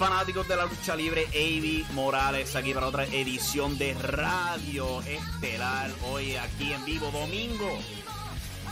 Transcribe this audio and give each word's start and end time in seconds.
Fanáticos 0.00 0.48
de 0.48 0.56
la 0.56 0.64
lucha 0.64 0.96
libre, 0.96 1.26
AB 1.26 1.92
Morales 1.92 2.56
aquí 2.56 2.72
para 2.72 2.86
otra 2.86 3.04
edición 3.04 3.76
de 3.76 3.92
Radio 3.92 5.02
Estelar, 5.02 5.90
hoy 6.10 6.36
aquí 6.36 6.72
en 6.72 6.82
vivo, 6.86 7.10
domingo 7.10 7.68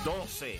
12 0.06 0.58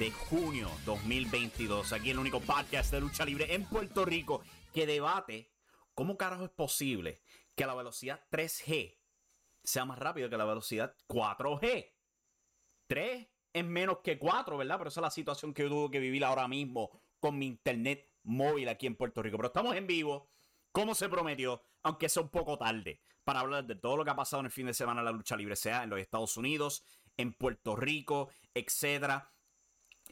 de 0.00 0.10
junio 0.10 0.68
2022, 0.84 1.92
aquí 1.92 2.10
el 2.10 2.18
único 2.18 2.40
podcast 2.40 2.90
de 2.90 3.02
lucha 3.02 3.24
libre 3.24 3.54
en 3.54 3.66
Puerto 3.66 4.04
Rico 4.04 4.42
que 4.72 4.84
debate 4.84 5.52
cómo 5.94 6.16
carajo 6.16 6.46
es 6.46 6.50
posible 6.50 7.20
que 7.54 7.64
la 7.64 7.74
velocidad 7.76 8.20
3G 8.32 8.98
sea 9.62 9.84
más 9.84 10.00
rápido 10.00 10.28
que 10.28 10.36
la 10.36 10.44
velocidad 10.44 10.96
4G. 11.06 11.92
3 12.88 13.28
es 13.52 13.64
menos 13.64 13.98
que 14.02 14.18
4, 14.18 14.56
¿verdad? 14.56 14.76
Pero 14.76 14.88
esa 14.88 14.98
es 14.98 15.02
la 15.02 15.10
situación 15.12 15.54
que 15.54 15.62
yo 15.62 15.68
tuve 15.68 15.92
que 15.92 16.00
vivir 16.00 16.24
ahora 16.24 16.48
mismo 16.48 16.90
con 17.20 17.38
mi 17.38 17.46
internet 17.46 18.10
móvil 18.24 18.68
aquí 18.68 18.86
en 18.86 18.96
Puerto 18.96 19.22
Rico. 19.22 19.36
Pero 19.36 19.48
estamos 19.48 19.76
en 19.76 19.86
vivo, 19.86 20.28
como 20.72 20.94
se 20.94 21.08
prometió, 21.08 21.62
aunque 21.82 22.08
sea 22.08 22.22
un 22.22 22.30
poco 22.30 22.58
tarde, 22.58 23.00
para 23.22 23.40
hablar 23.40 23.64
de 23.66 23.76
todo 23.76 23.96
lo 23.96 24.04
que 24.04 24.10
ha 24.10 24.16
pasado 24.16 24.40
en 24.40 24.46
el 24.46 24.52
fin 24.52 24.66
de 24.66 24.74
semana 24.74 25.00
en 25.00 25.06
la 25.06 25.12
lucha 25.12 25.36
libre, 25.36 25.56
sea 25.56 25.84
en 25.84 25.90
los 25.90 26.00
Estados 26.00 26.36
Unidos, 26.36 26.84
en 27.16 27.32
Puerto 27.32 27.76
Rico, 27.76 28.30
etcétera. 28.52 29.30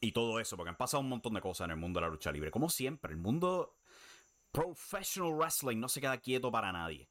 Y 0.00 0.12
todo 0.12 0.40
eso, 0.40 0.56
porque 0.56 0.70
han 0.70 0.76
pasado 0.76 1.00
un 1.00 1.08
montón 1.08 1.34
de 1.34 1.40
cosas 1.40 1.66
en 1.66 1.72
el 1.72 1.76
mundo 1.76 2.00
de 2.00 2.06
la 2.06 2.10
lucha 2.10 2.32
libre. 2.32 2.50
Como 2.50 2.68
siempre, 2.68 3.12
el 3.12 3.18
mundo 3.18 3.76
professional 4.50 5.34
wrestling 5.34 5.78
no 5.78 5.88
se 5.88 6.00
queda 6.00 6.18
quieto 6.18 6.50
para 6.50 6.72
nadie. 6.72 7.08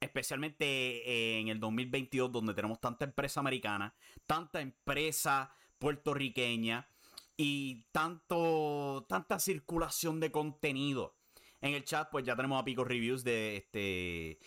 Especialmente 0.00 1.38
en 1.38 1.48
el 1.48 1.60
2022, 1.60 2.30
donde 2.30 2.54
tenemos 2.54 2.80
tanta 2.80 3.04
empresa 3.04 3.40
americana, 3.40 3.94
tanta 4.26 4.60
empresa 4.60 5.54
puertorriqueña 5.78 6.88
y 7.36 7.84
tanto, 7.92 9.06
tanta 9.08 9.38
circulación 9.38 10.20
de 10.20 10.30
contenido. 10.30 11.16
En 11.60 11.74
el 11.74 11.84
chat, 11.84 12.10
pues 12.10 12.24
ya 12.24 12.36
tenemos 12.36 12.60
a 12.60 12.64
Pico 12.64 12.84
Reviews 12.84 13.24
de 13.24 13.56
este 13.56 14.38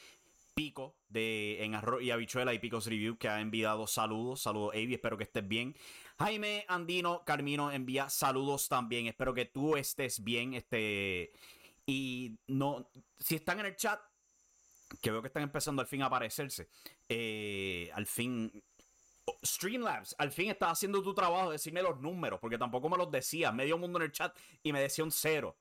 Pico 0.58 0.98
de 1.08 1.64
en 1.64 1.76
arroz 1.76 2.02
y 2.02 2.10
habichuela 2.10 2.52
y 2.52 2.58
Picos 2.58 2.88
Reviews 2.88 3.20
que 3.20 3.30
ha 3.30 3.42
enviado 3.42 3.86
saludos. 3.86 4.42
Saludos, 4.42 4.74
Avi, 4.74 4.96
espero 4.96 5.16
que 5.16 5.24
estés 5.24 5.48
bien. 5.48 5.76
Jaime 6.18 6.66
Andino 6.68 7.24
Carmino 7.26 7.72
envía 7.72 8.10
saludos 8.10 8.68
también. 8.68 9.06
Espero 9.06 9.36
que 9.36 9.46
tú 9.46 9.78
estés 9.78 10.24
bien. 10.24 10.56
Este. 10.56 11.32
Y 11.86 12.40
no. 12.48 12.90
Si 13.20 13.36
están 13.36 13.60
en 13.60 13.68
el 13.68 13.76
chat, 13.76 14.02
que 15.00 15.12
veo 15.12 15.22
que 15.22 15.28
están 15.28 15.44
empezando 15.44 15.82
al 15.84 15.88
fin 15.88 16.02
a 16.02 16.08
aparecerse. 16.08 16.70
Eh, 17.08 17.92
al 17.94 18.08
fin 18.08 18.52
Streamlabs, 19.44 20.16
al 20.18 20.32
fin 20.32 20.50
estás 20.50 20.74
haciendo 20.74 21.02
tu 21.02 21.14
trabajo, 21.14 21.52
decirme 21.52 21.82
los 21.82 22.00
números, 22.00 22.40
porque 22.40 22.58
tampoco 22.58 22.90
me 22.90 22.98
los 22.98 23.12
decía. 23.12 23.52
Medio 23.52 23.78
mundo 23.78 24.00
en 24.00 24.06
el 24.06 24.12
chat 24.12 24.36
y 24.64 24.74
me 24.74 24.82
decía 24.82 25.04
un 25.04 25.12
cero. 25.12 25.58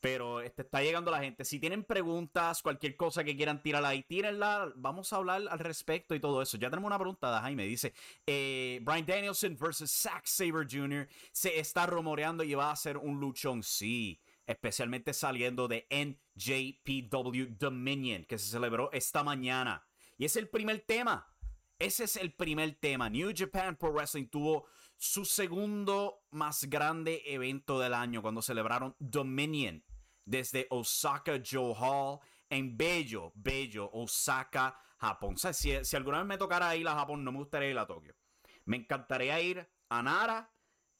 Pero 0.00 0.42
este, 0.42 0.60
está 0.60 0.82
llegando 0.82 1.10
la 1.10 1.20
gente. 1.20 1.46
Si 1.46 1.58
tienen 1.58 1.82
preguntas, 1.82 2.60
cualquier 2.60 2.94
cosa 2.94 3.24
que 3.24 3.34
quieran 3.34 3.62
tirar 3.62 3.82
ahí, 3.86 4.02
tírenla. 4.02 4.70
Vamos 4.76 5.10
a 5.12 5.16
hablar 5.16 5.42
al 5.48 5.58
respecto 5.58 6.14
y 6.14 6.20
todo 6.20 6.42
eso. 6.42 6.58
Ya 6.58 6.68
tenemos 6.68 6.88
una 6.88 6.98
pregunta 6.98 7.34
de 7.34 7.40
Jaime. 7.40 7.64
Dice: 7.64 7.94
eh, 8.26 8.80
Brian 8.82 9.06
Danielson 9.06 9.56
versus 9.58 9.90
Zack 9.90 10.26
Saber 10.26 10.66
Jr. 10.70 11.08
se 11.32 11.58
está 11.58 11.86
rumoreando 11.86 12.44
y 12.44 12.52
va 12.52 12.70
a 12.70 12.76
ser 12.76 12.98
un 12.98 13.18
luchón. 13.18 13.62
Sí, 13.62 14.20
especialmente 14.46 15.14
saliendo 15.14 15.68
de 15.68 15.86
NJPW 15.90 17.56
Dominion, 17.58 18.24
que 18.24 18.38
se 18.38 18.50
celebró 18.50 18.92
esta 18.92 19.24
mañana. 19.24 19.86
Y 20.18 20.26
es 20.26 20.36
el 20.36 20.50
primer 20.50 20.80
tema 20.80 21.33
ese 21.78 22.04
es 22.04 22.16
el 22.16 22.34
primer 22.34 22.74
tema. 22.76 23.08
New 23.10 23.32
Japan 23.34 23.76
Pro 23.76 23.92
Wrestling 23.92 24.28
tuvo 24.28 24.66
su 24.96 25.24
segundo 25.24 26.24
más 26.30 26.64
grande 26.64 27.22
evento 27.26 27.78
del 27.78 27.94
año 27.94 28.22
cuando 28.22 28.42
celebraron 28.42 28.94
Dominion 28.98 29.84
desde 30.24 30.66
Osaka 30.70 31.40
Joe 31.44 31.74
Hall 31.78 32.20
en 32.48 32.76
Bello, 32.76 33.32
Bello, 33.34 33.90
Osaka, 33.92 34.78
Japón. 34.98 35.34
O 35.34 35.38
sea, 35.38 35.52
si, 35.52 35.84
si, 35.84 35.96
alguna 35.96 36.18
vez 36.18 36.26
me 36.26 36.38
tocara 36.38 36.74
ir 36.76 36.86
a 36.88 36.94
Japón, 36.94 37.24
no 37.24 37.32
me 37.32 37.38
gustaría 37.38 37.70
ir 37.70 37.78
a 37.78 37.86
Tokio. 37.86 38.14
Me 38.64 38.76
encantaría 38.76 39.40
ir 39.40 39.68
a 39.88 40.02
Nara 40.02 40.52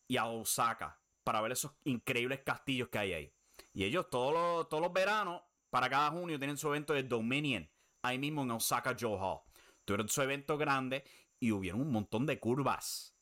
y 0.08 0.16
a 0.16 0.26
Osaka 0.26 1.00
para 1.22 1.40
ver 1.40 1.52
esos 1.52 1.72
increíbles 1.84 2.40
castillos 2.44 2.88
que 2.88 2.98
hay 2.98 3.12
ahí. 3.12 3.34
Y 3.72 3.84
ellos 3.84 4.10
todos 4.10 4.34
los, 4.34 4.68
todos 4.68 4.82
los 4.82 4.92
veranos, 4.92 5.42
para 5.70 5.88
cada 5.88 6.10
junio, 6.10 6.38
tienen 6.38 6.56
su 6.56 6.68
evento 6.68 6.92
de 6.92 7.02
Dominion, 7.02 7.70
ahí 8.02 8.18
mismo 8.18 8.42
en 8.42 8.50
Osaka 8.50 8.94
Joe 8.98 9.18
Hall. 9.18 9.40
Tuvieron 9.84 10.08
su 10.08 10.22
evento 10.22 10.56
grande 10.56 11.04
y 11.40 11.52
hubieron 11.52 11.80
un 11.80 11.92
montón 11.92 12.26
de 12.26 12.38
curvas. 12.38 13.14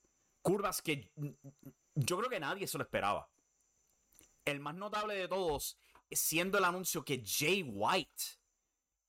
Curvas 0.43 0.83
que 0.83 1.13
yo 1.95 2.19
creo 2.19 2.31
que 2.31 2.41
nadie 2.41 2.67
se 2.67 2.79
lo 2.79 2.85
esperaba. 2.85 3.29
El 4.45 4.61
más 4.61 4.75
notable 4.75 5.15
de 5.15 5.29
todos 5.29 5.77
siendo 6.15 6.59
el 6.59 6.65
anuncio 6.65 7.05
que 7.05 7.23
Jay 7.25 7.63
White, 7.63 8.23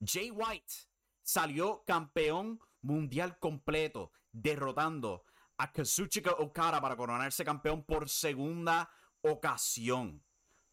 Jay 0.05 0.31
White 0.31 0.73
salió 1.21 1.83
campeón 1.85 2.59
mundial 2.81 3.37
completo, 3.39 4.11
derrotando 4.31 5.23
a 5.57 5.71
Kazuchika 5.71 6.31
Okada 6.31 6.81
para 6.81 6.95
coronarse 6.95 7.45
campeón 7.45 7.83
por 7.83 8.09
segunda 8.09 8.89
ocasión. 9.21 10.23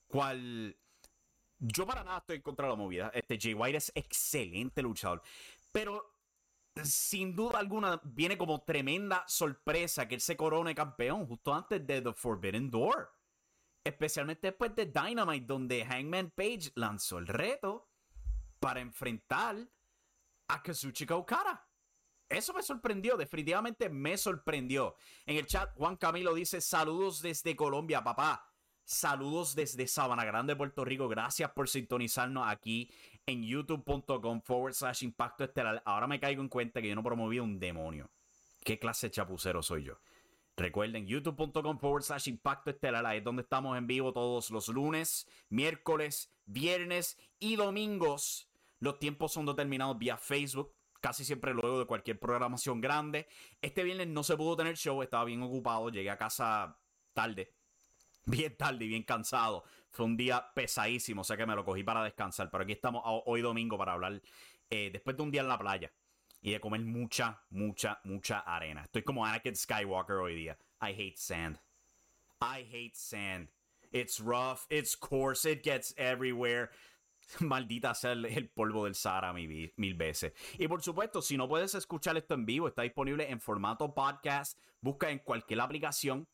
cual 0.07 0.77
yo 1.59 1.87
para 1.87 2.03
nada 2.03 2.19
estoy 2.19 2.41
contra 2.41 2.67
la 2.69 2.75
movida. 2.75 3.11
Este 3.15 3.39
Jay 3.39 3.55
White 3.55 3.77
es 3.77 3.93
excelente 3.95 4.83
luchador. 4.83 5.23
Pero 5.71 6.10
sin 6.85 7.35
duda 7.35 7.59
alguna 7.59 8.01
viene 8.05 8.37
como 8.37 8.63
tremenda 8.63 9.25
sorpresa 9.27 10.07
que 10.07 10.17
él 10.17 10.21
se 10.21 10.37
corone 10.37 10.75
campeón 10.75 11.27
justo 11.27 11.55
antes 11.55 11.87
de 11.87 12.03
The 12.03 12.13
Forbidden 12.13 12.71
Door. 12.71 13.11
Especialmente 13.85 14.49
después 14.49 14.75
de 14.75 14.87
Dynamite, 14.87 15.47
donde 15.47 15.85
Hangman 15.85 16.31
Page 16.31 16.73
lanzó 16.75 17.19
el 17.19 17.27
reto 17.27 17.89
para 18.59 18.81
enfrentar 18.81 19.57
a 20.49 20.63
Kazuchika 20.63 21.17
Okada. 21.17 21.67
Eso 22.29 22.53
me 22.53 22.63
sorprendió, 22.63 23.17
definitivamente 23.17 23.89
me 23.89 24.17
sorprendió. 24.17 24.95
En 25.27 25.37
el 25.37 25.47
chat, 25.47 25.75
Juan 25.77 25.97
Camilo 25.97 26.35
dice: 26.35 26.61
Saludos 26.61 27.23
desde 27.23 27.57
Colombia, 27.57 28.05
papá. 28.05 28.47
Saludos 28.85 29.55
desde 29.55 29.87
Sabana 29.87 30.25
Grande, 30.25 30.57
Puerto 30.57 30.85
Rico. 30.85 31.09
Gracias 31.09 31.51
por 31.53 31.69
sintonizarnos 31.69 32.47
aquí 32.47 32.93
en 33.31 33.43
youtube.com 33.43 34.41
forward 34.43 34.75
slash 34.75 35.03
impacto 35.03 35.45
estelar. 35.45 35.83
Ahora 35.85 36.07
me 36.07 36.21
caigo 36.21 36.43
en 36.43 36.49
cuenta 36.49 36.83
que 36.83 36.89
yo 36.89 36.95
no 36.95 37.03
promoví 37.03 37.39
un 37.39 37.59
demonio. 37.59 38.11
¿Qué 38.65 38.79
clase 38.79 39.07
de 39.07 39.13
chapucero 39.13 39.63
soy 39.63 39.85
yo? 39.85 40.01
Recuerden, 40.57 41.07
youtube.com 41.07 41.79
forward 41.79 42.03
slash 42.03 42.29
impacto 42.29 42.71
estelar. 42.71 43.17
Es 43.17 43.25
donde 43.25 43.43
estamos 43.43 43.79
en 43.79 43.87
vivo 43.87 44.13
todos 44.13 44.51
los 44.51 44.69
lunes, 44.69 45.27
miércoles, 45.49 46.33
viernes 46.45 47.17
y 47.39 47.57
domingos. 47.57 48.51
Los 48.79 48.99
tiempos 48.99 49.33
son 49.33 49.47
determinados 49.47 49.99
vía 49.99 50.17
Facebook. 50.17 50.75
Casi 51.01 51.25
siempre 51.25 51.55
luego 51.55 51.79
de 51.79 51.87
cualquier 51.87 52.19
programación 52.19 52.81
grande. 52.81 53.27
Este 53.63 53.85
viernes 53.85 54.09
no 54.09 54.23
se 54.23 54.37
pudo 54.37 54.57
tener 54.57 54.77
show, 54.77 55.03
estaba 55.03 55.25
bien 55.25 55.43
ocupado. 55.43 55.89
Llegué 55.89 56.11
a 56.11 56.19
casa 56.19 56.79
tarde 57.15 57.55
bien 58.27 58.57
tarde 58.57 58.85
y 58.85 58.89
bien 58.89 59.03
cansado. 59.03 59.65
Fue 59.91 60.07
un 60.07 60.17
día 60.17 60.53
pesadísimo, 60.55 61.23
o 61.23 61.25
sea 61.25 61.37
que 61.37 61.47
me 61.47 61.55
lo 61.55 61.65
cogí 61.65 61.83
para 61.83 62.05
descansar. 62.05 62.51
Pero 62.51 62.65
aquí 62.65 62.73
estamos 62.73 63.03
hoy 63.05 63.41
domingo 63.41 63.77
para 63.77 63.93
hablar 63.93 64.21
eh, 64.69 64.91
después 64.93 65.17
de 65.17 65.23
un 65.23 65.31
día 65.31 65.41
en 65.41 65.49
la 65.49 65.59
playa 65.59 65.93
y 66.41 66.53
de 66.53 66.61
comer 66.61 66.81
mucha, 66.81 67.43
mucha, 67.51 68.01
mucha 68.05 68.41
arena. 68.41 68.85
Estoy 68.85 69.03
como 69.03 69.25
Anakin 69.27 69.57
Skywalker 69.57 70.17
hoy 70.17 70.35
día. 70.35 70.59
I 70.81 70.93
hate 70.93 71.17
sand. 71.17 71.59
I 72.41 72.65
hate 72.71 72.95
sand. 72.95 73.49
It's 73.93 74.21
rough, 74.21 74.67
it's 74.71 74.97
coarse, 74.97 75.45
it 75.45 75.65
gets 75.65 75.93
everywhere. 75.97 76.71
Maldita 77.41 77.95
sea 77.95 78.13
el, 78.13 78.49
polvo 78.49 78.85
del 78.85 78.95
Sahara 78.95 79.33
mil, 79.33 79.73
mil, 79.77 79.95
veces. 79.95 80.33
Y 80.59 80.69
por 80.69 80.83
supuesto, 80.83 81.21
si 81.21 81.37
no 81.37 81.49
puedes 81.49 81.75
escuchar 81.75 82.17
esto 82.17 82.35
en 82.35 82.47
vivo, 82.47 82.69
está 82.69 82.83
disponible 82.83 83.29
en 83.31 83.41
formato 83.41 83.93
podcast. 83.93 84.59
Busca 84.81 85.11
en 85.11 85.19
cualquier 85.19 85.61
aplicación 85.61 86.27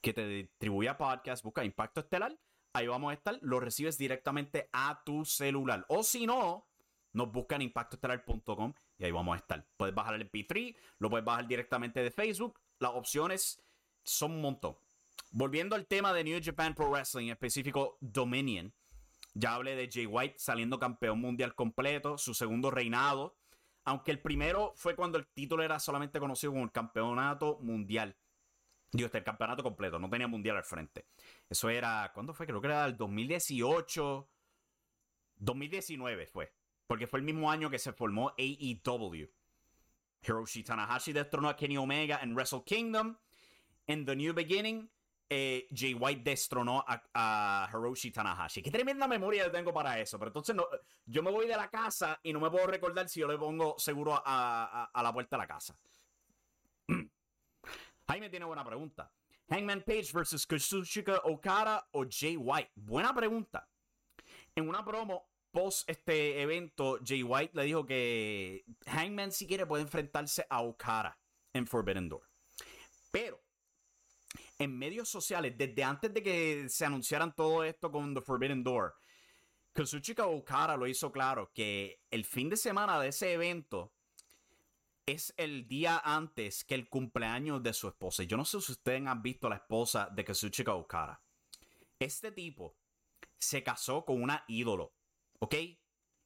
que 0.00 0.12
te 0.12 0.26
distribuya 0.26 0.96
podcast, 0.96 1.44
busca 1.44 1.64
Impacto 1.64 2.00
Estelar. 2.00 2.38
Ahí 2.72 2.86
vamos 2.86 3.10
a 3.10 3.14
estar. 3.14 3.38
Lo 3.42 3.60
recibes 3.60 3.98
directamente 3.98 4.68
a 4.72 5.02
tu 5.04 5.24
celular. 5.24 5.84
O 5.88 6.02
si 6.02 6.26
no, 6.26 6.68
nos 7.12 7.32
buscan 7.32 7.62
impactoestelar.com 7.62 8.74
y 8.98 9.04
ahí 9.04 9.10
vamos 9.10 9.34
a 9.34 9.38
estar. 9.38 9.66
Puedes 9.76 9.94
bajar 9.94 10.14
el 10.14 10.30
MP3, 10.30 10.76
lo 10.98 11.10
puedes 11.10 11.24
bajar 11.24 11.46
directamente 11.46 12.02
de 12.02 12.10
Facebook. 12.10 12.60
Las 12.78 12.92
opciones 12.92 13.62
son 14.04 14.32
un 14.32 14.42
montón. 14.42 14.76
Volviendo 15.30 15.76
al 15.76 15.86
tema 15.86 16.12
de 16.12 16.24
New 16.24 16.40
Japan 16.42 16.74
Pro 16.74 16.90
Wrestling, 16.90 17.26
en 17.26 17.32
específico 17.32 17.98
Dominion. 18.00 18.72
Ya 19.34 19.54
hablé 19.54 19.76
de 19.76 19.88
Jay 19.92 20.06
White 20.06 20.36
saliendo 20.38 20.78
campeón 20.78 21.20
mundial 21.20 21.54
completo, 21.54 22.18
su 22.18 22.34
segundo 22.34 22.70
reinado. 22.70 23.36
Aunque 23.84 24.10
el 24.10 24.20
primero 24.20 24.72
fue 24.76 24.94
cuando 24.94 25.18
el 25.18 25.26
título 25.28 25.62
era 25.62 25.78
solamente 25.78 26.18
conocido 26.18 26.52
como 26.52 26.64
el 26.64 26.72
campeonato 26.72 27.58
mundial. 27.60 28.16
Digo, 28.90 29.06
este, 29.06 29.18
el 29.18 29.24
campeonato 29.24 29.62
completo, 29.62 29.98
no 29.98 30.08
tenía 30.08 30.28
mundial 30.28 30.56
al 30.56 30.64
frente. 30.64 31.06
Eso 31.48 31.68
era, 31.68 32.10
¿cuándo 32.14 32.32
fue? 32.32 32.46
Creo 32.46 32.60
que 32.60 32.68
era 32.68 32.86
el 32.86 32.96
2018. 32.96 34.28
2019 35.36 36.26
fue. 36.26 36.52
Porque 36.86 37.06
fue 37.06 37.18
el 37.18 37.24
mismo 37.24 37.50
año 37.50 37.68
que 37.68 37.78
se 37.78 37.92
formó 37.92 38.32
AEW. 38.38 39.28
Hiroshi 40.22 40.64
Tanahashi 40.64 41.12
destronó 41.12 41.50
a 41.50 41.56
Kenny 41.56 41.76
Omega 41.76 42.20
en 42.22 42.34
Wrestle 42.34 42.62
Kingdom. 42.64 43.16
En 43.86 44.04
The 44.04 44.16
New 44.16 44.34
Beginning, 44.34 44.90
eh, 45.28 45.68
Jay 45.74 45.94
White 45.94 46.22
destronó 46.22 46.82
a, 46.86 47.68
Hiroshi 47.70 48.10
Tanahashi. 48.10 48.62
Qué 48.62 48.70
tremenda 48.70 49.06
memoria 49.06 49.52
tengo 49.52 49.72
para 49.72 50.00
eso. 50.00 50.18
Pero 50.18 50.30
entonces 50.30 50.56
yo 51.04 51.22
me 51.22 51.30
voy 51.30 51.46
de 51.46 51.56
la 51.56 51.68
casa 51.68 52.18
y 52.22 52.32
no 52.32 52.40
me 52.40 52.50
puedo 52.50 52.66
recordar 52.66 53.06
si 53.08 53.20
yo 53.20 53.28
le 53.28 53.36
pongo 53.36 53.78
seguro 53.78 54.20
a 54.24 55.00
la 55.02 55.12
puerta 55.12 55.36
de 55.36 55.42
la 55.42 55.46
casa. 55.46 55.78
Jaime 58.08 58.30
tiene 58.30 58.46
buena 58.46 58.64
pregunta. 58.64 59.12
Hangman 59.50 59.82
Page 59.82 60.12
versus 60.12 60.46
Kazuchika 60.46 61.20
Okada 61.24 61.88
o 61.92 62.06
Jay 62.08 62.36
White. 62.36 62.72
Buena 62.74 63.14
pregunta. 63.14 63.68
En 64.54 64.68
una 64.68 64.82
promo 64.84 65.30
post 65.50 65.88
este 65.88 66.40
evento, 66.40 66.98
Jay 67.04 67.22
White 67.22 67.52
le 67.54 67.64
dijo 67.64 67.84
que 67.84 68.64
Hangman 68.86 69.30
si 69.30 69.46
quiere 69.46 69.66
puede 69.66 69.82
enfrentarse 69.82 70.46
a 70.48 70.62
Okada 70.62 71.18
en 71.52 71.66
Forbidden 71.66 72.08
Door. 72.08 72.26
Pero 73.10 73.42
en 74.58 74.76
medios 74.78 75.08
sociales, 75.08 75.56
desde 75.56 75.84
antes 75.84 76.12
de 76.12 76.22
que 76.22 76.68
se 76.68 76.84
anunciaran 76.86 77.34
todo 77.34 77.62
esto 77.62 77.90
con 77.90 78.14
The 78.14 78.22
Forbidden 78.22 78.64
Door, 78.64 78.94
Kazuchika 79.72 80.26
Okada 80.26 80.76
lo 80.76 80.86
hizo 80.86 81.12
claro 81.12 81.52
que 81.54 82.00
el 82.10 82.24
fin 82.24 82.48
de 82.48 82.56
semana 82.56 82.98
de 83.00 83.08
ese 83.08 83.34
evento 83.34 83.92
es 85.12 85.32
el 85.36 85.66
día 85.66 86.00
antes 86.04 86.64
que 86.64 86.74
el 86.74 86.88
cumpleaños 86.88 87.62
de 87.62 87.72
su 87.72 87.88
esposa. 87.88 88.24
Yo 88.24 88.36
no 88.36 88.44
sé 88.44 88.60
si 88.60 88.72
ustedes 88.72 89.06
han 89.06 89.22
visto 89.22 89.48
la 89.48 89.56
esposa 89.56 90.08
de 90.12 90.24
Kazuchika 90.24 90.74
Okada. 90.74 91.22
Este 91.98 92.30
tipo 92.30 92.76
se 93.38 93.62
casó 93.62 94.04
con 94.04 94.22
una 94.22 94.44
ídolo, 94.48 94.92
¿ok? 95.38 95.54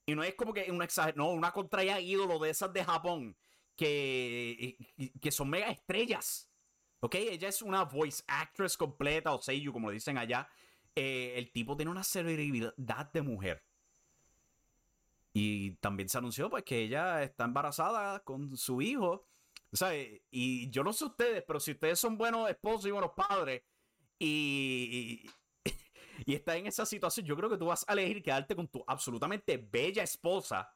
Y 0.06 0.14
no 0.14 0.25
es 0.25 0.34
como 0.34 0.52
que 0.52 0.70
una 0.70 0.88
no, 1.14 1.31
una 1.31 1.52
contraria 1.52 2.00
ídolo 2.00 2.38
de 2.40 2.50
esas 2.50 2.73
de 2.73 2.84
Japón 2.84 3.37
que, 3.76 4.76
que 5.20 5.31
son 5.31 5.49
mega 5.49 5.70
estrellas. 5.70 6.50
¿Ok? 7.00 7.17
Ella 7.17 7.49
es 7.49 7.62
una 7.62 7.85
voice 7.85 8.23
actress 8.26 8.76
completa 8.76 9.35
o 9.35 9.40
seiyu, 9.40 9.73
como 9.73 9.88
lo 9.88 9.94
dicen 9.94 10.19
allá. 10.19 10.49
Eh, 10.94 11.35
el 11.37 11.50
tipo 11.52 11.76
tiene 11.76 11.90
una 11.90 12.05
celebridad 12.05 13.12
de 13.12 13.23
mujer. 13.23 13.64
Y 15.32 15.76
también 15.76 16.08
se 16.08 16.19
anunció 16.19 16.50
pues 16.50 16.62
que 16.64 16.82
ella 16.82 17.23
está 17.23 17.44
embarazada 17.44 18.20
con 18.20 18.56
su 18.56 18.82
hijo. 18.82 19.26
O 19.73 19.76
sea, 19.76 19.90
y 20.31 20.70
yo 20.70 20.84
no 20.84 20.93
sé 20.93 21.06
ustedes, 21.06 21.43
pero 21.46 21.58
si 21.58 21.73
ustedes 21.73 21.99
son 21.99 22.19
buenos 22.19 22.50
esposos 22.50 22.87
y 22.87 22.90
buenos 22.90 23.12
padres 23.17 23.62
y, 24.19 25.25
y, 26.26 26.34
estás 26.34 26.56
en 26.56 26.67
esa 26.67 26.84
situación, 26.84 27.25
yo 27.25 27.35
creo 27.37 27.49
que 27.49 27.57
tú 27.57 27.66
vas 27.66 27.85
a 27.88 27.95
elegir 27.95 28.23
quedarte 28.23 28.54
con 28.54 28.68
tu 28.68 28.85
absolutamente 28.87 29.57
bella 29.57 30.02
esposa 30.02 30.71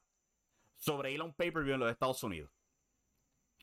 sobre 0.77 1.13
ir 1.13 1.21
a 1.21 1.25
un 1.25 1.35
pay-per-view 1.35 1.75
en 1.75 1.81
los 1.81 1.91
Estados 1.91 2.23
Unidos. 2.23 2.51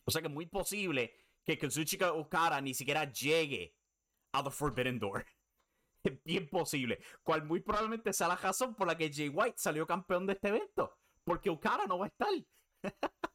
O 0.06 0.12
sea 0.12 0.22
que 0.22 0.28
es 0.28 0.34
muy 0.34 0.46
posible 0.46 1.14
que 1.44 1.58
Kazuchika 1.58 2.14
Okada 2.14 2.62
ni 2.62 2.74
siquiera 2.74 3.12
llegue 3.12 3.76
a 4.32 4.44
The 4.44 4.52
Forbidden 4.52 5.00
Door. 5.00 5.26
Es 6.04 6.24
bien 6.24 6.48
posible. 6.50 7.00
Cual 7.24 7.46
muy 7.46 7.62
probablemente 7.62 8.14
sea 8.14 8.28
la 8.28 8.36
razón 8.36 8.76
por 8.76 8.88
la 8.88 8.98
que 8.98 9.12
Jay 9.12 9.30
White 9.30 9.56
salió 9.58 9.88
campeón 9.88 10.26
de 10.28 10.34
este 10.34 10.50
evento. 10.50 10.98
Porque 11.24 11.50
Okada 11.50 11.86
no 11.88 12.00
va 12.00 12.06
a 12.06 12.10
estar. 12.10 12.30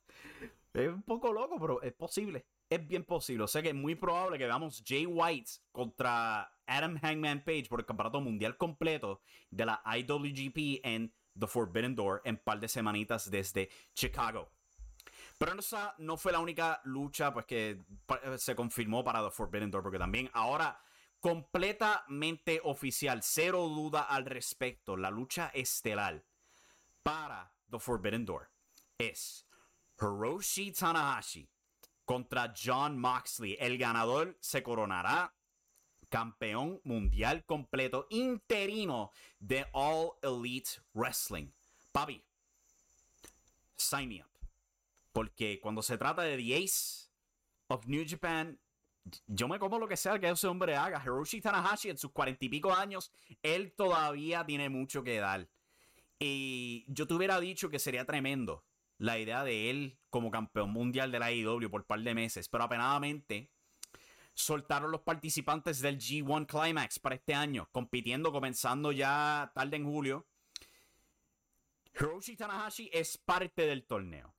es 0.74 0.88
un 0.88 1.02
poco 1.02 1.32
loco, 1.32 1.58
pero 1.58 1.82
es 1.82 1.94
posible. 1.94 2.46
Es 2.68 2.86
bien 2.86 3.04
posible. 3.04 3.44
O 3.44 3.48
sea 3.48 3.62
que 3.62 3.70
es 3.70 3.74
muy 3.74 3.94
probable 3.94 4.38
que 4.38 4.44
veamos 4.44 4.82
Jay 4.86 5.06
White 5.06 5.50
contra 5.72 6.52
Adam 6.66 6.98
Hangman 7.00 7.42
Page 7.44 7.66
por 7.68 7.80
el 7.80 7.86
campeonato 7.86 8.20
mundial 8.20 8.56
completo 8.58 9.22
de 9.50 9.64
la 9.64 9.82
IWGP 9.84 10.84
en 10.84 11.12
The 11.38 11.46
Forbidden 11.46 11.94
Door 11.94 12.22
en 12.24 12.36
par 12.36 12.60
de 12.60 12.68
semanitas 12.68 13.30
desde 13.30 13.70
Chicago. 13.94 14.50
Pero 15.38 15.58
esa 15.58 15.94
no 15.98 16.16
fue 16.16 16.32
la 16.32 16.40
única 16.40 16.80
lucha 16.84 17.32
pues, 17.32 17.46
que 17.46 17.80
se 18.36 18.54
confirmó 18.54 19.04
para 19.04 19.22
The 19.24 19.30
Forbidden 19.30 19.70
Door, 19.70 19.84
porque 19.84 19.98
también 19.98 20.28
ahora 20.34 20.78
completamente 21.20 22.60
oficial, 22.62 23.22
cero 23.22 23.68
duda 23.68 24.02
al 24.02 24.24
respecto. 24.24 24.96
La 24.96 25.10
lucha 25.10 25.50
estelar 25.54 26.24
para 27.02 27.52
The 27.70 27.78
Forbidden 27.78 28.24
Door 28.24 28.50
es 28.98 29.46
Hiroshi 30.00 30.72
Tanahashi 30.72 31.48
contra 32.04 32.52
John 32.56 32.98
Moxley. 32.98 33.56
El 33.60 33.78
ganador 33.78 34.36
se 34.40 34.62
coronará 34.62 35.34
campeón 36.08 36.80
mundial 36.84 37.44
completo 37.44 38.06
interino 38.10 39.10
de 39.38 39.66
All 39.72 40.12
Elite 40.22 40.70
Wrestling. 40.94 41.50
Papi, 41.92 42.24
sign 43.76 44.08
me 44.08 44.22
up. 44.22 44.28
Porque 45.12 45.60
cuando 45.60 45.82
se 45.82 45.98
trata 45.98 46.22
de 46.22 46.36
The 46.36 46.64
Ace 46.64 47.10
of 47.68 47.86
New 47.86 48.04
Japan, 48.06 48.58
yo 49.26 49.48
me 49.48 49.58
como 49.58 49.78
lo 49.78 49.88
que 49.88 49.96
sea 49.96 50.18
que 50.18 50.28
ese 50.28 50.46
hombre 50.46 50.76
haga. 50.76 51.02
Hiroshi 51.02 51.40
Tanahashi 51.40 51.90
en 51.90 51.98
sus 51.98 52.12
cuarenta 52.12 52.44
y 52.44 52.48
pico 52.48 52.74
años, 52.74 53.12
él 53.42 53.72
todavía 53.76 54.44
tiene 54.44 54.68
mucho 54.68 55.02
que 55.02 55.18
dar. 55.18 55.48
Y 56.18 56.84
yo 56.88 57.06
te 57.06 57.14
hubiera 57.14 57.38
dicho 57.40 57.70
que 57.70 57.78
sería 57.78 58.04
tremendo 58.04 58.64
la 58.98 59.18
idea 59.18 59.44
de 59.44 59.70
él 59.70 59.98
como 60.10 60.30
campeón 60.30 60.70
mundial 60.70 61.12
de 61.12 61.18
la 61.18 61.32
IW 61.32 61.70
por 61.70 61.82
un 61.82 61.86
par 61.86 62.00
de 62.00 62.14
meses, 62.14 62.48
pero 62.48 62.64
apenadamente 62.64 63.52
soltaron 64.34 64.90
los 64.90 65.00
participantes 65.02 65.80
del 65.80 65.98
G1 65.98 66.46
Climax 66.46 66.98
para 66.98 67.16
este 67.16 67.34
año, 67.34 67.68
compitiendo 67.72 68.32
comenzando 68.32 68.92
ya 68.92 69.50
tarde 69.54 69.76
en 69.76 69.84
julio. 69.84 70.26
Hiroshi 71.94 72.36
Tanahashi 72.36 72.90
es 72.92 73.18
parte 73.18 73.66
del 73.66 73.84
torneo. 73.84 74.34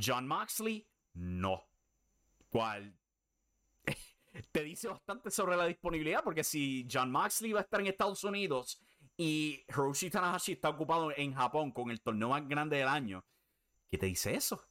John 0.00 0.26
Moxley, 0.26 0.86
no. 1.14 1.64
Cual 2.50 2.94
te 4.42 4.62
dice 4.62 4.88
bastante 4.88 5.30
sobre 5.30 5.56
la 5.56 5.66
disponibilidad, 5.66 6.22
porque 6.22 6.44
si 6.44 6.86
John 6.90 7.10
Moxley 7.10 7.52
va 7.52 7.60
a 7.60 7.62
estar 7.62 7.80
en 7.80 7.86
Estados 7.88 8.22
Unidos 8.24 8.80
y 9.16 9.64
Hiroshi 9.68 10.10
Tanahashi 10.10 10.52
está 10.52 10.68
ocupado 10.68 11.12
en 11.16 11.34
Japón 11.34 11.72
con 11.72 11.90
el 11.90 12.00
torneo 12.00 12.28
más 12.28 12.46
grande 12.48 12.76
del 12.76 12.88
año, 12.88 13.24
¿qué 13.90 13.98
te 13.98 14.06
dice 14.06 14.34
eso? 14.34 14.62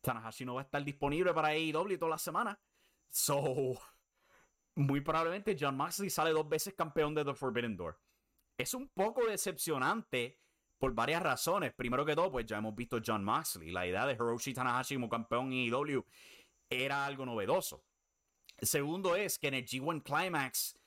Tanahashi 0.00 0.44
no 0.44 0.54
va 0.54 0.62
a 0.62 0.64
estar 0.64 0.84
disponible 0.84 1.32
para 1.32 1.48
AEW 1.48 1.98
toda 1.98 2.10
la 2.10 2.18
semana. 2.18 2.60
So, 3.08 3.78
muy 4.74 5.00
probablemente 5.00 5.56
John 5.58 5.76
Moxley 5.76 6.10
sale 6.10 6.30
dos 6.30 6.48
veces 6.48 6.74
campeón 6.74 7.14
de 7.14 7.24
The 7.24 7.34
Forbidden 7.34 7.76
Door. 7.76 7.98
Es 8.58 8.74
un 8.74 8.88
poco 8.88 9.24
decepcionante 9.26 10.40
por 10.78 10.92
varias 10.94 11.22
razones. 11.22 11.72
Primero 11.72 12.04
que 12.04 12.14
todo, 12.14 12.30
pues 12.30 12.46
ya 12.46 12.58
hemos 12.58 12.74
visto 12.74 13.00
John 13.04 13.24
Moxley. 13.24 13.70
La 13.70 13.86
idea 13.86 14.06
de 14.06 14.14
Hiroshi 14.14 14.52
Tanahashi 14.52 14.96
como 14.96 15.08
campeón 15.08 15.52
en 15.52 15.72
AEW 15.72 16.04
era 16.68 17.06
algo 17.06 17.24
novedoso. 17.24 17.82
Segundo 18.62 19.16
es 19.16 19.38
que 19.38 19.48
en 19.48 19.54
el 19.54 19.66
G1 19.66 20.02
Climax 20.02 20.78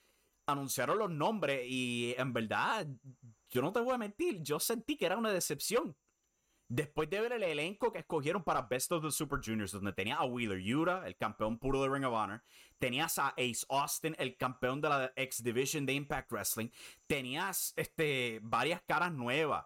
anunciaron 0.46 0.98
los 0.98 1.10
nombres 1.10 1.66
y 1.68 2.14
en 2.16 2.32
verdad, 2.32 2.86
yo 3.50 3.62
no 3.62 3.72
te 3.72 3.80
voy 3.80 3.94
a 3.94 3.98
mentir, 3.98 4.42
yo 4.42 4.58
sentí 4.58 4.96
que 4.96 5.06
era 5.06 5.16
una 5.16 5.32
decepción. 5.32 5.96
Después 6.70 7.08
de 7.08 7.20
ver 7.20 7.32
el 7.32 7.42
elenco 7.42 7.90
que 7.90 8.00
escogieron 8.00 8.44
para 8.44 8.62
Best 8.62 8.92
of 8.92 9.02
the 9.02 9.10
Super 9.10 9.40
Juniors, 9.42 9.72
donde 9.72 9.92
tenía 9.94 10.16
a 10.16 10.24
Wheeler 10.24 10.60
Yuta, 10.60 11.06
el 11.06 11.16
campeón 11.16 11.58
puro 11.58 11.82
de 11.82 11.88
Ring 11.88 12.04
of 12.04 12.12
Honor, 12.12 12.42
tenías 12.78 13.18
a 13.18 13.28
Ace 13.28 13.64
Austin, 13.70 14.14
el 14.18 14.36
campeón 14.36 14.82
de 14.82 14.88
la 14.90 15.12
X 15.16 15.42
Division 15.42 15.86
de 15.86 15.94
Impact 15.94 16.30
Wrestling, 16.30 16.68
tenías 17.06 17.72
este, 17.76 18.40
varias 18.42 18.82
caras 18.82 19.12
nuevas, 19.12 19.64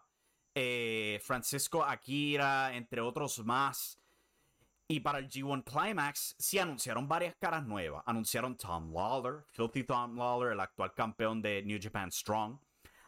eh, 0.54 1.20
Francisco 1.24 1.82
Akira, 1.82 2.76
entre 2.76 3.00
otros 3.00 3.44
más. 3.44 4.01
Y 4.92 5.00
para 5.00 5.20
el 5.20 5.30
G1 5.30 5.64
Climax, 5.64 6.36
sí 6.38 6.58
anunciaron 6.58 7.08
varias 7.08 7.34
caras 7.36 7.64
nuevas. 7.64 8.02
Anunciaron 8.04 8.58
Tom 8.58 8.92
Lawler, 8.92 9.42
Filthy 9.48 9.84
Tom 9.84 10.18
Lawler, 10.18 10.52
el 10.52 10.60
actual 10.60 10.92
campeón 10.92 11.40
de 11.40 11.62
New 11.62 11.78
Japan 11.80 12.12
Strong. 12.12 12.60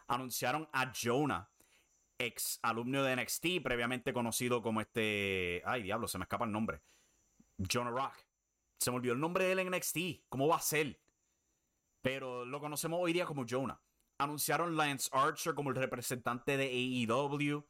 Anunciaron 0.07 0.67
a 0.73 0.91
Jonah, 0.91 1.47
ex 2.17 2.57
alumno 2.63 3.03
de 3.03 3.15
NXT, 3.17 3.61
previamente 3.63 4.13
conocido 4.13 4.63
como 4.63 4.81
este. 4.81 5.61
Ay, 5.63 5.83
diablo, 5.83 6.07
se 6.07 6.17
me 6.17 6.23
escapa 6.23 6.45
el 6.45 6.51
nombre. 6.51 6.81
Jonah 7.71 7.91
Rock. 7.91 8.15
Se 8.79 8.89
me 8.89 8.97
olvidó 8.97 9.13
el 9.13 9.19
nombre 9.19 9.45
de 9.45 9.51
él 9.51 9.59
en 9.59 9.69
NXT. 9.69 10.27
¿Cómo 10.27 10.47
va 10.47 10.55
a 10.55 10.61
ser? 10.61 10.99
Pero 12.01 12.45
lo 12.45 12.59
conocemos 12.59 12.99
hoy 12.99 13.13
día 13.13 13.27
como 13.27 13.45
Jonah. 13.47 13.79
Anunciaron 14.17 14.75
Lance 14.75 15.07
Archer 15.11 15.53
como 15.53 15.69
el 15.69 15.75
representante 15.75 16.57
de 16.57 16.65
AEW. 16.65 17.63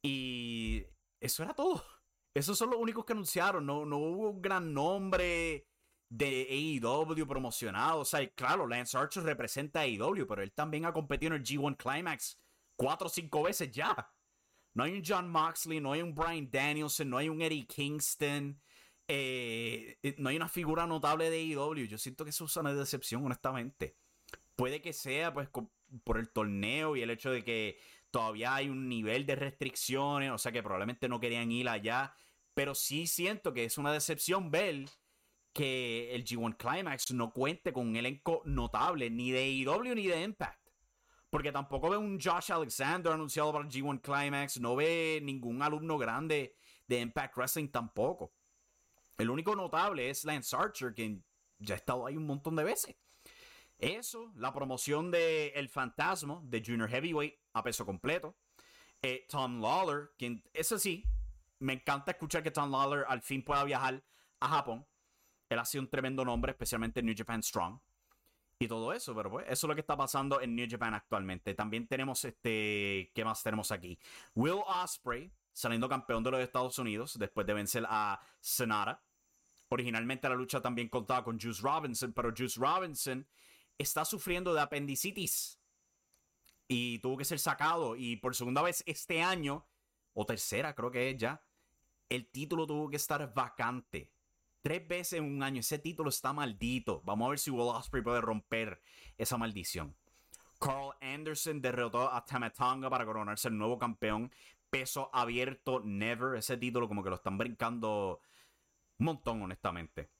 Y 0.00 0.86
eso 1.20 1.42
era 1.42 1.52
todo. 1.52 1.84
Esos 2.36 2.58
son 2.58 2.68
los 2.68 2.78
únicos 2.78 3.06
que 3.06 3.14
anunciaron. 3.14 3.64
No, 3.64 3.86
no 3.86 3.96
hubo 3.96 4.28
un 4.28 4.42
gran 4.42 4.74
nombre 4.74 5.66
de 6.10 6.80
AEW 6.82 7.26
promocionado. 7.26 8.00
O 8.00 8.04
sea, 8.04 8.28
claro, 8.34 8.66
Lance 8.66 8.98
Archer 8.98 9.22
representa 9.22 9.80
a 9.80 9.82
AEW, 9.84 10.26
pero 10.26 10.42
él 10.42 10.52
también 10.52 10.84
ha 10.84 10.92
competido 10.92 11.34
en 11.34 11.40
el 11.40 11.46
G1 11.46 11.78
Climax 11.78 12.38
cuatro 12.76 13.06
o 13.06 13.10
cinco 13.10 13.42
veces 13.42 13.70
ya. 13.70 14.12
No 14.74 14.84
hay 14.84 14.92
un 14.92 15.02
John 15.02 15.30
Moxley, 15.30 15.80
no 15.80 15.92
hay 15.92 16.02
un 16.02 16.14
Brian 16.14 16.50
Danielson, 16.50 17.08
no 17.08 17.16
hay 17.16 17.30
un 17.30 17.40
Eddie 17.40 17.66
Kingston. 17.66 18.60
Eh, 19.08 19.96
no 20.18 20.28
hay 20.28 20.36
una 20.36 20.50
figura 20.50 20.86
notable 20.86 21.30
de 21.30 21.38
AEW. 21.38 21.86
Yo 21.86 21.96
siento 21.96 22.22
que 22.22 22.30
eso 22.30 22.44
es 22.44 22.56
una 22.58 22.74
decepción, 22.74 23.24
honestamente. 23.24 23.96
Puede 24.56 24.82
que 24.82 24.92
sea 24.92 25.32
pues 25.32 25.48
por 26.04 26.18
el 26.18 26.28
torneo 26.28 26.96
y 26.96 27.00
el 27.00 27.08
hecho 27.08 27.30
de 27.30 27.42
que 27.42 27.78
todavía 28.10 28.54
hay 28.54 28.68
un 28.68 28.90
nivel 28.90 29.24
de 29.24 29.36
restricciones, 29.36 30.30
o 30.32 30.36
sea 30.38 30.52
que 30.52 30.62
probablemente 30.62 31.08
no 31.08 31.18
querían 31.18 31.50
ir 31.50 31.70
allá. 31.70 32.14
Pero 32.56 32.74
sí 32.74 33.06
siento 33.06 33.52
que 33.52 33.64
es 33.64 33.76
una 33.76 33.92
decepción 33.92 34.50
ver 34.50 34.86
que 35.52 36.14
el 36.14 36.24
G1 36.24 36.56
Climax 36.56 37.12
no 37.12 37.30
cuente 37.30 37.70
con 37.70 37.88
un 37.88 37.96
elenco 37.96 38.40
notable 38.46 39.10
ni 39.10 39.30
de 39.30 39.40
AEW 39.40 39.94
ni 39.94 40.06
de 40.06 40.22
Impact. 40.22 40.66
Porque 41.28 41.52
tampoco 41.52 41.90
ve 41.90 41.98
un 41.98 42.18
Josh 42.18 42.50
Alexander 42.52 43.12
anunciado 43.12 43.52
para 43.52 43.66
el 43.66 43.70
G1 43.70 44.00
Climax. 44.00 44.58
No 44.58 44.74
ve 44.74 45.20
ningún 45.22 45.60
alumno 45.60 45.98
grande 45.98 46.56
de 46.86 46.98
Impact 46.98 47.36
Wrestling 47.36 47.68
tampoco. 47.68 48.32
El 49.18 49.28
único 49.28 49.54
notable 49.54 50.08
es 50.08 50.24
Lance 50.24 50.56
Archer, 50.56 50.94
quien 50.94 51.22
ya 51.58 51.74
ha 51.74 51.76
estado 51.76 52.06
ahí 52.06 52.16
un 52.16 52.24
montón 52.24 52.56
de 52.56 52.64
veces. 52.64 52.96
Eso, 53.76 54.32
la 54.34 54.54
promoción 54.54 55.10
de 55.10 55.48
El 55.48 55.68
Fantasma 55.68 56.40
de 56.42 56.62
Junior 56.64 56.88
Heavyweight 56.88 57.34
a 57.52 57.62
peso 57.62 57.84
completo. 57.84 58.34
Eh, 59.02 59.26
Tom 59.28 59.60
Lawler, 59.60 60.12
quien, 60.16 60.42
eso 60.54 60.78
sí, 60.78 61.04
me 61.58 61.74
encanta 61.74 62.12
escuchar 62.12 62.42
que 62.42 62.50
Tom 62.50 62.70
Lawler 62.70 63.04
al 63.08 63.22
fin 63.22 63.42
pueda 63.42 63.64
viajar 63.64 64.02
a 64.40 64.48
Japón. 64.48 64.86
Él 65.48 65.58
ha 65.58 65.64
sido 65.64 65.82
un 65.82 65.90
tremendo 65.90 66.24
nombre, 66.24 66.52
especialmente 66.52 67.00
en 67.00 67.06
New 67.06 67.14
Japan 67.16 67.42
Strong 67.42 67.78
y 68.58 68.68
todo 68.68 68.92
eso, 68.92 69.14
pero 69.14 69.30
pues 69.30 69.46
eso 69.46 69.66
es 69.66 69.68
lo 69.68 69.74
que 69.74 69.82
está 69.82 69.96
pasando 69.96 70.40
en 70.40 70.56
New 70.56 70.66
Japan 70.68 70.94
actualmente. 70.94 71.54
También 71.54 71.86
tenemos 71.86 72.24
este, 72.24 73.12
¿qué 73.14 73.24
más 73.24 73.42
tenemos 73.42 73.70
aquí? 73.70 73.98
Will 74.34 74.62
Osprey 74.66 75.30
saliendo 75.52 75.88
campeón 75.88 76.22
de 76.22 76.30
los 76.30 76.40
Estados 76.40 76.78
Unidos 76.78 77.18
después 77.18 77.46
de 77.46 77.54
vencer 77.54 77.84
a 77.88 78.20
Sonata. 78.40 79.02
Originalmente 79.68 80.28
la 80.28 80.34
lucha 80.34 80.60
también 80.60 80.88
contaba 80.88 81.24
con 81.24 81.38
Juice 81.38 81.60
Robinson, 81.62 82.12
pero 82.12 82.32
Juice 82.36 82.58
Robinson 82.58 83.26
está 83.78 84.04
sufriendo 84.04 84.54
de 84.54 84.60
apendicitis 84.60 85.60
y 86.68 86.98
tuvo 87.00 87.16
que 87.16 87.24
ser 87.24 87.38
sacado 87.38 87.94
y 87.96 88.16
por 88.16 88.34
segunda 88.34 88.62
vez 88.62 88.82
este 88.86 89.22
año 89.22 89.66
o 90.14 90.24
tercera 90.24 90.74
creo 90.74 90.90
que 90.90 91.10
es 91.10 91.16
ya 91.16 91.45
el 92.08 92.30
título 92.30 92.66
tuvo 92.66 92.88
que 92.90 92.96
estar 92.96 93.32
vacante 93.34 94.12
Tres 94.66 94.88
veces 94.88 95.20
en 95.20 95.24
un 95.26 95.44
año. 95.44 95.60
Ese 95.60 95.78
título 95.78 96.08
está 96.08 96.32
maldito. 96.32 97.00
Vamos 97.04 97.26
a 97.26 97.30
ver 97.30 97.38
si 97.38 97.52
Will 97.52 97.68
Ospreay 97.68 98.02
puede 98.02 98.20
romper 98.20 98.82
esa 99.16 99.38
maldición. 99.38 99.94
Carl 100.58 100.92
Anderson 101.00 101.60
derrotó 101.62 102.12
a 102.12 102.24
Tamatonga 102.24 102.90
para 102.90 103.06
coronarse 103.06 103.46
el 103.46 103.56
nuevo 103.56 103.78
campeón. 103.78 104.32
Peso 104.68 105.08
abierto, 105.12 105.82
never. 105.84 106.36
Ese 106.36 106.56
título 106.56 106.88
como 106.88 107.04
que 107.04 107.10
lo 107.10 107.14
están 107.14 107.38
brincando 107.38 108.20
un 108.98 109.06
montón, 109.06 109.40
honestamente. 109.40 110.10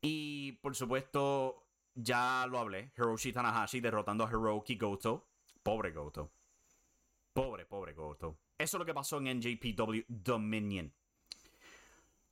Y 0.00 0.52
por 0.62 0.74
supuesto, 0.74 1.66
ya 1.94 2.46
lo 2.48 2.58
hablé. 2.58 2.92
Hiroshi 2.96 3.34
Tanahashi 3.34 3.80
derrotando 3.80 4.24
a 4.24 4.30
Hiroki 4.30 4.76
Goto. 4.76 5.28
Pobre 5.62 5.92
Goto. 5.92 6.32
Pobre, 7.34 7.66
pobre 7.66 7.92
Goto. 7.92 8.38
Eso 8.56 8.76
es 8.76 8.78
lo 8.78 8.84
que 8.84 8.94
pasó 8.94 9.18
en 9.18 9.38
NJPW 9.38 10.04
Dominion. 10.06 10.92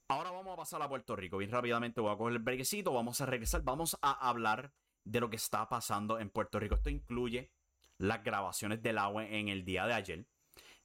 Ahora 0.09 0.31
vamos 0.31 0.52
a 0.52 0.57
pasar 0.57 0.83
a 0.83 0.88
Puerto 0.88 1.17
Rico. 1.17 1.38
Bien 1.38 1.50
rápidamente 1.50 2.00
voy 2.00 2.12
a 2.12 2.17
coger 2.17 2.35
el 2.35 2.38
brequecito. 2.38 2.93
Vamos 2.93 3.21
a 3.21 3.26
regresar. 3.26 3.62
Vamos 3.62 3.99
a 4.02 4.29
hablar 4.29 4.73
de 5.05 5.21
lo 5.21 5.31
que 5.31 5.37
está 5.37 5.69
pasando 5.69 6.21
en 6.21 6.31
Puerto 6.31 6.61
Rico. 6.61 6.76
Esto 6.76 6.91
incluye 6.91 7.50
las 7.99 8.23
grabaciones 8.23 8.83
del 8.83 8.99
agua 8.99 9.26
en 9.26 9.49
el 9.49 9.64
día 9.64 9.87
de 9.87 9.95
ayer. 9.95 10.26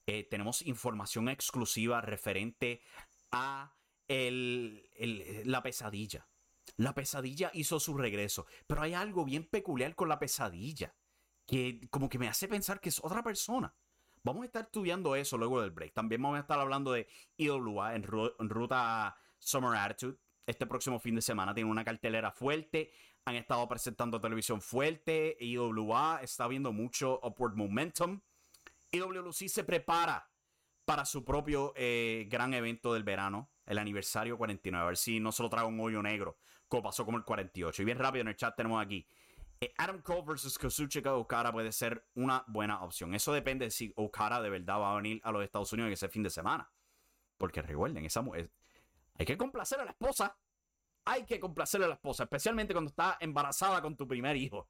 Eh, 0.08 0.24
tenemos 0.24 0.62
información 0.64 1.30
exclusiva 1.30 2.02
referente 2.02 2.82
a 3.32 3.76
la 4.08 5.62
pesadilla. 5.62 6.28
La 6.78 6.96
pesadilla 6.96 7.52
hizo 7.54 7.80
su 7.80 7.96
regreso. 7.96 8.48
Pero 8.66 8.82
hay 8.82 8.94
algo 8.94 9.24
bien 9.26 9.44
peculiar 9.44 9.94
con 9.94 10.10
la 10.10 10.18
pesadilla. 10.18 10.96
Que 11.46 11.88
como 11.92 12.10
que 12.10 12.18
me 12.18 12.28
hace 12.28 12.48
pensar 12.48 12.80
que 12.80 12.90
es 12.90 13.00
otra 13.04 13.22
persona. 13.22 13.76
Vamos 14.24 14.44
a 14.44 14.46
estar 14.46 14.64
estudiando 14.64 15.16
eso 15.16 15.38
luego 15.38 15.62
del 15.62 15.72
break. 15.72 15.94
También 15.94 16.22
vamos 16.22 16.38
a 16.38 16.42
estar 16.42 16.60
hablando 16.60 16.92
de 16.92 17.08
IWA 17.38 17.96
en, 17.96 18.06
en 18.40 18.50
ruta 18.50 19.16
Summer 19.40 19.78
Attitude. 19.78 20.18
Este 20.46 20.66
próximo 20.66 21.00
fin 21.00 21.16
de 21.16 21.22
semana 21.22 21.54
tiene 21.54 21.70
una 21.70 21.84
cartelera 21.84 22.32
fuerte. 22.32 22.92
Han 23.26 23.36
estado 23.36 23.68
presentando 23.68 24.22
televisión 24.22 24.62
fuerte. 24.62 25.38
IWA 25.40 26.20
está 26.22 26.48
viendo 26.48 26.72
mucho 26.72 27.20
upward 27.24 27.56
momentum. 27.56 28.22
IWC 28.92 29.50
se 29.50 29.64
prepara 29.64 30.30
para 30.86 31.04
su 31.04 31.26
propio 31.26 31.74
eh, 31.76 32.28
gran 32.30 32.54
evento 32.54 32.94
del 32.94 33.04
verano, 33.04 33.52
el 33.66 33.78
aniversario 33.78 34.38
49. 34.38 34.82
A 34.82 34.88
ver 34.88 34.98
si 34.98 35.20
no 35.20 35.34
se 35.34 35.44
lo 35.44 35.50
trae 35.50 35.66
un 35.66 35.80
hoyo 35.82 36.02
negro, 36.02 36.38
como 36.70 36.84
pasó 36.84 37.04
como 37.04 37.18
el 37.18 37.26
48. 37.26 37.82
Y 37.82 37.86
bien 37.86 37.98
rápido 37.98 38.22
en 38.22 38.30
el 38.30 38.38
chat 38.38 38.56
tenemos 38.56 38.82
aquí 38.82 39.06
eh, 39.60 39.74
Adam 39.78 40.02
Cole 40.02 40.24
versus 40.26 40.58
Kazuchika 40.58 41.16
Okada 41.16 41.52
puede 41.52 41.72
ser 41.72 42.06
una 42.14 42.44
buena 42.48 42.84
opción. 42.84 43.16
Eso 43.16 43.34
depende 43.34 43.66
de 43.66 43.72
si 43.72 43.92
Okada 43.96 44.42
de 44.42 44.50
verdad 44.50 44.80
va 44.80 44.94
a 44.94 44.96
venir 44.98 45.20
a 45.24 45.32
los 45.32 45.44
Estados 45.44 45.72
Unidos 45.74 45.88
en 45.88 45.94
ese 45.94 46.10
fin 46.10 46.24
de 46.24 46.30
semana. 46.30 46.72
Porque 47.38 47.62
recuerden, 47.62 48.06
esa 48.06 48.22
mujer, 48.22 48.52
hay 49.16 49.26
que 49.26 49.38
complacer 49.38 49.80
a 49.80 49.86
la 49.86 49.92
esposa. 49.92 50.38
Hay 51.06 51.26
que 51.26 51.40
complacer 51.40 51.82
a 51.84 51.88
la 51.88 51.94
esposa, 51.94 52.24
especialmente 52.24 52.74
cuando 52.74 52.90
está 52.90 53.18
embarazada 53.20 53.82
con 53.82 53.96
tu 53.96 54.08
primer 54.08 54.36
hijo. 54.36 54.70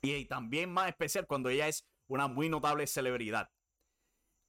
Y, 0.00 0.24
también 0.26 0.72
más 0.72 0.88
especial 0.88 1.26
cuando 1.26 1.48
ella 1.48 1.68
es 1.68 1.86
una 2.06 2.28
muy 2.28 2.48
notable 2.48 2.86
celebridad. 2.86 3.50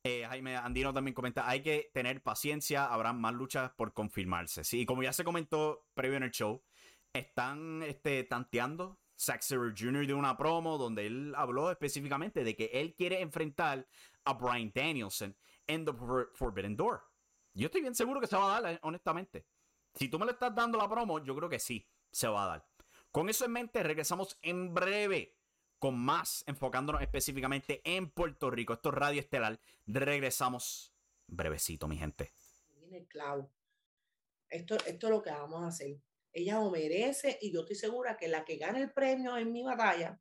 Eh, 0.05 0.25
Jaime 0.27 0.57
Andino 0.57 0.93
también 0.93 1.15
comenta, 1.15 1.49
hay 1.49 1.61
que 1.61 1.89
tener 1.93 2.21
paciencia, 2.21 2.85
habrá 2.85 3.13
más 3.13 3.33
luchas 3.33 3.71
por 3.71 3.93
confirmarse. 3.93 4.63
Sí, 4.63 4.85
como 4.85 5.01
ya 5.01 5.13
se 5.13 5.23
comentó 5.23 5.87
previo 5.93 6.17
en 6.17 6.23
el 6.23 6.31
show, 6.31 6.61
están 7.13 7.81
este, 7.83 8.23
tanteando 8.23 8.99
Zack 9.23 9.43
Jr. 9.47 10.05
de 10.05 10.13
una 10.13 10.37
promo 10.37 10.77
donde 10.77 11.07
él 11.07 11.33
habló 11.35 11.71
específicamente 11.71 12.43
de 12.43 12.55
que 12.55 12.69
él 12.73 12.93
quiere 12.93 13.21
enfrentar 13.21 13.87
a 14.25 14.33
Brian 14.33 14.71
Danielson 14.73 15.35
en 15.67 15.85
The 15.85 15.93
Forbidden 16.33 16.75
Door. 16.75 17.03
Yo 17.53 17.67
estoy 17.67 17.81
bien 17.81 17.95
seguro 17.95 18.19
que 18.19 18.27
se 18.27 18.35
va 18.35 18.57
a 18.57 18.61
dar, 18.61 18.79
honestamente. 18.83 19.45
Si 19.95 20.09
tú 20.09 20.17
me 20.17 20.25
lo 20.25 20.31
estás 20.31 20.53
dando 20.53 20.77
la 20.77 20.89
promo, 20.89 21.23
yo 21.23 21.35
creo 21.35 21.49
que 21.49 21.59
sí, 21.59 21.87
se 22.11 22.27
va 22.27 22.43
a 22.43 22.47
dar. 22.47 22.67
Con 23.11 23.29
eso 23.29 23.45
en 23.45 23.51
mente, 23.51 23.83
regresamos 23.83 24.37
en 24.41 24.73
breve 24.73 25.35
con 25.77 25.99
más, 25.99 26.43
enfocándonos 26.47 27.01
específicamente 27.01 27.81
en 27.83 28.09
Puerto 28.09 28.49
Rico. 28.49 28.73
Esto 28.73 28.89
es 28.89 28.95
Radio 28.95 29.19
Estelar. 29.19 29.59
Regresamos 29.85 30.93
brevecito, 31.27 31.87
mi 31.87 31.97
gente. 31.97 32.31
Esto, 34.49 34.75
esto 34.85 35.07
es 35.07 35.11
lo 35.11 35.21
que 35.21 35.31
vamos 35.31 35.63
a 35.63 35.67
hacer. 35.67 35.97
Ella 36.33 36.55
lo 36.55 36.71
merece 36.71 37.37
y 37.41 37.53
yo 37.53 37.61
estoy 37.61 37.75
segura 37.75 38.17
que 38.17 38.27
la 38.27 38.43
que 38.43 38.57
gane 38.57 38.81
el 38.81 38.91
premio 38.91 39.37
en 39.37 39.51
mi 39.51 39.63
batalla 39.63 40.19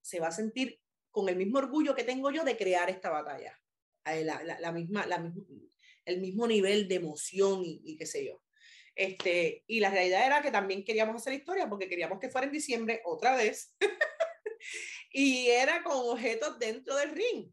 se 0.00 0.18
va 0.18 0.28
a 0.28 0.32
sentir 0.32 0.80
con 1.10 1.28
el 1.28 1.36
mismo 1.36 1.58
orgullo 1.58 1.94
que 1.94 2.04
tengo 2.04 2.30
yo 2.30 2.42
de 2.42 2.56
crear 2.56 2.88
esta 2.88 3.10
batalla. 3.10 3.58
Eh, 4.06 4.24
la, 4.24 4.72
misma, 4.72 5.06
el 6.06 6.20
mismo 6.20 6.46
nivel 6.46 6.88
de 6.88 6.94
emoción 6.94 7.62
y, 7.62 7.82
y, 7.84 7.96
qué 7.96 8.06
sé 8.06 8.24
yo. 8.24 8.42
Este, 8.94 9.64
y 9.66 9.80
la 9.80 9.90
realidad 9.90 10.26
era 10.26 10.40
que 10.40 10.50
también 10.50 10.84
queríamos 10.84 11.16
hacer 11.16 11.34
historia 11.34 11.68
porque 11.68 11.88
queríamos 11.88 12.18
que 12.18 12.30
fuera 12.30 12.46
en 12.46 12.52
diciembre 12.52 13.02
otra 13.04 13.36
vez. 13.36 13.76
y 15.12 15.48
era 15.48 15.82
con 15.82 15.96
objetos 15.96 16.58
dentro 16.58 16.96
del 16.96 17.10
ring. 17.10 17.52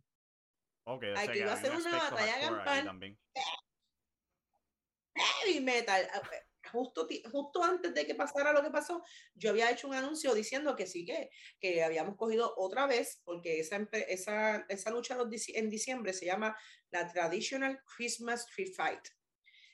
Okay, 0.86 1.14
Aquí 1.18 1.40
iba 1.40 1.54
a 1.54 1.62
ser 1.62 1.76
una 1.76 1.98
batalla 1.98 2.40
campal. 2.40 3.18
Heavy 5.16 5.60
metal 5.62 6.08
justo, 6.76 7.08
justo 7.32 7.64
antes 7.64 7.94
de 7.94 8.06
que 8.06 8.14
pasara 8.14 8.54
lo 8.54 8.62
que 8.62 8.70
pasó, 8.70 9.02
yo 9.34 9.50
había 9.50 9.72
hecho 9.72 9.88
un 9.88 9.96
anuncio 9.96 10.34
diciendo 10.36 10.76
que 10.76 10.86
sí, 10.86 11.06
que, 11.06 11.30
que 11.60 11.84
habíamos 11.84 12.16
cogido 12.16 12.54
otra 12.58 12.86
vez, 12.86 13.22
porque 13.24 13.60
esa, 13.60 13.88
esa, 14.08 14.66
esa 14.70 14.92
lucha 14.92 15.18
en 15.56 15.70
diciembre 15.70 16.14
se 16.14 16.26
llama 16.26 16.56
la 16.92 17.12
Traditional 17.12 17.80
Christmas 17.96 18.46
Tree 18.48 18.68
Fight. 18.68 19.08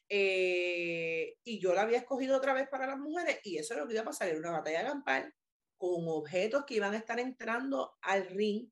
Eh, 0.07 1.37
y 1.43 1.59
yo 1.59 1.73
la 1.73 1.83
había 1.83 1.99
escogido 1.99 2.35
otra 2.35 2.53
vez 2.53 2.67
para 2.69 2.85
las 2.85 2.97
mujeres 2.97 3.39
y 3.43 3.57
eso 3.57 3.73
es 3.73 3.79
lo 3.79 3.87
que 3.87 3.93
iba 3.93 4.01
a 4.01 4.05
pasar, 4.05 4.27
era 4.27 4.39
una 4.39 4.51
batalla 4.51 4.85
campal 4.85 5.33
con 5.77 6.05
objetos 6.09 6.65
que 6.65 6.75
iban 6.75 6.93
a 6.93 6.97
estar 6.97 7.17
entrando 7.17 7.97
al 8.01 8.27
ring 8.27 8.69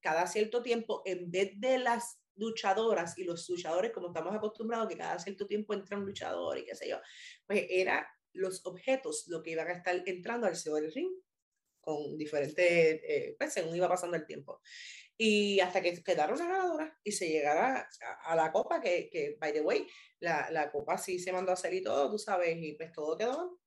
cada 0.00 0.28
cierto 0.28 0.62
tiempo 0.62 1.02
en 1.04 1.32
vez 1.32 1.50
de 1.56 1.78
las 1.78 2.20
luchadoras 2.36 3.18
y 3.18 3.24
los 3.24 3.48
luchadores, 3.48 3.92
como 3.92 4.08
estamos 4.08 4.34
acostumbrados, 4.34 4.88
que 4.88 4.96
cada 4.96 5.18
cierto 5.18 5.46
tiempo 5.46 5.74
entra 5.74 5.98
un 5.98 6.06
luchador 6.06 6.58
y 6.58 6.64
qué 6.64 6.74
sé 6.74 6.88
yo, 6.88 7.00
pues 7.46 7.66
era 7.68 8.06
los 8.32 8.64
objetos 8.66 9.26
lo 9.28 9.42
que 9.42 9.52
iban 9.52 9.68
a 9.68 9.72
estar 9.72 10.02
entrando 10.06 10.46
al 10.46 10.56
CEO 10.56 10.74
del 10.74 10.92
ring 10.92 11.10
con 11.80 12.18
diferentes, 12.18 12.58
eh, 12.64 13.36
pues 13.38 13.52
según 13.52 13.76
iba 13.76 13.88
pasando 13.88 14.16
el 14.16 14.26
tiempo. 14.26 14.60
Y 15.16 15.60
hasta 15.60 15.80
que 15.80 16.02
quedaron 16.02 16.38
las 16.38 16.48
ganadoras 16.48 16.92
y 17.02 17.12
se 17.12 17.28
llegara 17.28 17.88
a, 18.24 18.36
la 18.36 18.52
copa, 18.52 18.80
que, 18.80 19.08
que, 19.10 19.36
by 19.40 19.52
the 19.52 19.62
way, 19.62 19.86
la, 20.20 20.50
la, 20.50 20.70
copa 20.70 20.98
sí 20.98 21.18
se 21.18 21.32
mandó 21.32 21.52
a 21.52 21.54
hacer 21.54 21.72
y 21.72 21.82
todo, 21.82 22.10
tú 22.10 22.18
sabes, 22.18 22.56
y 22.60 22.74
pues 22.74 22.92
todo 22.92 23.16
quedó 23.16 23.58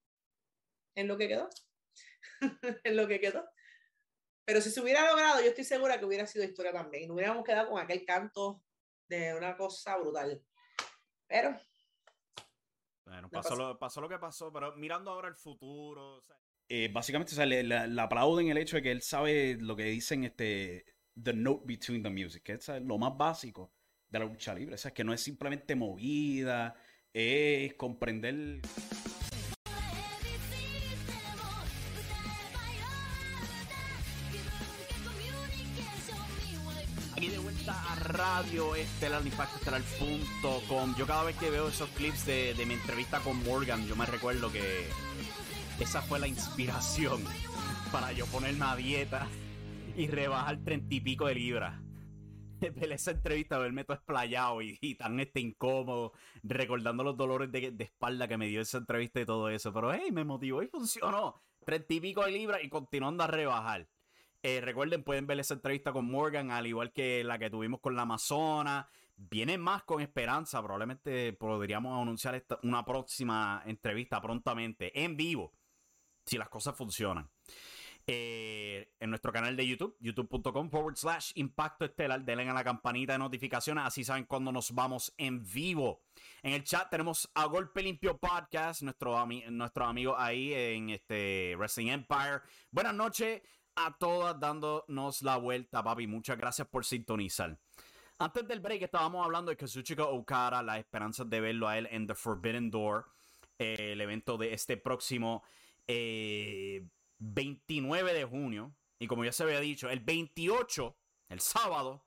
en 0.96 1.08
lo 1.08 1.18
que 1.18 1.28
quedó. 1.28 1.50
en 2.84 2.98
lo 2.98 3.08
que 3.08 3.20
quedó. 3.20 3.50
Pero 4.50 4.62
si 4.62 4.72
se 4.72 4.82
hubiera 4.82 5.08
logrado, 5.08 5.42
yo 5.42 5.50
estoy 5.50 5.64
segura 5.64 6.00
que 6.00 6.06
hubiera 6.06 6.26
sido 6.26 6.44
historia 6.44 6.74
también. 6.74 7.08
Nos 7.08 7.14
hubiéramos 7.14 7.46
quedado 7.46 7.70
con 7.70 7.80
aquel 7.80 8.04
canto 8.04 8.64
de 9.08 9.36
una 9.36 9.56
cosa 9.56 9.96
brutal. 10.00 10.42
Pero. 11.28 11.56
Bueno, 13.06 13.30
pasó, 13.30 13.56
Lo, 13.56 13.78
pasó 13.78 14.02
lo 14.02 14.10
que 14.10 14.18
pasó, 14.18 14.52
pero 14.52 14.76
mirando 14.76 15.12
ahora 15.12 15.28
el 15.28 15.36
futuro. 15.36 16.26
Eh, 16.68 16.90
básicamente, 16.92 17.40
o 17.40 17.46
le, 17.46 18.02
aplauden 18.02 18.50
el 18.50 18.58
hecho 18.58 18.78
de 18.78 18.82
que 18.82 18.92
él 18.92 19.04
sabe 19.04 19.56
lo 19.60 19.76
que 19.76 19.84
dicen 19.84 20.24
este. 20.24 20.84
The 21.22 21.34
note 21.34 21.66
between 21.68 22.02
the 22.02 22.10
music, 22.10 22.42
que 22.42 22.54
es 22.54 22.70
lo 22.82 22.98
más 22.98 23.16
básico 23.16 23.72
de 24.10 24.18
la 24.18 24.26
lucha 24.26 24.56
libre. 24.56 24.74
O 24.74 24.80
sea, 24.80 24.96
que 24.96 25.04
no 25.04 25.14
es 25.14 25.22
simplemente 25.22 25.76
movida, 25.76 26.76
es 27.14 27.76
comprender. 27.76 28.62
Radio 38.44 38.74
estelar. 38.76 39.22
Yo 40.98 41.06
cada 41.06 41.24
vez 41.26 41.36
que 41.36 41.50
veo 41.50 41.68
esos 41.68 41.90
clips 41.90 42.26
de, 42.26 42.64
mi 42.66 42.76
entrevista 42.76 43.20
con 43.20 43.44
Morgan, 43.44 43.86
yo 43.86 43.98
me 43.98 44.06
recuerdo 44.06 44.50
que 44.50 44.88
esa 45.78 46.02
fue 46.02 46.20
la 46.20 46.28
inspiración 46.28 47.22
para 47.92 48.14
yo 48.14 48.26
ponerme 48.28 48.64
a 48.64 48.78
dieta 48.78 49.28
y 49.98 50.08
rebajar 50.08 50.58
treinta 50.64 50.96
y 50.96 51.02
pico 51.02 51.28
de 51.28 51.36
libras. 51.36 51.82
Ver 52.62 52.94
esa 52.94 53.12
entrevista, 53.12 53.58
verme 53.58 53.84
todo 53.84 53.98
esplayado 53.98 54.62
y, 54.62 54.96
tan 54.96 55.20
este 55.20 55.42
incómodo, 55.42 56.14
recordando 56.42 57.04
los 57.04 57.18
dolores 57.18 57.52
de, 57.52 57.72
de, 57.72 57.84
espalda 57.84 58.30
que 58.30 58.38
me 58.38 58.48
dio 58.48 58.62
esa 58.62 58.78
entrevista 58.78 59.20
y 59.20 59.26
todo 59.26 59.50
eso. 59.50 59.74
Pero 59.74 59.94
hey, 59.94 60.12
me 60.14 60.24
motivó 60.24 60.64
y 60.64 60.68
funcionó. 60.68 61.42
Treinta 61.66 61.94
y 61.94 62.00
pico 62.00 62.24
de 62.24 62.32
libras 62.32 62.64
y 62.64 62.70
continuando 62.70 63.22
a 63.24 63.28
rebajar. 63.28 63.88
Eh, 64.42 64.62
recuerden, 64.62 65.04
pueden 65.04 65.28
ver 65.28 65.40
esa 65.40 65.56
entrevista 65.56 65.92
con 65.92 66.10
Morgan, 66.10 66.52
al 66.52 66.66
igual 66.66 66.94
que 66.94 67.24
la 67.24 67.38
que 67.38 67.50
tuvimos 67.50 67.82
con 67.82 67.96
la 67.96 68.04
Amazona. 68.04 68.88
Viene 69.18 69.58
más 69.58 69.84
con 69.84 70.02
esperanza. 70.02 70.62
Probablemente 70.62 71.34
podríamos 71.34 72.02
anunciar 72.02 72.42
una 72.64 72.86
próxima 72.86 73.62
entrevista 73.66 74.22
prontamente, 74.22 75.04
en 75.04 75.18
vivo, 75.18 75.54
si 76.26 76.38
las 76.38 76.48
cosas 76.48 76.76
funcionan. 76.76 77.30
Eh, 78.12 78.96
en 79.00 79.10
nuestro 79.12 79.32
canal 79.32 79.56
de 79.56 79.68
YouTube, 79.68 79.96
youtube.com 80.00 80.70
forward 80.70 80.96
slash 80.96 81.32
impacto 81.36 81.86
estelar. 81.86 82.24
Denle 82.24 82.50
a 82.50 82.54
la 82.54 82.64
campanita 82.64 83.14
de 83.14 83.20
notificaciones, 83.20 83.84
así 83.86 84.04
saben 84.06 84.24
cuando 84.24 84.54
nos 84.54 84.74
vamos 84.74 85.14
en 85.18 85.44
vivo. 85.44 86.02
En 86.42 86.54
el 86.54 86.64
chat 86.64 86.90
tenemos 86.90 87.30
a 87.36 87.46
Golpe 87.46 87.84
Limpio 87.84 88.18
Podcast, 88.18 88.82
nuestro, 88.84 89.24
nuestro 89.52 89.86
amigo 89.86 90.18
ahí 90.18 90.54
en 90.54 90.90
este 90.92 91.56
Wrestling 91.58 91.90
Empire. 91.90 92.42
Buenas 92.72 92.96
noches 92.96 93.42
a 93.86 93.98
todas 93.98 94.40
dándonos 94.40 95.22
la 95.22 95.38
vuelta, 95.38 95.82
papi. 95.82 96.08
Muchas 96.08 96.38
gracias 96.38 96.68
por 96.68 96.86
sintonizar. 96.86 97.58
Antes 98.18 98.48
del 98.48 98.60
break 98.60 98.82
estábamos 98.82 99.24
hablando 99.24 99.50
de 99.50 99.58
Kazuchika 99.58 100.04
Okara, 100.04 100.62
las 100.62 100.80
esperanzas 100.80 101.30
de 101.30 101.40
verlo 101.40 101.70
a 101.70 101.78
él 101.78 101.88
en 101.90 102.06
The 102.06 102.16
Forbidden 102.16 102.70
Door, 102.70 103.06
eh, 103.58 103.94
el 103.94 104.02
evento 104.02 104.38
de 104.38 104.54
este 104.54 104.76
próximo 104.76 105.44
29 105.88 108.12
eh, 108.12 108.14
de 108.14 108.26
junio. 108.26 108.74
Y 109.00 109.08
como 109.08 109.24
ya 109.24 109.32
se 109.32 109.44
había 109.44 109.62
dicho, 109.62 109.90
el 109.90 110.02
28, 110.02 110.98
el 111.30 111.40
sábado, 111.40 112.04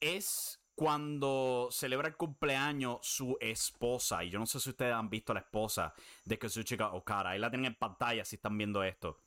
es 0.00 0.62
cuando 0.74 1.68
celebra 1.70 2.08
el 2.08 2.16
cumpleaños 2.16 3.00
su 3.02 3.36
esposa. 3.38 4.24
Y 4.24 4.30
yo 4.30 4.38
no 4.38 4.46
sé 4.46 4.58
si 4.58 4.70
ustedes 4.70 4.94
han 4.94 5.10
visto 5.10 5.32
a 5.32 5.34
la 5.34 5.40
esposa 5.40 5.92
de 6.24 6.38
Kazuchika 6.38 6.92
Okara. 6.92 7.30
Ahí 7.30 7.38
la 7.38 7.50
tienen 7.50 7.66
en 7.66 7.74
pantalla 7.74 8.24
si 8.24 8.36
están 8.36 8.56
viendo 8.56 8.82
esto. 8.82 9.18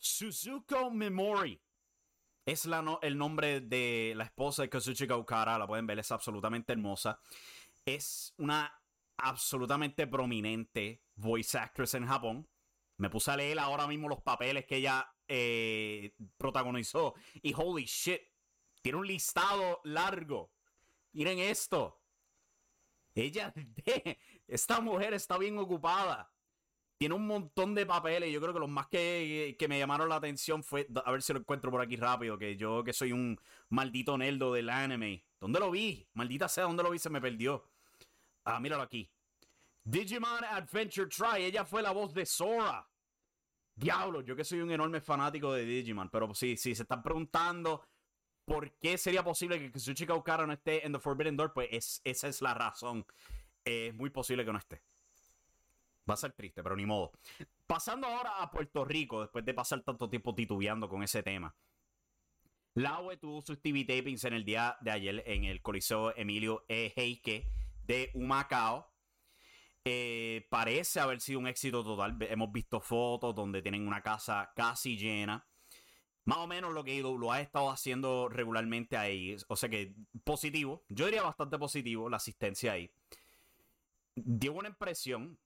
Suzuko 0.00 0.90
Memori. 0.90 1.60
Es 2.46 2.64
la 2.64 2.98
el 3.02 3.16
nombre 3.16 3.60
de 3.60 4.14
la 4.16 4.24
esposa 4.24 4.62
de 4.62 4.70
Kazuchika 4.70 5.16
Okara. 5.16 5.58
La 5.58 5.66
pueden 5.66 5.86
ver, 5.86 5.98
es 5.98 6.10
absolutamente 6.10 6.72
hermosa. 6.72 7.20
Es 7.84 8.34
una 8.38 8.72
absolutamente 9.18 10.06
prominente 10.06 11.04
voice 11.14 11.58
actress 11.58 11.94
en 11.94 12.06
Japón. 12.06 12.48
Me 12.96 13.10
puse 13.10 13.30
a 13.30 13.36
leer 13.36 13.58
ahora 13.58 13.86
mismo 13.86 14.08
los 14.08 14.22
papeles 14.22 14.64
que 14.66 14.76
ella 14.76 15.06
eh, 15.28 16.14
protagonizó. 16.36 17.14
Y 17.42 17.52
holy 17.54 17.84
shit, 17.84 18.22
tiene 18.80 18.98
un 18.98 19.06
listado 19.06 19.80
largo. 19.84 20.52
Miren 21.12 21.38
esto. 21.38 22.02
Ella, 23.14 23.52
esta 24.48 24.80
mujer 24.80 25.12
está 25.14 25.36
bien 25.36 25.58
ocupada 25.58 26.32
tiene 27.00 27.14
un 27.14 27.26
montón 27.26 27.74
de 27.74 27.86
papeles. 27.86 28.30
Yo 28.30 28.42
creo 28.42 28.52
que 28.52 28.60
los 28.60 28.68
más 28.68 28.86
que, 28.88 29.56
me 29.70 29.78
llamaron 29.78 30.10
la 30.10 30.16
atención 30.16 30.62
fue. 30.62 30.86
A 31.02 31.10
ver 31.10 31.22
si 31.22 31.32
lo 31.32 31.38
encuentro 31.38 31.70
por 31.70 31.80
aquí 31.80 31.96
rápido. 31.96 32.36
Que 32.36 32.58
yo 32.58 32.84
que 32.84 32.92
soy 32.92 33.10
un 33.12 33.40
maldito 33.70 34.18
nerdo 34.18 34.52
del 34.52 34.68
anime. 34.68 35.24
¿Dónde 35.40 35.60
lo 35.60 35.70
vi? 35.70 36.06
Maldita 36.12 36.46
sea, 36.46 36.64
¿dónde 36.64 36.82
lo 36.82 36.90
vi? 36.90 36.98
Se 36.98 37.08
me 37.08 37.18
perdió. 37.18 37.64
Ah, 38.44 38.60
míralo 38.60 38.82
aquí. 38.82 39.10
Digimon 39.82 40.44
Adventure 40.44 41.08
Try. 41.08 41.44
Ella 41.44 41.64
fue 41.64 41.80
la 41.80 41.92
voz 41.92 42.12
de 42.12 42.26
Sora. 42.26 42.86
Diablo, 43.74 44.20
yo 44.20 44.36
que 44.36 44.44
soy 44.44 44.60
un 44.60 44.70
enorme 44.70 45.00
fanático 45.00 45.54
de 45.54 45.64
Digimon. 45.64 46.10
Pero 46.10 46.34
sí, 46.34 46.58
sí, 46.58 46.74
se 46.74 46.82
están 46.82 47.02
preguntando 47.02 47.82
por 48.44 48.72
qué 48.72 48.98
sería 48.98 49.24
posible 49.24 49.72
que 49.72 49.78
su 49.78 49.94
chica 49.94 50.12
Okara 50.12 50.46
no 50.46 50.52
esté 50.52 50.84
en 50.84 50.92
The 50.92 50.98
Forbidden 50.98 51.38
Door. 51.38 51.54
Pues 51.54 52.02
esa 52.04 52.28
es 52.28 52.42
la 52.42 52.52
razón. 52.52 53.06
Es 53.64 53.94
muy 53.94 54.10
posible 54.10 54.44
que 54.44 54.52
no 54.52 54.58
esté. 54.58 54.82
Va 56.10 56.14
a 56.14 56.16
ser 56.16 56.32
triste, 56.32 56.60
pero 56.60 56.74
ni 56.74 56.86
modo. 56.86 57.12
Pasando 57.68 58.08
ahora 58.08 58.42
a 58.42 58.50
Puerto 58.50 58.84
Rico, 58.84 59.20
después 59.20 59.44
de 59.44 59.54
pasar 59.54 59.82
tanto 59.82 60.10
tiempo 60.10 60.34
titubeando 60.34 60.88
con 60.88 61.04
ese 61.04 61.22
tema. 61.22 61.54
Laue 62.74 63.16
tuvo 63.16 63.42
sus 63.42 63.62
TV 63.62 63.84
tapings 63.84 64.24
en 64.24 64.32
el 64.32 64.44
día 64.44 64.76
de 64.80 64.90
ayer 64.90 65.22
en 65.26 65.44
el 65.44 65.62
Coliseo 65.62 66.16
Emilio 66.16 66.64
E. 66.68 66.92
Heike 66.96 67.46
de 67.84 68.10
Humacao. 68.14 68.92
Eh, 69.84 70.46
parece 70.50 70.98
haber 70.98 71.20
sido 71.20 71.38
un 71.38 71.46
éxito 71.46 71.84
total. 71.84 72.16
Hemos 72.22 72.50
visto 72.50 72.80
fotos 72.80 73.32
donde 73.32 73.62
tienen 73.62 73.86
una 73.86 74.02
casa 74.02 74.52
casi 74.56 74.96
llena. 74.96 75.46
Más 76.24 76.38
o 76.38 76.46
menos 76.48 76.72
lo 76.72 76.82
que 76.82 76.96
IW 76.96 77.30
ha 77.30 77.40
estado 77.40 77.70
haciendo 77.70 78.28
regularmente 78.28 78.96
ahí. 78.96 79.36
O 79.46 79.54
sea 79.54 79.68
que 79.68 79.94
positivo. 80.24 80.82
Yo 80.88 81.06
diría 81.06 81.22
bastante 81.22 81.56
positivo 81.56 82.08
la 82.08 82.16
asistencia 82.16 82.72
ahí. 82.72 82.90
Dio 84.16 84.52
una 84.54 84.68
impresión. 84.68 85.38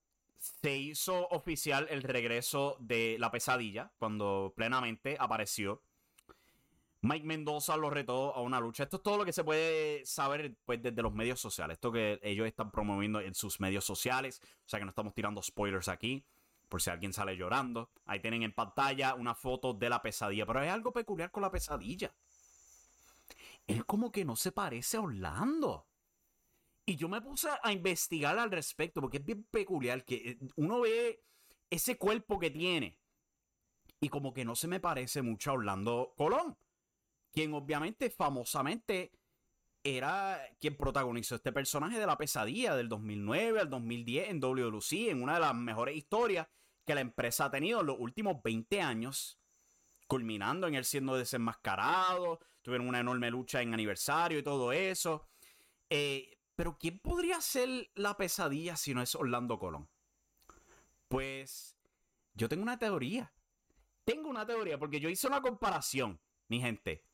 Se 0.44 0.76
hizo 0.76 1.26
oficial 1.28 1.86
el 1.88 2.02
regreso 2.02 2.76
de 2.78 3.16
la 3.18 3.30
pesadilla 3.30 3.90
cuando 3.98 4.52
plenamente 4.54 5.16
apareció. 5.18 5.80
Mike 7.00 7.24
Mendoza 7.24 7.78
lo 7.78 7.88
retó 7.88 8.34
a 8.34 8.42
una 8.42 8.60
lucha. 8.60 8.82
Esto 8.82 8.98
es 8.98 9.02
todo 9.02 9.16
lo 9.16 9.24
que 9.24 9.32
se 9.32 9.42
puede 9.42 10.04
saber 10.04 10.54
pues, 10.66 10.82
desde 10.82 11.00
los 11.00 11.14
medios 11.14 11.40
sociales. 11.40 11.76
Esto 11.76 11.90
que 11.90 12.20
ellos 12.22 12.46
están 12.46 12.70
promoviendo 12.70 13.20
en 13.20 13.34
sus 13.34 13.58
medios 13.58 13.86
sociales. 13.86 14.42
O 14.66 14.68
sea 14.68 14.78
que 14.78 14.84
no 14.84 14.90
estamos 14.90 15.14
tirando 15.14 15.42
spoilers 15.42 15.88
aquí 15.88 16.26
por 16.68 16.82
si 16.82 16.90
alguien 16.90 17.14
sale 17.14 17.38
llorando. 17.38 17.90
Ahí 18.04 18.20
tienen 18.20 18.42
en 18.42 18.52
pantalla 18.52 19.14
una 19.14 19.34
foto 19.34 19.72
de 19.72 19.88
la 19.88 20.02
pesadilla, 20.02 20.44
pero 20.44 20.60
hay 20.60 20.68
algo 20.68 20.92
peculiar 20.92 21.30
con 21.30 21.42
la 21.42 21.50
pesadilla. 21.50 22.14
Él 23.66 23.86
como 23.86 24.12
que 24.12 24.26
no 24.26 24.36
se 24.36 24.52
parece 24.52 24.98
a 24.98 25.02
Orlando. 25.02 25.86
Y 26.86 26.96
yo 26.96 27.08
me 27.08 27.20
puse 27.20 27.48
a 27.62 27.72
investigar 27.72 28.38
al 28.38 28.50
respecto, 28.50 29.00
porque 29.00 29.18
es 29.18 29.24
bien 29.24 29.44
peculiar 29.44 30.04
que 30.04 30.14
eh, 30.16 30.38
uno 30.56 30.80
ve 30.80 31.22
ese 31.70 31.96
cuerpo 31.96 32.38
que 32.38 32.50
tiene. 32.50 32.98
Y 34.00 34.08
como 34.10 34.34
que 34.34 34.44
no 34.44 34.54
se 34.54 34.68
me 34.68 34.80
parece 34.80 35.22
mucho 35.22 35.50
a 35.50 35.54
Orlando 35.54 36.12
Colón, 36.16 36.56
quien 37.32 37.54
obviamente 37.54 38.10
famosamente 38.10 39.12
era 39.82 40.40
quien 40.60 40.76
protagonizó 40.76 41.36
este 41.36 41.52
personaje 41.52 41.98
de 41.98 42.06
la 42.06 42.16
pesadilla 42.16 42.74
del 42.74 42.88
2009 42.88 43.60
al 43.60 43.70
2010 43.70 44.30
en 44.30 44.40
WLC, 44.40 45.10
en 45.10 45.22
una 45.22 45.34
de 45.34 45.40
las 45.40 45.54
mejores 45.54 45.96
historias 45.96 46.48
que 46.86 46.94
la 46.94 47.00
empresa 47.00 47.46
ha 47.46 47.50
tenido 47.50 47.80
en 47.80 47.86
los 47.86 47.96
últimos 47.98 48.42
20 48.42 48.80
años, 48.80 49.38
culminando 50.06 50.66
en 50.66 50.74
él 50.74 50.84
siendo 50.84 51.16
desenmascarado, 51.16 52.40
tuvieron 52.62 52.88
una 52.88 53.00
enorme 53.00 53.30
lucha 53.30 53.62
en 53.62 53.74
aniversario 53.74 54.38
y 54.38 54.42
todo 54.42 54.72
eso. 54.72 55.28
Eh, 55.88 56.30
pero 56.56 56.78
¿quién 56.78 56.98
podría 56.98 57.40
ser 57.40 57.90
la 57.94 58.16
pesadilla 58.16 58.76
si 58.76 58.94
no 58.94 59.02
es 59.02 59.14
Orlando 59.14 59.58
Colón? 59.58 59.88
Pues 61.08 61.76
yo 62.34 62.48
tengo 62.48 62.62
una 62.62 62.78
teoría. 62.78 63.32
Tengo 64.04 64.28
una 64.28 64.46
teoría 64.46 64.78
porque 64.78 65.00
yo 65.00 65.08
hice 65.08 65.26
una 65.26 65.40
comparación, 65.40 66.20
mi 66.48 66.60
gente. 66.60 67.04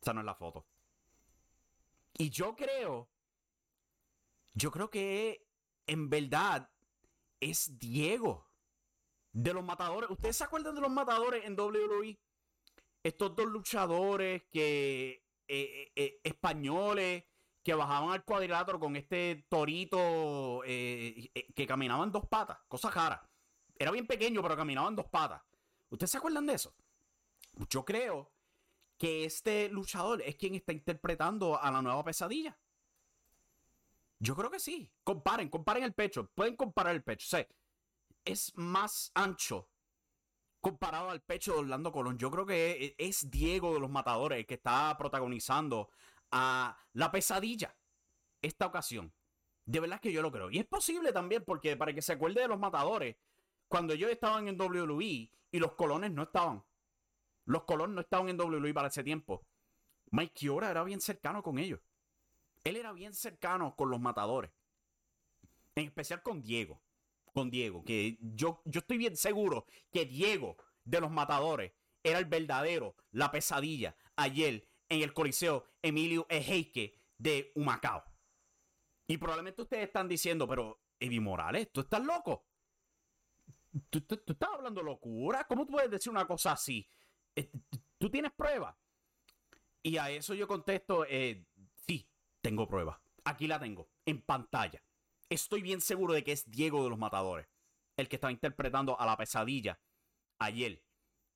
Esa 0.00 0.12
no 0.14 0.20
es 0.20 0.26
la 0.26 0.34
foto. 0.34 0.66
Y 2.14 2.30
yo 2.30 2.54
creo, 2.54 3.08
yo 4.54 4.70
creo 4.70 4.90
que 4.90 5.46
en 5.86 6.08
verdad 6.08 6.70
es 7.40 7.78
Diego 7.78 8.50
de 9.32 9.54
los 9.54 9.64
matadores. 9.64 10.10
¿Ustedes 10.10 10.36
se 10.36 10.44
acuerdan 10.44 10.74
de 10.74 10.80
los 10.80 10.90
matadores 10.90 11.44
en 11.44 11.58
WWE? 11.58 12.18
Estos 13.02 13.34
dos 13.34 13.46
luchadores 13.46 14.42
que 14.50 15.10
eh, 15.10 15.22
eh, 15.48 15.92
eh, 15.96 16.20
españoles 16.22 17.24
que 17.62 17.74
bajaban 17.74 18.10
al 18.10 18.24
cuadrilátero 18.24 18.80
con 18.80 18.96
este 18.96 19.44
torito 19.48 20.62
que 20.64 21.66
caminaba 21.68 22.04
en 22.04 22.12
dos 22.12 22.26
patas, 22.26 22.58
cosa 22.68 22.90
rara. 22.90 23.28
Era 23.78 23.90
bien 23.90 24.06
pequeño, 24.06 24.42
pero 24.42 24.56
caminaba 24.56 24.88
en 24.88 24.96
dos 24.96 25.06
patas. 25.06 25.42
¿Ustedes 25.90 26.10
se 26.10 26.18
acuerdan 26.18 26.46
de 26.46 26.54
eso? 26.54 26.74
Yo 27.68 27.84
creo 27.84 28.30
que 28.96 29.24
este 29.24 29.68
luchador 29.70 30.22
es 30.22 30.36
quien 30.36 30.54
está 30.54 30.72
interpretando 30.72 31.60
a 31.60 31.70
la 31.70 31.82
nueva 31.82 32.04
pesadilla. 32.04 32.58
Yo 34.18 34.36
creo 34.36 34.50
que 34.50 34.60
sí. 34.60 34.92
Comparen, 35.02 35.48
comparen 35.48 35.84
el 35.84 35.94
pecho. 35.94 36.26
Pueden 36.34 36.56
comparar 36.56 36.94
el 36.94 37.02
pecho. 37.02 37.36
O 37.36 37.40
es 38.24 38.52
más 38.54 39.10
ancho 39.14 39.70
comparado 40.60 41.08
al 41.08 41.22
pecho 41.22 41.54
de 41.54 41.60
Orlando 41.60 41.90
Colón. 41.90 42.18
Yo 42.18 42.30
creo 42.30 42.44
que 42.44 42.94
es 42.98 43.30
Diego 43.30 43.72
de 43.72 43.80
los 43.80 43.88
Matadores 43.88 44.38
el 44.40 44.46
que 44.46 44.54
está 44.54 44.94
protagonizando 44.98 45.88
a 46.30 46.78
la 46.92 47.10
pesadilla 47.10 47.76
esta 48.42 48.66
ocasión. 48.66 49.12
De 49.64 49.80
verdad 49.80 50.00
que 50.00 50.12
yo 50.12 50.22
lo 50.22 50.32
creo. 50.32 50.50
Y 50.50 50.58
es 50.58 50.66
posible 50.66 51.12
también 51.12 51.44
porque 51.44 51.76
para 51.76 51.92
que 51.92 52.02
se 52.02 52.12
acuerde 52.12 52.40
de 52.40 52.48
los 52.48 52.58
Matadores, 52.58 53.16
cuando 53.68 53.94
ellos 53.94 54.10
estaban 54.10 54.48
en 54.48 54.60
WWE 54.60 55.30
y 55.52 55.58
los 55.58 55.72
Colones 55.72 56.10
no 56.10 56.24
estaban. 56.24 56.64
Los 57.44 57.64
Colones 57.64 57.94
no 57.94 58.00
estaban 58.00 58.28
en 58.28 58.40
WWE 58.40 58.74
para 58.74 58.88
ese 58.88 59.04
tiempo. 59.04 59.46
Mike 60.10 60.32
Kiora 60.34 60.70
era 60.70 60.82
bien 60.82 61.00
cercano 61.00 61.42
con 61.42 61.58
ellos. 61.58 61.80
Él 62.64 62.76
era 62.76 62.92
bien 62.92 63.14
cercano 63.14 63.76
con 63.76 63.90
los 63.90 64.00
Matadores. 64.00 64.50
En 65.74 65.86
especial 65.86 66.22
con 66.22 66.42
Diego 66.42 66.82
con 67.32 67.50
Diego, 67.50 67.84
que 67.84 68.18
yo, 68.20 68.62
yo 68.64 68.80
estoy 68.80 68.98
bien 68.98 69.16
seguro 69.16 69.66
que 69.92 70.06
Diego 70.06 70.56
de 70.84 71.00
los 71.00 71.10
Matadores 71.10 71.72
era 72.02 72.18
el 72.18 72.24
verdadero, 72.24 72.96
la 73.12 73.30
pesadilla, 73.30 73.96
ayer 74.16 74.66
en 74.90 75.00
el 75.00 75.14
Coliseo 75.14 75.66
Emilio 75.80 76.26
Ejeike 76.28 77.00
de 77.16 77.50
Humacao. 77.54 78.04
Y 79.06 79.16
probablemente 79.16 79.62
ustedes 79.62 79.84
están 79.84 80.06
diciendo, 80.06 80.46
pero 80.46 80.82
Evi 80.98 81.18
Morales, 81.18 81.72
¿tú 81.72 81.80
estás 81.80 82.04
loco? 82.04 82.46
¿Tú, 83.88 84.04
estás 84.08 84.50
hablando 84.52 84.82
locura? 84.82 85.46
¿Cómo 85.48 85.64
tú 85.64 85.72
puedes 85.72 85.90
decir 85.90 86.10
una 86.10 86.26
cosa 86.26 86.52
así? 86.52 86.86
Eh, 87.34 87.50
¿Tú 87.96 88.10
tienes 88.10 88.32
pruebas? 88.32 88.76
Y 89.82 89.96
a 89.96 90.10
eso 90.10 90.34
yo 90.34 90.46
contesto, 90.46 91.06
eh, 91.08 91.46
sí, 91.86 92.06
tengo 92.42 92.68
pruebas. 92.68 92.98
Aquí 93.24 93.46
la 93.46 93.58
tengo, 93.58 93.88
en 94.04 94.20
pantalla 94.20 94.82
estoy 95.30 95.62
bien 95.62 95.80
seguro 95.80 96.12
de 96.12 96.22
que 96.22 96.32
es 96.32 96.50
Diego 96.50 96.82
de 96.82 96.90
los 96.90 96.98
Matadores, 96.98 97.48
el 97.96 98.08
que 98.08 98.16
estaba 98.16 98.32
interpretando 98.32 99.00
a 99.00 99.06
la 99.06 99.16
pesadilla 99.16 99.80
ayer 100.38 100.84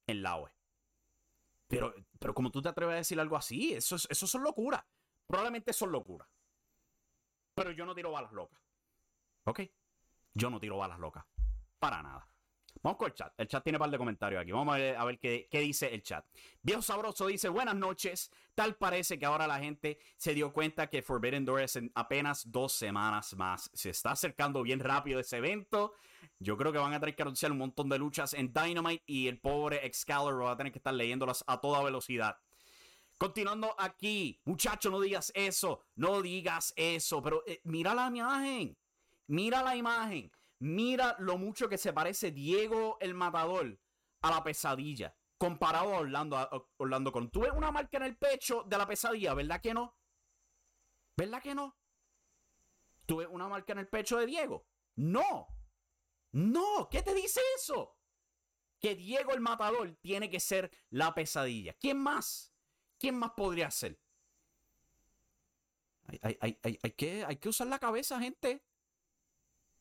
en 0.07 0.23
la 0.23 0.37
OE. 0.37 0.51
Pero, 1.75 1.95
pero 2.19 2.35
como 2.35 2.51
tú 2.51 2.63
te 2.63 2.69
atreves 2.69 2.95
a 2.95 2.99
decir 2.99 3.19
algo 3.19 3.37
así, 3.37 3.75
eso, 3.75 3.97
eso 3.97 4.27
son 4.27 4.43
locuras. 4.43 4.83
Probablemente 5.27 5.73
son 5.73 5.93
locuras. 5.93 6.29
Pero 7.55 7.71
yo 7.71 7.87
no 7.87 7.95
tiro 7.95 8.11
balas 8.11 8.33
locas. 8.33 8.61
¿Ok? 9.45 9.61
Yo 10.33 10.51
no 10.51 10.61
tiro 10.61 10.77
balas 10.77 10.99
locas. 10.99 11.25
Para 11.79 12.03
nada. 12.03 12.29
Vamos 12.83 12.99
con 12.99 13.07
el 13.07 13.15
chat. 13.15 13.33
El 13.39 13.49
chat 13.49 13.63
tiene 13.63 13.79
un 13.79 13.81
par 13.81 13.91
de 13.91 13.99
comentarios 13.99 14.43
aquí. 14.43 14.53
Vamos 14.53 14.75
a 14.75 15.05
ver, 15.05 15.19
qué, 15.19 15.49
dice 15.51 15.95
el 15.95 16.03
chat. 16.03 16.27
Viejo 16.61 16.83
Sabroso 16.83 17.27
dice: 17.27 17.49
Buenas 17.49 17.77
noches. 17.77 18.31
Tal 18.55 18.75
parece 18.77 19.19
que 19.19 19.27
ahora 19.27 19.47
la 19.47 19.59
gente 19.59 19.99
se 20.17 20.35
dio 20.35 20.53
cuenta 20.53 20.89
que 20.89 21.03
Forbidden 21.03 21.45
Door 21.45 21.63
es 21.63 21.77
en 21.77 21.91
apenas 21.95 22.51
dos 22.51 22.73
semanas 22.73 23.35
más. 23.37 23.71
Se 23.73 23.91
está 23.91 24.11
acercando 24.11 24.63
bien 24.63 24.81
rápido 24.81 25.21
ese 25.21 25.39
evento. 25.39 25.95
Yo 26.45 26.59
creo 26.59 26.73
que 26.73 26.79
van 26.79 26.93
a 26.93 27.01
tener 27.01 27.17
que 27.17 27.23
anunciar 27.23 27.51
un 27.51 27.59
montón 27.59 27.89
de 27.89 27.99
luchas 27.99 28.35
en 28.35 28.53
Dynamite 28.53 29.03
y 29.07 29.29
el 29.29 29.41
pobre 29.41 29.87
Excalibur 29.87 30.45
va 30.45 30.53
a 30.53 30.57
tener 30.57 30.73
que 30.73 30.79
estar 30.79 30.93
leyéndolas 30.93 31.43
a 31.47 31.59
toda 31.59 31.83
velocidad. 31.83 32.37
Continuando 33.17 33.75
aquí, 33.79 34.41
muchacho, 34.45 34.91
no 34.91 35.01
digas 35.01 35.33
eso, 35.35 35.81
no 35.95 36.21
digas 36.21 36.75
eso, 36.77 37.23
pero 37.23 37.43
eh, 37.47 37.63
mira 37.65 37.95
la 37.95 38.09
imagen, 38.09 38.77
mira 39.27 39.63
la 39.63 39.75
imagen. 39.75 40.31
Mira 40.59 41.17
lo 41.19 41.37
mucho 41.37 41.69
que 41.69 41.79
se 41.79 41.93
parece 41.93 42.31
Diego 42.31 42.97
el 43.01 43.15
Matador 43.15 43.79
a 44.23 44.31
la 44.31 44.43
pesadilla. 44.43 45.15
Comparado 45.37 45.95
a 45.95 45.99
Orlando, 45.99 46.37
a 46.39 46.49
Orlando 46.77 47.13
con. 47.13 47.31
Tú 47.31 47.45
una 47.55 47.71
marca 47.71 47.97
en 47.97 48.05
el 48.05 48.17
pecho 48.17 48.63
de 48.67 48.79
la 48.79 48.87
pesadilla, 48.87 49.35
¿verdad 49.35 49.61
que 49.61 49.75
no? 49.75 49.97
¿Verdad 51.17 51.43
que 51.43 51.55
no? 51.55 51.77
¿Tú 53.07 53.17
ves 53.17 53.29
una 53.31 53.49
marca 53.49 53.73
en 53.73 53.81
el 53.81 53.89
pecho 53.89 54.19
de 54.19 54.27
Diego? 54.27 54.67
No. 54.97 55.49
No. 56.35 56.89
¿Qué 56.91 57.01
te 57.01 57.15
dice 57.15 57.41
eso? 57.57 57.97
Que 58.81 58.97
Diego 58.97 59.33
el 59.33 59.41
Matador 59.41 59.97
tiene 60.01 60.29
que 60.29 60.41
ser 60.41 60.71
la 60.91 61.15
pesadilla. 61.15 61.75
¿Quién 61.75 61.99
más? 61.99 62.53
¿Quién 62.99 63.17
más 63.17 63.33
podría 63.37 63.71
ser? 63.71 64.01
Hay, 66.23 66.55
que, 66.97 67.49
usar 67.49 67.69
la 67.69 67.79
cabeza, 67.79 68.19
gente. 68.19 68.65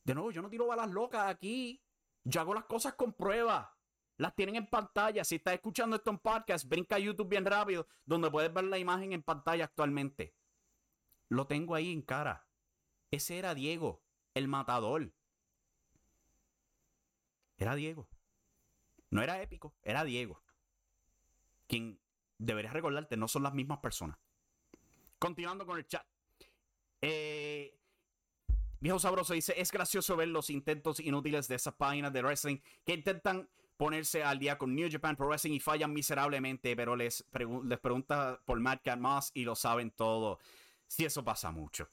De 0.04 0.14
nuevo, 0.14 0.30
yo 0.30 0.42
no 0.42 0.48
tiro 0.48 0.68
balas 0.68 0.90
locas 0.90 1.28
aquí. 1.28 1.82
Yo 2.22 2.40
hago 2.40 2.54
las 2.54 2.64
cosas 2.66 2.94
con 2.94 3.12
pruebas. 3.12 3.68
Las 4.16 4.36
tienen 4.36 4.54
en 4.54 4.68
pantalla. 4.68 5.24
Si 5.24 5.34
estás 5.34 5.54
escuchando 5.54 5.96
esto 5.96 6.10
en 6.10 6.18
podcast, 6.18 6.66
brinca 6.68 6.96
a 6.96 7.00
YouTube 7.00 7.28
bien 7.28 7.44
rápido, 7.44 7.88
donde 8.04 8.30
puedes 8.30 8.54
ver 8.54 8.64
la 8.64 8.78
imagen 8.78 9.12
en 9.12 9.24
pantalla 9.24 9.64
actualmente. 9.64 10.36
Lo 11.28 11.48
tengo 11.48 11.74
ahí 11.74 11.92
en 11.92 12.02
cara. 12.02 12.46
Ese 13.10 13.38
era 13.38 13.54
Diego, 13.54 14.04
el 14.34 14.46
matador. 14.46 15.12
Era 17.56 17.74
Diego. 17.74 18.08
No 19.10 19.22
era 19.22 19.40
épico, 19.40 19.74
era 19.82 20.04
Diego. 20.04 20.42
Quien 21.66 22.00
deberías 22.38 22.72
recordarte, 22.72 23.16
no 23.16 23.28
son 23.28 23.42
las 23.42 23.54
mismas 23.54 23.78
personas. 23.78 24.18
Continuando 25.18 25.66
con 25.66 25.78
el 25.78 25.86
chat. 25.86 26.06
Eh, 27.00 27.78
Viejo 28.80 28.98
Sabroso 28.98 29.32
dice, 29.32 29.54
es 29.56 29.70
gracioso 29.70 30.16
ver 30.16 30.28
los 30.28 30.50
intentos 30.50 31.00
inútiles 31.00 31.48
de 31.48 31.54
esas 31.54 31.74
páginas 31.74 32.12
de 32.12 32.22
wrestling 32.22 32.58
que 32.84 32.92
intentan 32.92 33.48
ponerse 33.76 34.22
al 34.22 34.38
día 34.38 34.58
con 34.58 34.74
New 34.74 34.88
Japan 34.90 35.16
Pro 35.16 35.28
Wrestling 35.28 35.54
y 35.54 35.60
fallan 35.60 35.92
miserablemente, 35.92 36.76
pero 36.76 36.94
les, 36.94 37.24
les 37.64 37.78
pregunta 37.78 38.40
por 38.44 38.60
Matt 38.60 38.86
Moss 38.98 39.30
y 39.34 39.44
lo 39.44 39.54
saben 39.54 39.90
todo. 39.90 40.38
Si 40.86 41.04
eso 41.04 41.24
pasa 41.24 41.50
mucho. 41.50 41.88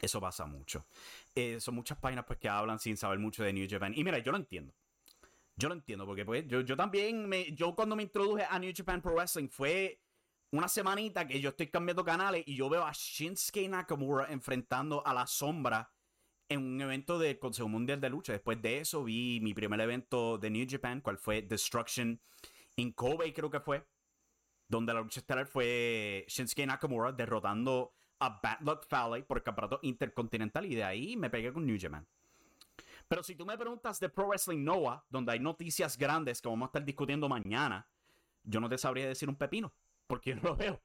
Eso 0.00 0.20
pasa 0.20 0.46
mucho. 0.46 0.86
Eh, 1.34 1.60
son 1.60 1.74
muchas 1.74 1.98
páginas 1.98 2.24
pues, 2.26 2.38
que 2.38 2.48
hablan 2.48 2.78
sin 2.78 2.96
saber 2.96 3.18
mucho 3.18 3.42
de 3.42 3.52
New 3.52 3.66
Japan. 3.68 3.92
Y 3.94 4.02
mira, 4.02 4.18
yo 4.18 4.32
lo 4.32 4.38
entiendo. 4.38 4.74
Yo 5.56 5.68
lo 5.68 5.74
entiendo, 5.74 6.06
porque 6.06 6.24
pues, 6.24 6.46
yo, 6.48 6.62
yo 6.62 6.74
también, 6.74 7.28
me, 7.28 7.52
yo 7.52 7.74
cuando 7.74 7.94
me 7.94 8.02
introduje 8.02 8.46
a 8.48 8.58
New 8.58 8.72
Japan 8.74 9.02
Pro 9.02 9.14
Wrestling 9.14 9.48
fue 9.48 10.00
una 10.52 10.68
semanita 10.68 11.26
que 11.26 11.38
yo 11.38 11.50
estoy 11.50 11.68
cambiando 11.68 12.04
canales 12.04 12.42
y 12.46 12.56
yo 12.56 12.68
veo 12.70 12.84
a 12.84 12.92
Shinsuke 12.92 13.68
Nakamura 13.68 14.26
enfrentando 14.30 15.06
a 15.06 15.12
la 15.12 15.26
sombra 15.26 15.92
en 16.48 16.64
un 16.64 16.80
evento 16.80 17.18
del 17.18 17.38
Consejo 17.38 17.68
Mundial 17.68 18.00
de 18.00 18.08
Lucha. 18.10 18.32
Después 18.32 18.60
de 18.60 18.80
eso 18.80 19.04
vi 19.04 19.38
mi 19.42 19.52
primer 19.52 19.80
evento 19.80 20.38
de 20.38 20.50
New 20.50 20.66
Japan, 20.68 21.02
cual 21.02 21.18
fue 21.18 21.42
Destruction 21.42 22.20
in 22.76 22.92
Kobe, 22.92 23.32
creo 23.32 23.50
que 23.50 23.60
fue, 23.60 23.86
donde 24.66 24.94
la 24.94 25.02
lucha 25.02 25.20
estelar 25.20 25.46
fue 25.46 26.24
Shinsuke 26.26 26.66
Nakamura 26.66 27.12
derrotando 27.12 27.94
a 28.20 28.40
Bad 28.42 28.60
Luck 28.60 28.86
Fale 28.86 29.22
por 29.22 29.38
el 29.38 29.42
campeonato 29.42 29.80
intercontinental 29.82 30.66
y 30.66 30.74
de 30.74 30.84
ahí 30.84 31.16
me 31.16 31.30
pegué 31.30 31.52
con 31.52 31.66
New 31.66 31.78
Japan. 31.80 32.06
Pero 33.08 33.22
si 33.22 33.34
tú 33.34 33.44
me 33.44 33.58
preguntas 33.58 33.98
de 33.98 34.08
Pro 34.08 34.28
Wrestling 34.28 34.62
Noah, 34.62 35.04
donde 35.08 35.32
hay 35.32 35.40
noticias 35.40 35.98
grandes 35.98 36.40
que 36.40 36.48
vamos 36.48 36.66
a 36.66 36.68
estar 36.68 36.84
discutiendo 36.84 37.28
mañana, 37.28 37.88
yo 38.44 38.60
no 38.60 38.68
te 38.68 38.78
sabría 38.78 39.08
decir 39.08 39.28
un 39.28 39.36
pepino, 39.36 39.72
porque 40.06 40.34
no 40.36 40.42
lo 40.42 40.56
veo. 40.56 40.80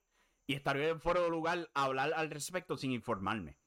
Y 0.47 0.53
estaría 0.53 0.97
fuera 0.97 1.21
de 1.21 1.29
lugar 1.29 1.69
hablar 1.73 2.13
al 2.15 2.29
respecto 2.29 2.77
sin 2.77 2.91
informarme. 2.91 3.57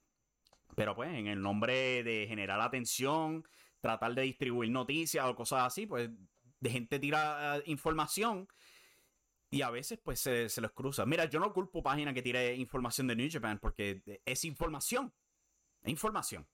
Pero 0.75 0.95
pues, 0.95 1.11
en 1.11 1.27
el 1.27 1.41
nombre 1.41 2.03
de 2.03 2.27
generar 2.29 2.61
atención, 2.61 3.47
tratar 3.81 4.15
de 4.15 4.23
distribuir 4.23 4.71
noticias 4.71 5.25
o 5.27 5.35
cosas 5.35 5.65
así, 5.65 5.87
pues 5.87 6.11
de 6.61 6.71
gente 6.71 6.99
tira 6.99 7.59
eh, 7.59 7.63
información 7.67 8.49
y 9.51 9.63
a 9.63 9.71
veces 9.71 9.99
pues 10.03 10.21
se, 10.21 10.61
los 10.61 10.73
cruza. 10.73 11.07
Mira, 11.07 11.25
yo 11.25 11.41
no 11.41 11.53
culpo 11.53 11.83
página 11.83 12.13
que 12.13 12.23
tire 12.23 12.55
información 12.55 13.07
de 13.07 13.17
New 13.17 13.29
Japan 13.31 13.59
porque 13.59 14.03
es 14.25 14.45
información. 14.45 15.13
Es 15.83 15.91
información. 15.91 16.47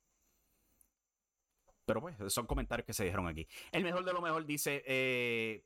Pero 1.84 2.00
pues, 2.00 2.32
son 2.32 2.46
comentarios 2.46 2.86
que 2.86 2.94
se 2.94 3.04
dijeron 3.04 3.26
aquí. 3.26 3.46
El 3.72 3.82
mejor 3.82 4.04
de 4.04 4.12
lo 4.12 4.22
mejor 4.22 4.46
dice, 4.46 4.82
eh, 4.86 5.64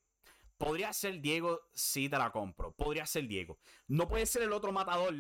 podría 0.57 0.93
ser 0.93 1.21
Diego 1.21 1.61
si 1.75 2.09
te 2.09 2.19
la 2.19 2.31
compro. 2.33 2.73
Podría 2.73 3.07
ser 3.07 3.29
Diego. 3.29 3.59
No 3.87 4.09
puede 4.09 4.27
ser 4.27 4.43
el 4.43 4.53
otro 4.53 4.73
matador. 4.73 5.15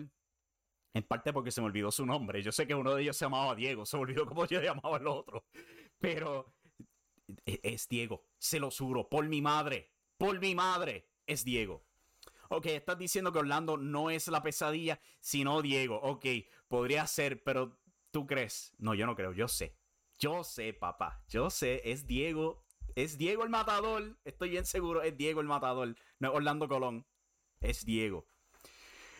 En 0.94 1.03
parte 1.05 1.33
porque 1.33 1.51
se 1.51 1.61
me 1.61 1.66
olvidó 1.66 1.92
su 1.92 2.07
nombre. 2.07 2.42
Yo 2.42 2.51
sé 2.51 2.66
que 2.66 2.75
uno 2.75 2.94
de 2.94 3.03
ellos 3.03 3.16
se 3.16 3.27
llamaba 3.27 3.55
Diego. 3.55 3.85
Se 3.85 3.97
me 3.97 4.05
olvidó 4.05 4.27
cómo 4.27 4.47
yo 4.47 4.61
llamaba 4.61 4.97
el 4.97 5.07
otro. 5.07 5.44
Pero 5.99 6.55
e, 7.44 7.61
es 7.62 7.87
Diego. 7.88 8.25
Se 8.38 8.59
lo 8.59 8.71
juro. 8.71 9.09
Por 9.09 9.29
mi 9.29 9.42
madre. 9.42 9.92
Por 10.16 10.40
mi 10.40 10.55
madre. 10.55 11.11
Es 11.27 11.44
Diego. 11.44 11.88
Ok, 12.49 12.67
estás 12.67 12.99
diciendo 12.99 13.33
que 13.33 13.41
Orlando 13.41 13.77
no 13.77 14.11
es 14.11 14.29
la 14.29 14.43
pesadilla, 14.43 15.01
sino 15.21 15.61
Diego. 15.61 16.01
Ok, 16.01 16.25
podría 16.67 17.07
ser, 17.07 17.43
pero 17.43 17.79
¿tú 18.11 18.27
crees? 18.27 18.75
No, 18.79 18.95
yo 18.95 19.07
no 19.07 19.15
creo, 19.15 19.33
yo 19.33 19.49
sé. 19.49 19.77
Yo 20.19 20.43
sé, 20.45 20.73
papá. 20.73 21.23
Yo 21.29 21.51
sé, 21.51 21.83
es 21.85 22.07
Diego. 22.07 22.65
Es 22.95 23.19
Diego 23.19 23.45
el 23.45 23.51
matador. 23.51 24.19
Estoy 24.25 24.51
bien 24.51 24.65
seguro, 24.65 25.03
es 25.03 25.17
Diego 25.17 25.41
el 25.41 25.47
matador. 25.47 25.95
No 26.19 26.29
es 26.29 26.35
Orlando 26.35 26.69
Colón. 26.69 27.07
Es 27.61 27.85
Diego. 27.85 28.27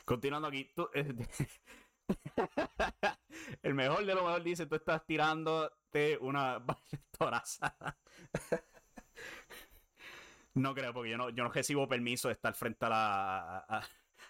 Continuando 0.07 0.49
aquí. 0.49 0.71
el 3.63 3.75
mejor 3.75 4.07
de 4.07 4.15
lo 4.15 4.25
mejor 4.25 4.43
dice, 4.43 4.67
tú 4.67 4.77
estás 4.77 5.05
tirándote 5.05 6.17
una. 6.19 6.65
No 10.59 10.75
creo, 10.75 10.93
porque 10.93 11.11
yo 11.11 11.17
no, 11.17 11.31
yo 11.31 11.45
no 11.45 11.51
recibo 11.51 11.89
permiso 11.89 12.29
de 12.29 12.35
estar 12.35 12.55
frente 12.55 12.87
a, 12.87 12.89
la, 12.89 13.59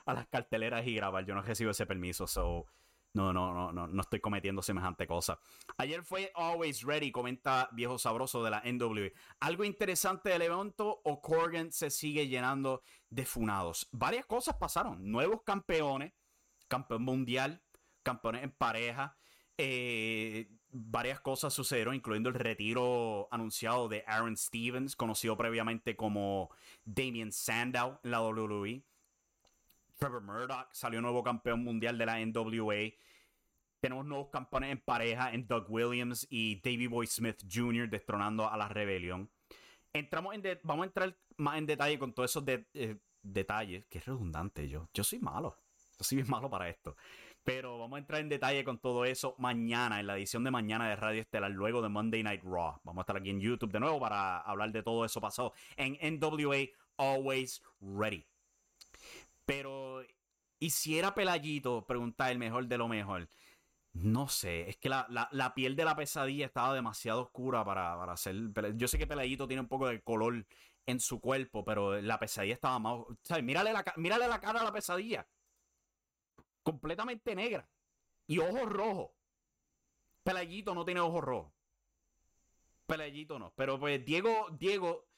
a, 0.07 0.13
las 0.13 0.27
carteleras 0.29 0.87
y 0.87 0.95
grabar. 0.95 1.25
Yo 1.25 1.35
no 1.35 1.43
recibo 1.43 1.71
ese 1.71 1.87
permiso. 1.87 2.27
So, 2.27 2.67
no, 3.15 3.33
no, 3.33 3.53
no, 3.55 3.73
no, 3.73 3.87
no 3.87 4.01
estoy 4.03 4.21
cometiendo 4.21 4.63
semejante 4.63 5.07
cosa. 5.07 5.39
Ayer 5.79 6.03
fue 6.03 6.31
Always 6.35 6.83
Ready, 6.83 7.11
comenta 7.11 7.69
viejo 7.73 7.99
sabroso 7.99 8.45
de 8.45 8.51
la 8.51 8.63
NW. 8.65 9.13
Algo 9.41 9.65
interesante 9.65 10.31
del 10.31 10.43
evento 10.43 11.01
o 11.05 11.21
Corgan 11.21 11.73
se 11.73 11.91
sigue 11.91 12.29
llenando 12.29 12.83
de 13.09 13.25
funados. 13.25 13.89
Varias 13.93 14.27
cosas 14.27 14.57
pasaron. 14.57 15.11
Nuevos 15.11 15.43
campeones, 15.43 16.13
campeón 16.69 17.03
mundial, 17.03 17.63
campeones 18.03 18.45
en 18.45 18.51
pareja. 18.51 19.17
Eh, 19.57 20.49
varias 20.71 21.21
cosas 21.21 21.55
sucedieron, 21.55 21.95
incluyendo 21.95 22.29
el 22.29 22.35
retiro 22.35 23.29
anunciado 23.31 23.89
de 23.89 24.05
Aaron 24.07 24.37
Stevens, 24.37 24.97
conocido 24.97 25.37
previamente 25.37 25.97
como 25.97 26.51
Damien 26.85 27.33
Sandow 27.33 27.99
en 28.03 28.11
la 28.11 28.23
WWE. 28.23 28.83
Trevor 29.99 30.23
Murdoch 30.23 30.69
salió 30.73 31.01
nuevo 31.01 31.23
campeón 31.23 31.65
mundial 31.65 31.99
de 31.99 32.07
la 32.07 32.25
NWA. 32.25 32.93
Tenemos 33.81 34.05
nuevos 34.07 34.29
campeones 34.31 34.73
en 34.73 34.81
pareja 34.81 35.33
en 35.33 35.47
Doug 35.47 35.67
Williams 35.69 36.27
y 36.31 36.61
Davey 36.61 36.87
Boy 36.87 37.07
Smith 37.07 37.43
Jr. 37.51 37.89
destronando 37.89 38.49
a 38.49 38.57
la 38.57 38.69
rebelión. 38.69 39.31
Entramos 39.93 40.35
en 40.35 40.43
vamos 40.63 40.85
a 40.85 40.87
entrar 40.87 41.17
más 41.37 41.59
en 41.59 41.67
detalle 41.67 41.99
con 41.99 42.13
todos 42.13 42.31
esos 42.31 42.45
eh, 42.47 42.97
detalles. 43.23 43.87
Qué 43.87 44.01
redundante 44.01 44.69
yo. 44.69 44.89
Yo 44.93 45.03
soy 45.05 45.19
malo. 45.19 45.57
Yo 45.99 46.05
soy 46.05 46.17
bien 46.17 46.31
malo 46.31 46.49
para 46.51 46.69
esto. 46.69 46.97
Pero 47.45 47.79
vamos 47.79 47.97
a 47.97 48.01
entrar 48.01 48.21
en 48.21 48.29
detalle 48.29 48.65
con 48.65 48.79
todo 48.79 49.05
eso 49.05 49.35
mañana, 49.39 50.01
en 50.01 50.07
la 50.07 50.17
edición 50.17 50.45
de 50.45 50.51
mañana 50.51 50.89
de 50.89 50.97
Radio 50.97 51.23
Estelar, 51.23 51.51
luego 51.51 51.81
de 51.81 51.89
Monday 51.89 52.23
Night 52.23 52.43
Raw. 52.45 52.81
Vamos 52.85 52.99
a 52.99 53.03
estar 53.03 53.17
aquí 53.17 53.31
en 53.31 53.41
YouTube 53.41 53.73
de 53.73 53.81
nuevo 53.81 53.99
para 54.01 54.41
hablar 54.41 54.71
de 54.73 54.83
todo 54.83 55.05
eso 55.05 55.21
pasado 55.21 55.53
en 55.77 55.99
NWA 56.19 56.67
Always 56.99 57.63
Ready. 57.81 58.27
Pero, 59.47 60.03
¿y 60.59 60.71
si 60.71 60.99
era 60.99 61.15
Pelayito? 61.15 61.87
Pregunta 61.87 62.31
el 62.31 62.39
mejor 62.39 62.67
de 62.67 62.77
lo 62.77 62.87
mejor. 62.87 63.29
No 63.95 64.29
sé, 64.29 64.69
es 64.69 64.77
que 64.77 64.91
la, 64.91 65.53
piel 65.55 65.75
de 65.75 65.85
la 65.85 65.97
pesadilla 65.97 66.47
estaba 66.47 66.75
demasiado 66.75 67.23
oscura 67.23 67.65
para, 67.65 67.97
para 67.97 68.13
hacer. 68.13 68.37
Yo 68.77 68.87
sé 68.87 68.99
que 68.99 69.07
Pelayito 69.07 69.49
tiene 69.49 69.63
un 69.63 69.69
poco 69.69 69.89
de 69.89 70.03
color 70.03 70.47
en 70.87 71.01
su 71.01 71.21
cuerpo, 71.21 71.65
pero 71.65 72.01
la 72.01 72.19
pesadilla 72.19 72.55
estaba 72.55 72.79
más. 72.79 73.01
¿sabes? 73.23 73.43
Mírale, 73.43 73.73
la, 73.73 73.85
mírale 73.97 74.29
la 74.29 74.41
cara 74.41 74.61
a 74.61 74.65
la 74.65 74.73
pesadilla 74.73 75.27
completamente 76.69 77.35
negra 77.35 77.67
y 78.27 78.39
ojos 78.41 78.71
rojos. 78.71 79.11
Pelayito 80.23 80.75
no 80.75 80.85
tiene 80.85 81.01
ojos 81.01 81.25
rojos. 81.25 81.51
Pelayito 82.87 83.39
no. 83.39 83.55
Pero 83.57 83.81
pues 83.81 84.05
Diego, 84.05 84.49
Diego 84.51 85.09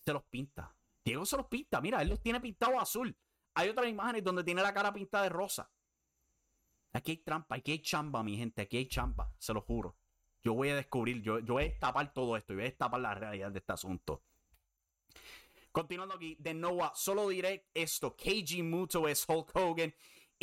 se 0.00 0.14
los 0.14 0.22
pinta. 0.24 0.74
Diego 1.04 1.26
se 1.26 1.36
los 1.36 1.46
pinta. 1.48 1.82
Mira, 1.82 2.00
él 2.00 2.08
los 2.08 2.22
tiene 2.22 2.40
pintados 2.40 2.80
azul. 2.80 3.14
Hay 3.52 3.68
otras 3.68 3.86
imágenes 3.86 4.24
donde 4.24 4.44
tiene 4.44 4.62
la 4.62 4.72
cara 4.72 4.94
pintada 4.94 5.24
de 5.24 5.28
rosa. 5.28 5.70
Aquí 6.94 7.10
hay 7.10 7.16
trampa, 7.18 7.56
aquí 7.56 7.72
hay 7.72 7.80
chamba, 7.80 8.22
mi 8.22 8.38
gente. 8.38 8.62
Aquí 8.62 8.78
hay 8.78 8.86
chamba, 8.86 9.30
se 9.38 9.52
lo 9.52 9.60
juro. 9.60 9.98
Yo 10.42 10.54
voy 10.54 10.70
a 10.70 10.76
descubrir, 10.76 11.20
yo, 11.20 11.38
yo 11.40 11.52
voy 11.52 11.64
a 11.64 11.68
destapar 11.68 12.14
todo 12.14 12.34
esto 12.38 12.54
y 12.54 12.56
voy 12.56 12.64
a 12.64 12.68
destapar 12.68 12.98
la 12.98 13.14
realidad 13.14 13.52
de 13.52 13.58
este 13.58 13.74
asunto. 13.74 14.22
Continuando 15.70 16.14
aquí, 16.14 16.34
de 16.40 16.54
Noah, 16.54 16.92
solo 16.94 17.28
diré 17.28 17.68
esto: 17.74 18.16
KG 18.16 18.62
Muto 18.62 19.06
es 19.06 19.28
Hulk 19.28 19.54
Hogan 19.54 19.94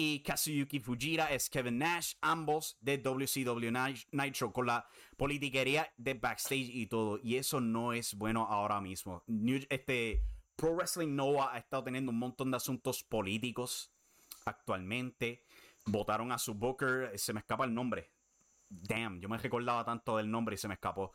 y 0.01 0.21
Kazuyuki 0.21 0.79
Fujira 0.79 1.25
es 1.25 1.49
Kevin 1.49 1.79
Nash, 1.79 2.13
ambos 2.21 2.77
de 2.79 2.99
WCW 2.99 3.69
Nitro, 4.13 4.53
con 4.53 4.65
la 4.65 4.87
politiquería 5.17 5.91
de 5.97 6.13
backstage 6.13 6.69
y 6.73 6.87
todo. 6.87 7.19
Y 7.21 7.35
eso 7.35 7.59
no 7.59 7.91
es 7.91 8.15
bueno 8.15 8.47
ahora 8.49 8.79
mismo. 8.79 9.25
este 9.69 10.23
Pro 10.55 10.73
Wrestling 10.73 11.17
Noah 11.17 11.53
ha 11.53 11.57
estado 11.57 11.83
teniendo 11.83 12.13
un 12.13 12.17
montón 12.17 12.49
de 12.49 12.55
asuntos 12.55 13.03
políticos 13.03 13.91
actualmente. 14.45 15.43
Votaron 15.85 16.31
a 16.31 16.37
su 16.37 16.53
Booker, 16.53 17.11
se 17.19 17.33
me 17.33 17.41
escapa 17.41 17.65
el 17.65 17.73
nombre. 17.73 18.09
Damn, 18.69 19.19
yo 19.19 19.27
me 19.27 19.37
recordaba 19.37 19.83
tanto 19.83 20.15
del 20.15 20.31
nombre 20.31 20.55
y 20.55 20.57
se 20.57 20.69
me 20.69 20.75
escapó. 20.75 21.11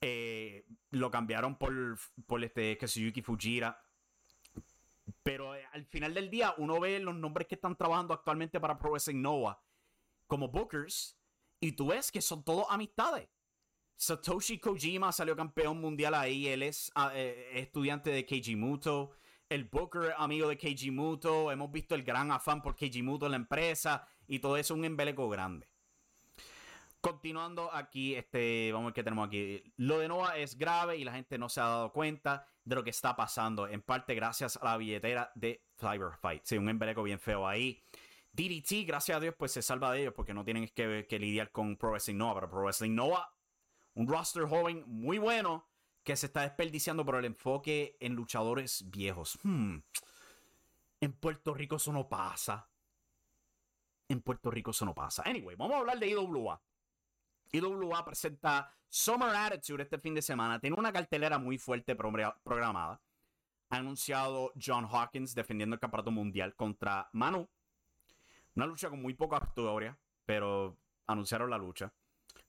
Eh, 0.00 0.64
lo 0.92 1.10
cambiaron 1.10 1.58
por, 1.58 1.98
por 2.28 2.44
este 2.44 2.78
Kazuyuki 2.78 3.20
Fujira 3.20 3.82
pero 5.22 5.54
eh, 5.54 5.64
al 5.72 5.84
final 5.86 6.14
del 6.14 6.30
día, 6.30 6.54
uno 6.58 6.80
ve 6.80 6.98
los 7.00 7.14
nombres 7.14 7.46
que 7.46 7.54
están 7.54 7.76
trabajando 7.76 8.14
actualmente 8.14 8.60
para 8.60 8.78
Pro 8.78 8.90
Wrestling 8.90 9.22
Noah 9.22 9.62
como 10.26 10.48
bookers 10.48 11.18
y 11.60 11.72
tú 11.72 11.88
ves 11.88 12.10
que 12.10 12.20
son 12.20 12.42
todos 12.42 12.66
amistades. 12.70 13.28
Satoshi 13.96 14.58
Kojima 14.58 15.12
salió 15.12 15.36
campeón 15.36 15.80
mundial 15.80 16.14
ahí. 16.14 16.48
Él 16.48 16.64
es 16.64 16.90
ah, 16.96 17.12
eh, 17.14 17.50
estudiante 17.54 18.10
de 18.10 18.26
Keiji 18.26 18.56
Muto. 18.56 19.12
El 19.48 19.64
Booker, 19.64 20.14
amigo 20.16 20.48
de 20.48 20.58
Keiji 20.58 20.90
Muto. 20.90 21.52
Hemos 21.52 21.70
visto 21.70 21.94
el 21.94 22.02
gran 22.02 22.32
afán 22.32 22.62
por 22.62 22.74
Keiji 22.74 23.02
Muto 23.02 23.26
en 23.26 23.32
la 23.32 23.36
empresa. 23.36 24.08
Y 24.26 24.40
todo 24.40 24.56
eso 24.56 24.74
es 24.74 24.78
un 24.78 24.84
embeleco 24.84 25.28
grande. 25.28 25.71
Continuando 27.02 27.74
aquí, 27.74 28.14
este, 28.14 28.70
vamos 28.72 28.84
a 28.84 28.88
ver 28.90 28.94
qué 28.94 29.02
tenemos 29.02 29.26
aquí. 29.26 29.60
Lo 29.76 29.98
de 29.98 30.06
Noah 30.06 30.38
es 30.38 30.56
grave 30.56 30.96
y 30.98 31.02
la 31.02 31.12
gente 31.12 31.36
no 31.36 31.48
se 31.48 31.60
ha 31.60 31.64
dado 31.64 31.92
cuenta 31.92 32.46
de 32.64 32.76
lo 32.76 32.84
que 32.84 32.90
está 32.90 33.16
pasando. 33.16 33.66
En 33.66 33.82
parte 33.82 34.14
gracias 34.14 34.56
a 34.56 34.64
la 34.66 34.76
billetera 34.76 35.32
de 35.34 35.64
Cyber 35.80 36.12
Fight. 36.20 36.44
Sí, 36.44 36.56
un 36.56 36.68
embeleco 36.68 37.02
bien 37.02 37.18
feo 37.18 37.48
ahí. 37.48 37.82
DDT, 38.32 38.86
gracias 38.86 39.16
a 39.16 39.20
Dios, 39.20 39.34
pues 39.36 39.50
se 39.50 39.62
salva 39.62 39.90
de 39.90 40.02
ellos 40.02 40.14
porque 40.14 40.32
no 40.32 40.44
tienen 40.44 40.68
que, 40.68 41.18
lidiar 41.18 41.50
con 41.50 41.76
Pro 41.76 41.90
Wrestling 41.90 42.18
Noah. 42.18 42.34
Pero 42.34 42.50
Pro 42.50 42.62
Wrestling 42.62 42.94
Noah, 42.94 43.34
un 43.94 44.06
roster 44.06 44.44
joven 44.44 44.84
muy 44.86 45.18
bueno 45.18 45.66
que 46.04 46.14
se 46.14 46.26
está 46.26 46.42
desperdiciando 46.42 47.04
por 47.04 47.16
el 47.16 47.24
enfoque 47.24 47.96
en 47.98 48.14
luchadores 48.14 48.88
viejos. 48.92 49.40
Hmm. 49.42 49.78
En 51.00 51.12
Puerto 51.14 51.52
Rico 51.52 51.76
eso 51.76 51.92
no 51.92 52.08
pasa. 52.08 52.68
En 54.08 54.20
Puerto 54.22 54.52
Rico 54.52 54.70
eso 54.70 54.84
no 54.84 54.94
pasa. 54.94 55.24
Anyway, 55.26 55.56
vamos 55.56 55.74
a 55.74 55.78
hablar 55.80 55.98
de 55.98 56.08
IWA. 56.08 56.62
IWA 57.52 58.04
presenta 58.04 58.74
Summer 58.88 59.28
Attitude 59.36 59.82
este 59.82 59.98
fin 59.98 60.14
de 60.14 60.22
semana. 60.22 60.58
Tiene 60.58 60.76
una 60.76 60.92
cartelera 60.92 61.38
muy 61.38 61.58
fuerte 61.58 61.94
programada. 61.94 63.00
Ha 63.70 63.76
anunciado 63.76 64.52
John 64.60 64.86
Hawkins 64.90 65.34
defendiendo 65.34 65.74
el 65.74 65.80
campeonato 65.80 66.10
mundial 66.10 66.54
contra 66.56 67.08
Manu. 67.12 67.48
Una 68.54 68.66
lucha 68.66 68.90
con 68.90 69.00
muy 69.00 69.14
poca 69.14 69.40
historia, 69.46 69.98
pero 70.24 70.78
anunciaron 71.06 71.50
la 71.50 71.58
lucha. 71.58 71.92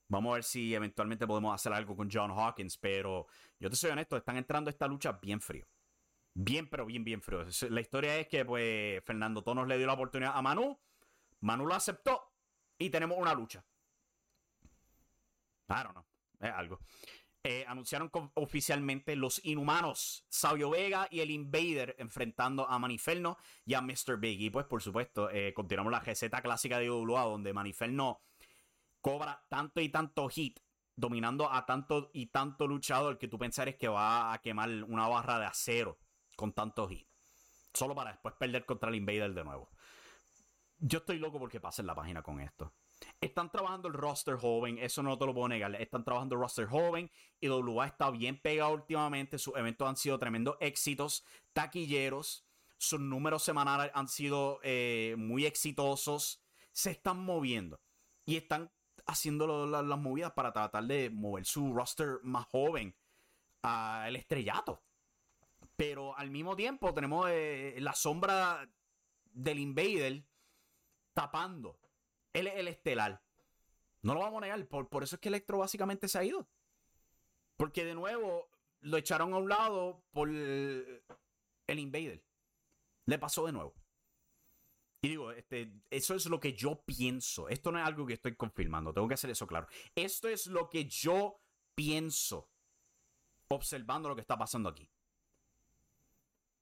Vamos 0.08 0.30
a 0.30 0.34
ver 0.34 0.44
si 0.44 0.74
eventualmente 0.74 1.26
podemos 1.26 1.54
hacer 1.54 1.72
algo 1.72 1.96
con 1.96 2.10
John 2.10 2.30
Hawkins, 2.30 2.76
pero 2.78 3.26
yo 3.58 3.70
te 3.70 3.76
soy 3.76 3.90
honesto, 3.90 4.16
están 4.16 4.36
entrando 4.36 4.68
esta 4.70 4.86
lucha 4.86 5.12
bien 5.12 5.40
frío. 5.40 5.66
Bien, 6.34 6.68
pero 6.68 6.84
bien, 6.84 7.04
bien 7.04 7.22
frío. 7.22 7.46
La 7.70 7.80
historia 7.80 8.18
es 8.18 8.28
que 8.28 8.44
pues 8.44 9.02
Fernando 9.04 9.42
Tonos 9.42 9.66
le 9.66 9.78
dio 9.78 9.86
la 9.86 9.94
oportunidad 9.94 10.32
a 10.34 10.42
Manu, 10.42 10.78
Manu 11.40 11.66
lo 11.66 11.74
aceptó 11.74 12.32
y 12.78 12.90
tenemos 12.90 13.16
una 13.18 13.34
lucha. 13.34 13.64
I 15.68 15.82
don't 15.82 15.92
know, 15.92 16.04
es 16.40 16.50
algo. 16.52 16.80
Eh, 17.46 17.62
anunciaron 17.68 18.10
oficialmente 18.34 19.16
los 19.16 19.44
inhumanos, 19.44 20.24
Sabio 20.30 20.70
Vega 20.70 21.08
y 21.10 21.20
el 21.20 21.30
Invader 21.30 21.94
enfrentando 21.98 22.66
a 22.66 22.78
Maniferno 22.78 23.36
y 23.66 23.74
a 23.74 23.82
Mr. 23.82 24.16
Big. 24.18 24.40
Y 24.40 24.48
pues 24.48 24.64
por 24.64 24.82
supuesto, 24.82 25.28
eh, 25.28 25.52
continuamos 25.52 25.90
la 25.90 26.00
receta 26.00 26.40
clásica 26.40 26.78
de 26.78 26.90
UWA 26.90 27.24
donde 27.24 27.52
Maniferno 27.52 28.22
cobra 29.02 29.44
tanto 29.50 29.82
y 29.82 29.90
tanto 29.90 30.26
hit, 30.30 30.58
dominando 30.96 31.52
a 31.52 31.66
tanto 31.66 32.10
y 32.14 32.28
tanto 32.28 32.66
luchador 32.66 33.18
que 33.18 33.28
tú 33.28 33.38
pensares 33.38 33.76
que 33.76 33.88
va 33.88 34.32
a 34.32 34.40
quemar 34.40 34.70
una 34.84 35.06
barra 35.06 35.38
de 35.38 35.44
acero 35.44 35.98
con 36.36 36.54
tanto 36.54 36.88
hit. 36.88 37.06
Solo 37.74 37.94
para 37.94 38.12
después 38.12 38.34
perder 38.36 38.64
contra 38.64 38.88
el 38.88 38.94
Invader 38.94 39.34
de 39.34 39.44
nuevo. 39.44 39.70
Yo 40.78 41.00
estoy 41.00 41.18
loco 41.18 41.38
porque 41.38 41.60
en 41.78 41.86
la 41.86 41.94
página 41.94 42.22
con 42.22 42.40
esto. 42.40 42.72
Están 43.24 43.50
trabajando 43.50 43.88
el 43.88 43.94
roster 43.94 44.36
joven, 44.36 44.76
eso 44.76 45.02
no 45.02 45.16
te 45.16 45.24
lo 45.24 45.32
puedo 45.32 45.48
negar. 45.48 45.74
Están 45.76 46.04
trabajando 46.04 46.34
el 46.34 46.42
roster 46.42 46.66
joven 46.66 47.10
y 47.40 47.48
WA 47.48 47.86
está 47.86 48.10
bien 48.10 48.38
pegado 48.38 48.74
últimamente. 48.74 49.38
Sus 49.38 49.56
eventos 49.56 49.88
han 49.88 49.96
sido 49.96 50.18
tremendos 50.18 50.58
éxitos, 50.60 51.24
taquilleros. 51.54 52.44
Sus 52.76 53.00
números 53.00 53.42
semanales 53.42 53.90
han 53.94 54.08
sido 54.08 54.60
eh, 54.62 55.14
muy 55.16 55.46
exitosos. 55.46 56.42
Se 56.70 56.90
están 56.90 57.24
moviendo 57.24 57.80
y 58.26 58.36
están 58.36 58.70
haciendo 59.06 59.66
las 59.68 59.98
movidas 59.98 60.32
para 60.32 60.52
tratar 60.52 60.84
de 60.84 61.08
mover 61.08 61.46
su 61.46 61.72
roster 61.72 62.18
más 62.24 62.44
joven 62.48 62.94
al 63.62 64.16
estrellato. 64.16 64.82
Pero 65.76 66.14
al 66.14 66.30
mismo 66.30 66.56
tiempo 66.56 66.92
tenemos 66.92 67.26
eh, 67.30 67.74
la 67.78 67.94
sombra 67.94 68.68
del 69.32 69.60
Invader 69.60 70.22
tapando. 71.14 71.78
El 72.34 72.68
estelar. 72.68 73.22
No 74.02 74.12
lo 74.12 74.20
vamos 74.20 74.38
a 74.38 74.40
negar. 74.42 74.66
Por, 74.66 74.88
por 74.88 75.02
eso 75.02 75.16
es 75.16 75.20
que 75.20 75.28
Electro 75.28 75.58
básicamente 75.58 76.08
se 76.08 76.18
ha 76.18 76.24
ido. 76.24 76.46
Porque 77.56 77.84
de 77.84 77.94
nuevo 77.94 78.50
lo 78.80 78.98
echaron 78.98 79.32
a 79.32 79.38
un 79.38 79.48
lado 79.48 80.04
por 80.12 80.28
el 80.28 81.02
Invader. 81.66 82.22
Le 83.06 83.18
pasó 83.18 83.46
de 83.46 83.52
nuevo. 83.52 83.74
Y 85.02 85.08
digo, 85.08 85.32
este, 85.32 85.70
eso 85.90 86.14
es 86.14 86.26
lo 86.26 86.40
que 86.40 86.54
yo 86.54 86.82
pienso. 86.84 87.48
Esto 87.48 87.70
no 87.70 87.78
es 87.78 87.86
algo 87.86 88.06
que 88.06 88.14
estoy 88.14 88.34
confirmando. 88.36 88.92
Tengo 88.92 89.06
que 89.06 89.14
hacer 89.14 89.30
eso 89.30 89.46
claro. 89.46 89.66
Esto 89.94 90.28
es 90.28 90.46
lo 90.46 90.68
que 90.68 90.86
yo 90.86 91.40
pienso 91.74 92.50
observando 93.48 94.08
lo 94.08 94.14
que 94.14 94.22
está 94.22 94.38
pasando 94.38 94.68
aquí. 94.68 94.90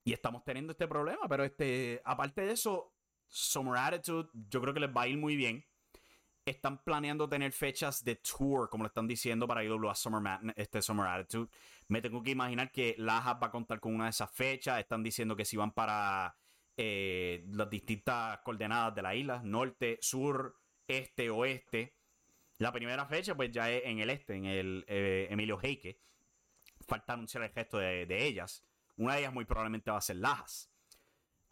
Y 0.04 0.12
estamos 0.12 0.42
teniendo 0.44 0.72
este 0.72 0.88
problema, 0.88 1.28
pero 1.28 1.44
este, 1.44 2.02
aparte 2.04 2.40
de 2.42 2.52
eso, 2.52 2.91
Summer 3.32 3.78
Attitude, 3.78 4.28
yo 4.50 4.60
creo 4.60 4.74
que 4.74 4.80
les 4.80 4.90
va 4.90 5.02
a 5.02 5.08
ir 5.08 5.16
muy 5.16 5.36
bien. 5.36 5.64
Están 6.44 6.82
planeando 6.82 7.28
tener 7.28 7.52
fechas 7.52 8.04
de 8.04 8.16
tour, 8.16 8.68
como 8.68 8.84
le 8.84 8.88
están 8.88 9.06
diciendo, 9.06 9.48
para 9.48 9.64
IWA 9.64 9.94
Summer, 9.94 10.40
este 10.56 10.82
Summer 10.82 11.06
Attitude. 11.06 11.48
Me 11.88 12.02
tengo 12.02 12.22
que 12.22 12.30
imaginar 12.32 12.70
que 12.70 12.94
Laja 12.98 13.34
va 13.34 13.46
a 13.46 13.50
contar 13.50 13.80
con 13.80 13.94
una 13.94 14.04
de 14.04 14.10
esas 14.10 14.30
fechas. 14.30 14.78
Están 14.78 15.02
diciendo 15.02 15.34
que 15.34 15.44
si 15.44 15.56
van 15.56 15.72
para 15.72 16.36
eh, 16.76 17.44
las 17.50 17.70
distintas 17.70 18.40
coordenadas 18.40 18.94
de 18.94 19.02
la 19.02 19.14
isla, 19.14 19.40
norte, 19.44 19.98
sur, 20.00 20.56
este, 20.86 21.30
oeste. 21.30 21.94
La 22.58 22.72
primera 22.72 23.06
fecha, 23.06 23.34
pues 23.34 23.50
ya 23.50 23.70
es 23.70 23.84
en 23.84 23.98
el 23.98 24.10
este, 24.10 24.34
en 24.34 24.44
el 24.46 24.84
eh, 24.88 25.28
Emilio 25.30 25.58
Heike. 25.62 26.00
Falta 26.86 27.12
anunciar 27.12 27.44
el 27.44 27.50
gesto 27.50 27.78
de, 27.78 28.26
ellas. 28.26 28.64
Una 28.96 29.14
de 29.14 29.20
ellas 29.20 29.32
muy 29.32 29.44
probablemente 29.44 29.90
va 29.90 29.98
a 29.98 30.00
ser 30.00 30.16
Lajas. 30.16 30.71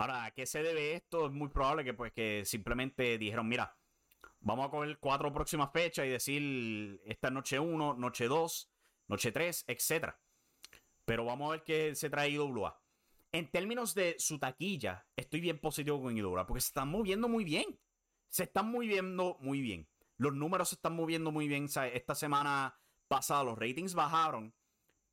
Ahora, 0.01 0.25
¿a 0.25 0.31
qué 0.31 0.47
se 0.47 0.63
debe 0.63 0.95
esto? 0.95 1.27
Es 1.27 1.33
muy 1.33 1.49
probable 1.49 1.85
que 1.85 1.93
pues 1.93 2.11
que 2.13 2.43
simplemente 2.47 3.19
dijeron, 3.19 3.47
mira, 3.47 3.77
vamos 4.41 4.67
a 4.67 4.71
coger 4.71 4.99
cuatro 4.99 5.31
próximas 5.31 5.71
fechas 5.73 6.07
y 6.07 6.09
decir 6.09 7.03
esta 7.05 7.31
noche 7.31 7.59
1, 7.59 7.95
noche 7.95 8.27
2, 8.27 8.71
noche 9.09 9.31
3, 9.31 9.67
etc. 9.69 10.15
Pero 11.05 11.27
vamos 11.27 11.49
a 11.49 11.51
ver 11.53 11.65
qué 11.65 11.95
se 11.95 12.09
trae 12.09 12.31
IWA 12.31 12.81
en 13.33 13.51
términos 13.51 13.95
de 13.95 14.17
su 14.19 14.39
taquilla, 14.39 15.07
estoy 15.17 15.41
bien 15.41 15.59
positivo 15.59 16.03
con 16.03 16.17
Idora 16.17 16.47
porque 16.47 16.61
se 16.61 16.69
están 16.69 16.89
moviendo 16.89 17.29
muy 17.29 17.45
bien. 17.45 17.79
Se 18.29 18.45
están 18.45 18.71
moviendo 18.71 19.37
muy 19.41 19.61
bien. 19.61 19.89
Los 20.17 20.35
números 20.35 20.71
se 20.71 20.77
están 20.77 20.95
moviendo 20.95 21.31
muy 21.31 21.49
bien. 21.49 21.69
Esta 21.93 22.15
semana 22.15 22.79
pasada 23.09 23.45
los 23.45 23.59
ratings 23.59 23.95
bajaron, 23.95 24.55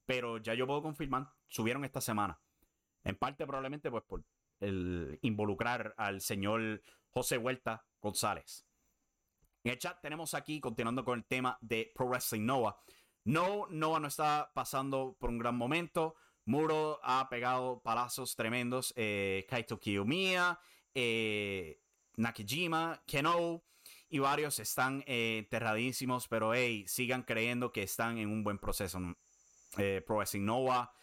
pero 0.05 0.37
ya 0.37 0.53
yo 0.53 0.67
puedo 0.67 0.81
confirmar, 0.81 1.31
subieron 1.47 1.83
esta 1.85 2.01
semana. 2.01 2.39
En 3.03 3.15
parte 3.15 3.45
probablemente 3.45 3.89
pues 3.89 4.03
por 4.03 4.23
el 4.59 5.19
involucrar 5.21 5.93
al 5.97 6.21
señor 6.21 6.81
José 7.09 7.37
Huerta 7.37 7.85
González. 8.01 8.65
En 9.63 9.71
el 9.71 9.79
chat 9.79 9.99
tenemos 10.01 10.33
aquí, 10.33 10.59
continuando 10.59 11.03
con 11.03 11.19
el 11.19 11.25
tema 11.25 11.57
de 11.61 11.91
Pro 11.93 12.07
Wrestling 12.07 12.45
Nova. 12.45 12.79
No, 13.25 13.67
Nova 13.69 13.99
no 13.99 14.07
está 14.07 14.51
pasando 14.53 15.17
por 15.19 15.29
un 15.29 15.37
gran 15.37 15.55
momento. 15.55 16.15
Muro 16.45 16.99
ha 17.03 17.27
pegado 17.29 17.81
palazos 17.81 18.35
tremendos. 18.35 18.93
Eh, 18.95 19.45
Kaito 19.49 19.79
Kiyomiya, 19.79 20.59
eh, 20.95 21.81
Nakajima, 22.15 23.03
Keno 23.05 23.63
y 24.09 24.19
varios 24.19 24.59
están 24.59 25.03
eh, 25.05 25.39
enterradísimos, 25.39 26.27
pero 26.27 26.53
hey, 26.53 26.85
sigan 26.87 27.23
creyendo 27.23 27.71
que 27.71 27.83
están 27.83 28.17
en 28.17 28.29
un 28.29 28.43
buen 28.43 28.57
proceso. 28.57 28.99
Eh, 29.77 30.01
Pro 30.05 30.17
Wrestling 30.17 30.45
Nova. 30.45 30.93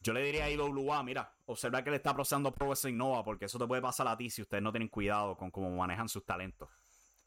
Yo 0.00 0.12
le 0.12 0.22
diría 0.22 0.44
a 0.44 0.50
IWA, 0.50 1.02
mira, 1.02 1.34
observa 1.46 1.82
que 1.82 1.90
le 1.90 1.96
está 1.96 2.14
procesando 2.14 2.54
Pro 2.54 2.68
Wrestling 2.68 2.96
Nova, 2.96 3.24
porque 3.24 3.46
eso 3.46 3.58
te 3.58 3.66
puede 3.66 3.82
pasar 3.82 4.06
a 4.06 4.16
ti 4.16 4.30
si 4.30 4.42
ustedes 4.42 4.62
no 4.62 4.70
tienen 4.70 4.88
cuidado 4.88 5.36
con 5.36 5.50
cómo 5.50 5.70
manejan 5.70 6.08
sus 6.08 6.24
talentos. 6.24 6.68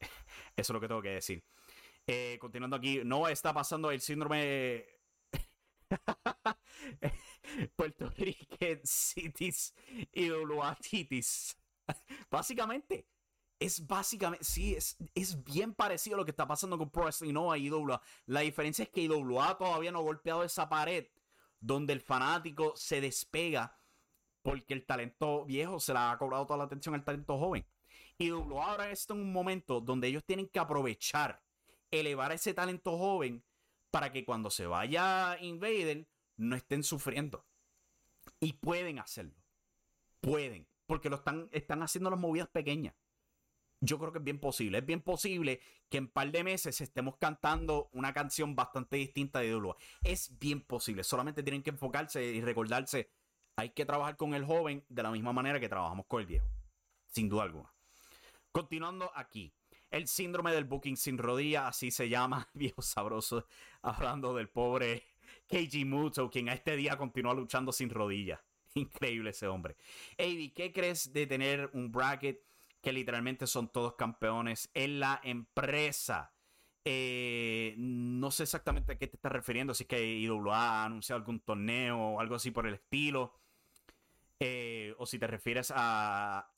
eso 0.00 0.10
es 0.56 0.70
lo 0.70 0.80
que 0.80 0.88
tengo 0.88 1.02
que 1.02 1.10
decir. 1.10 1.44
continuando 2.40 2.76
aquí, 2.76 3.02
Nova 3.04 3.30
está 3.30 3.52
pasando 3.52 3.90
el 3.90 4.00
síndrome 4.00 4.86
Puerto 7.76 8.10
Rican 8.16 8.80
Cities 8.84 9.74
y 10.12 10.30
Titis. 10.80 11.56
Básicamente, 12.30 13.06
es 13.58 13.86
básicamente, 13.86 14.44
sí, 14.44 14.74
es, 14.74 14.96
es 15.14 15.42
bien 15.44 15.74
parecido 15.74 16.16
a 16.16 16.18
lo 16.18 16.24
que 16.24 16.30
está 16.30 16.46
pasando 16.46 16.78
con 16.78 16.90
Pro 16.90 17.04
Wrestling 17.04 17.34
Nova 17.34 17.58
y 17.58 17.66
IWA. 17.66 18.00
La 18.26 18.40
diferencia 18.40 18.84
es 18.84 18.88
que 18.88 19.02
IWA 19.02 19.58
todavía 19.58 19.92
no 19.92 19.98
ha 19.98 20.02
golpeado 20.02 20.42
esa 20.42 20.68
pared 20.68 21.06
donde 21.62 21.92
el 21.92 22.00
fanático 22.00 22.74
se 22.76 23.00
despega 23.00 23.78
porque 24.42 24.74
el 24.74 24.84
talento 24.84 25.44
viejo 25.44 25.78
se 25.78 25.92
le 25.92 26.00
ha 26.00 26.18
cobrado 26.18 26.44
toda 26.44 26.58
la 26.58 26.64
atención 26.64 26.94
al 26.94 27.04
talento 27.04 27.38
joven. 27.38 27.64
Y 28.18 28.30
ahora 28.30 28.90
está 28.90 29.14
en 29.14 29.20
un 29.20 29.32
momento 29.32 29.80
donde 29.80 30.08
ellos 30.08 30.24
tienen 30.24 30.48
que 30.48 30.58
aprovechar, 30.58 31.42
elevar 31.90 32.32
ese 32.32 32.52
talento 32.52 32.98
joven 32.98 33.44
para 33.90 34.10
que 34.12 34.24
cuando 34.24 34.50
se 34.50 34.66
vaya 34.66 35.38
Invader 35.40 36.08
no 36.36 36.56
estén 36.56 36.82
sufriendo. 36.82 37.46
Y 38.40 38.54
pueden 38.54 38.98
hacerlo. 38.98 39.40
Pueden. 40.20 40.66
Porque 40.86 41.08
lo 41.08 41.16
están, 41.16 41.48
están 41.52 41.82
haciendo 41.82 42.10
las 42.10 42.18
movidas 42.18 42.48
pequeñas. 42.48 42.94
Yo 43.84 43.98
creo 43.98 44.12
que 44.12 44.18
es 44.18 44.24
bien 44.24 44.38
posible. 44.38 44.78
Es 44.78 44.86
bien 44.86 45.00
posible 45.00 45.60
que 45.90 45.98
en 45.98 46.04
un 46.04 46.10
par 46.10 46.30
de 46.30 46.44
meses 46.44 46.80
estemos 46.80 47.16
cantando 47.16 47.90
una 47.92 48.12
canción 48.12 48.54
bastante 48.54 48.96
distinta 48.96 49.40
de 49.40 49.48
Idolo. 49.48 49.76
Es 50.04 50.38
bien 50.38 50.60
posible. 50.60 51.02
Solamente 51.02 51.42
tienen 51.42 51.64
que 51.64 51.70
enfocarse 51.70 52.24
y 52.24 52.40
recordarse. 52.40 53.10
Hay 53.56 53.70
que 53.70 53.84
trabajar 53.84 54.16
con 54.16 54.34
el 54.34 54.44
joven 54.44 54.84
de 54.88 55.02
la 55.02 55.10
misma 55.10 55.32
manera 55.32 55.58
que 55.58 55.68
trabajamos 55.68 56.06
con 56.06 56.20
el 56.20 56.28
viejo. 56.28 56.46
Sin 57.08 57.28
duda 57.28 57.42
alguna. 57.42 57.72
Continuando 58.52 59.10
aquí. 59.16 59.52
El 59.90 60.06
síndrome 60.06 60.52
del 60.52 60.64
booking 60.64 60.96
sin 60.96 61.18
rodilla, 61.18 61.66
así 61.66 61.90
se 61.90 62.08
llama, 62.08 62.48
viejo 62.54 62.82
sabroso, 62.82 63.46
hablando 63.82 64.32
del 64.32 64.48
pobre 64.48 65.02
Keiji 65.48 65.84
Muto, 65.84 66.30
quien 66.30 66.48
a 66.48 66.54
este 66.54 66.76
día 66.76 66.96
continúa 66.96 67.34
luchando 67.34 67.72
sin 67.72 67.90
rodillas. 67.90 68.40
Increíble 68.74 69.30
ese 69.30 69.48
hombre. 69.48 69.76
Avi, 70.18 70.50
¿qué 70.50 70.72
crees 70.72 71.12
de 71.12 71.26
tener 71.26 71.68
un 71.74 71.90
bracket 71.90 72.40
que 72.82 72.92
literalmente 72.92 73.46
son 73.46 73.68
todos 73.72 73.94
campeones 73.94 74.70
en 74.74 75.00
la 75.00 75.20
empresa? 75.22 76.34
Eh, 76.84 77.74
no 77.78 78.30
sé 78.32 78.42
exactamente 78.42 78.92
a 78.92 78.98
qué 78.98 79.06
te 79.06 79.16
estás 79.16 79.32
refiriendo, 79.32 79.72
si 79.72 79.84
es 79.84 79.88
que 79.88 80.04
IWA 80.04 80.82
ha 80.82 80.84
anunciado 80.84 81.20
algún 81.20 81.40
torneo 81.40 81.98
o 81.98 82.20
algo 82.20 82.34
así 82.34 82.50
por 82.50 82.66
el 82.66 82.74
estilo. 82.74 83.34
Eh, 84.40 84.94
o 84.98 85.06
si 85.06 85.18
te 85.18 85.26
refieres 85.28 85.72
a. 85.74 86.50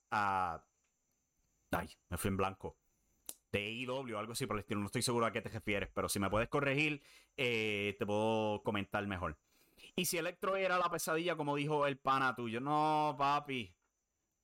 Ay, 1.71 1.89
me 2.09 2.17
fui 2.17 2.29
en 2.29 2.37
blanco. 2.37 2.77
de 3.53 3.59
AEW 3.87 4.17
o 4.17 4.19
algo 4.19 4.33
así 4.33 4.47
por 4.47 4.57
el 4.57 4.61
estilo. 4.61 4.81
No 4.81 4.87
estoy 4.87 5.03
seguro 5.03 5.27
a 5.27 5.33
qué 5.33 5.43
te 5.43 5.49
refieres, 5.51 5.91
pero 5.95 6.09
si 6.09 6.19
me 6.19 6.31
puedes 6.31 6.49
corregir, 6.49 7.03
eh, 7.37 7.95
te 7.99 8.07
puedo 8.07 8.63
comentar 8.63 9.07
mejor. 9.07 9.37
Y 9.97 10.07
si 10.07 10.19
Electro 10.19 10.57
era 10.57 10.79
la 10.79 10.91
pesadilla, 10.91 11.37
como 11.37 11.55
dijo 11.55 11.87
el 11.87 11.99
pana 11.99 12.35
tuyo, 12.35 12.61
no, 12.61 13.15
papi, 13.19 13.73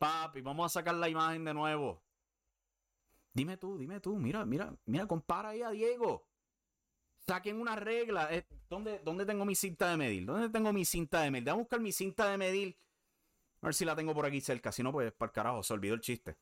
papi, 0.00 0.40
vamos 0.40 0.66
a 0.66 0.80
sacar 0.80 0.94
la 0.94 1.08
imagen 1.08 1.44
de 1.44 1.54
nuevo. 1.54 2.02
Dime 3.34 3.56
tú, 3.58 3.78
dime 3.78 4.00
tú, 4.00 4.16
mira, 4.16 4.44
mira, 4.44 4.74
mira, 4.86 5.06
compara 5.06 5.50
ahí 5.50 5.62
a 5.62 5.70
Diego. 5.70 6.26
Saquen 7.18 7.60
una 7.60 7.76
regla. 7.76 8.34
Eh, 8.34 8.46
¿Dónde, 8.68 8.98
¿Dónde 9.04 9.26
tengo 9.26 9.44
mi 9.44 9.54
cinta 9.54 9.90
de 9.90 9.96
medir? 9.98 10.24
¿Dónde 10.24 10.48
tengo 10.48 10.72
mi 10.72 10.84
cinta 10.84 11.20
de 11.20 11.30
medir? 11.30 11.44
Déjame 11.44 11.62
buscar 11.62 11.80
mi 11.80 11.92
cinta 11.92 12.30
de 12.30 12.38
medir. 12.38 12.78
A 13.60 13.66
ver 13.66 13.74
si 13.74 13.84
la 13.84 13.94
tengo 13.94 14.14
por 14.14 14.24
aquí 14.24 14.40
cerca. 14.40 14.72
Si 14.72 14.82
no, 14.82 14.90
pues 14.90 15.12
para 15.12 15.28
el 15.28 15.32
carajo, 15.34 15.62
se 15.62 15.74
olvidó 15.74 15.94
el 15.94 16.00
chiste. 16.00 16.38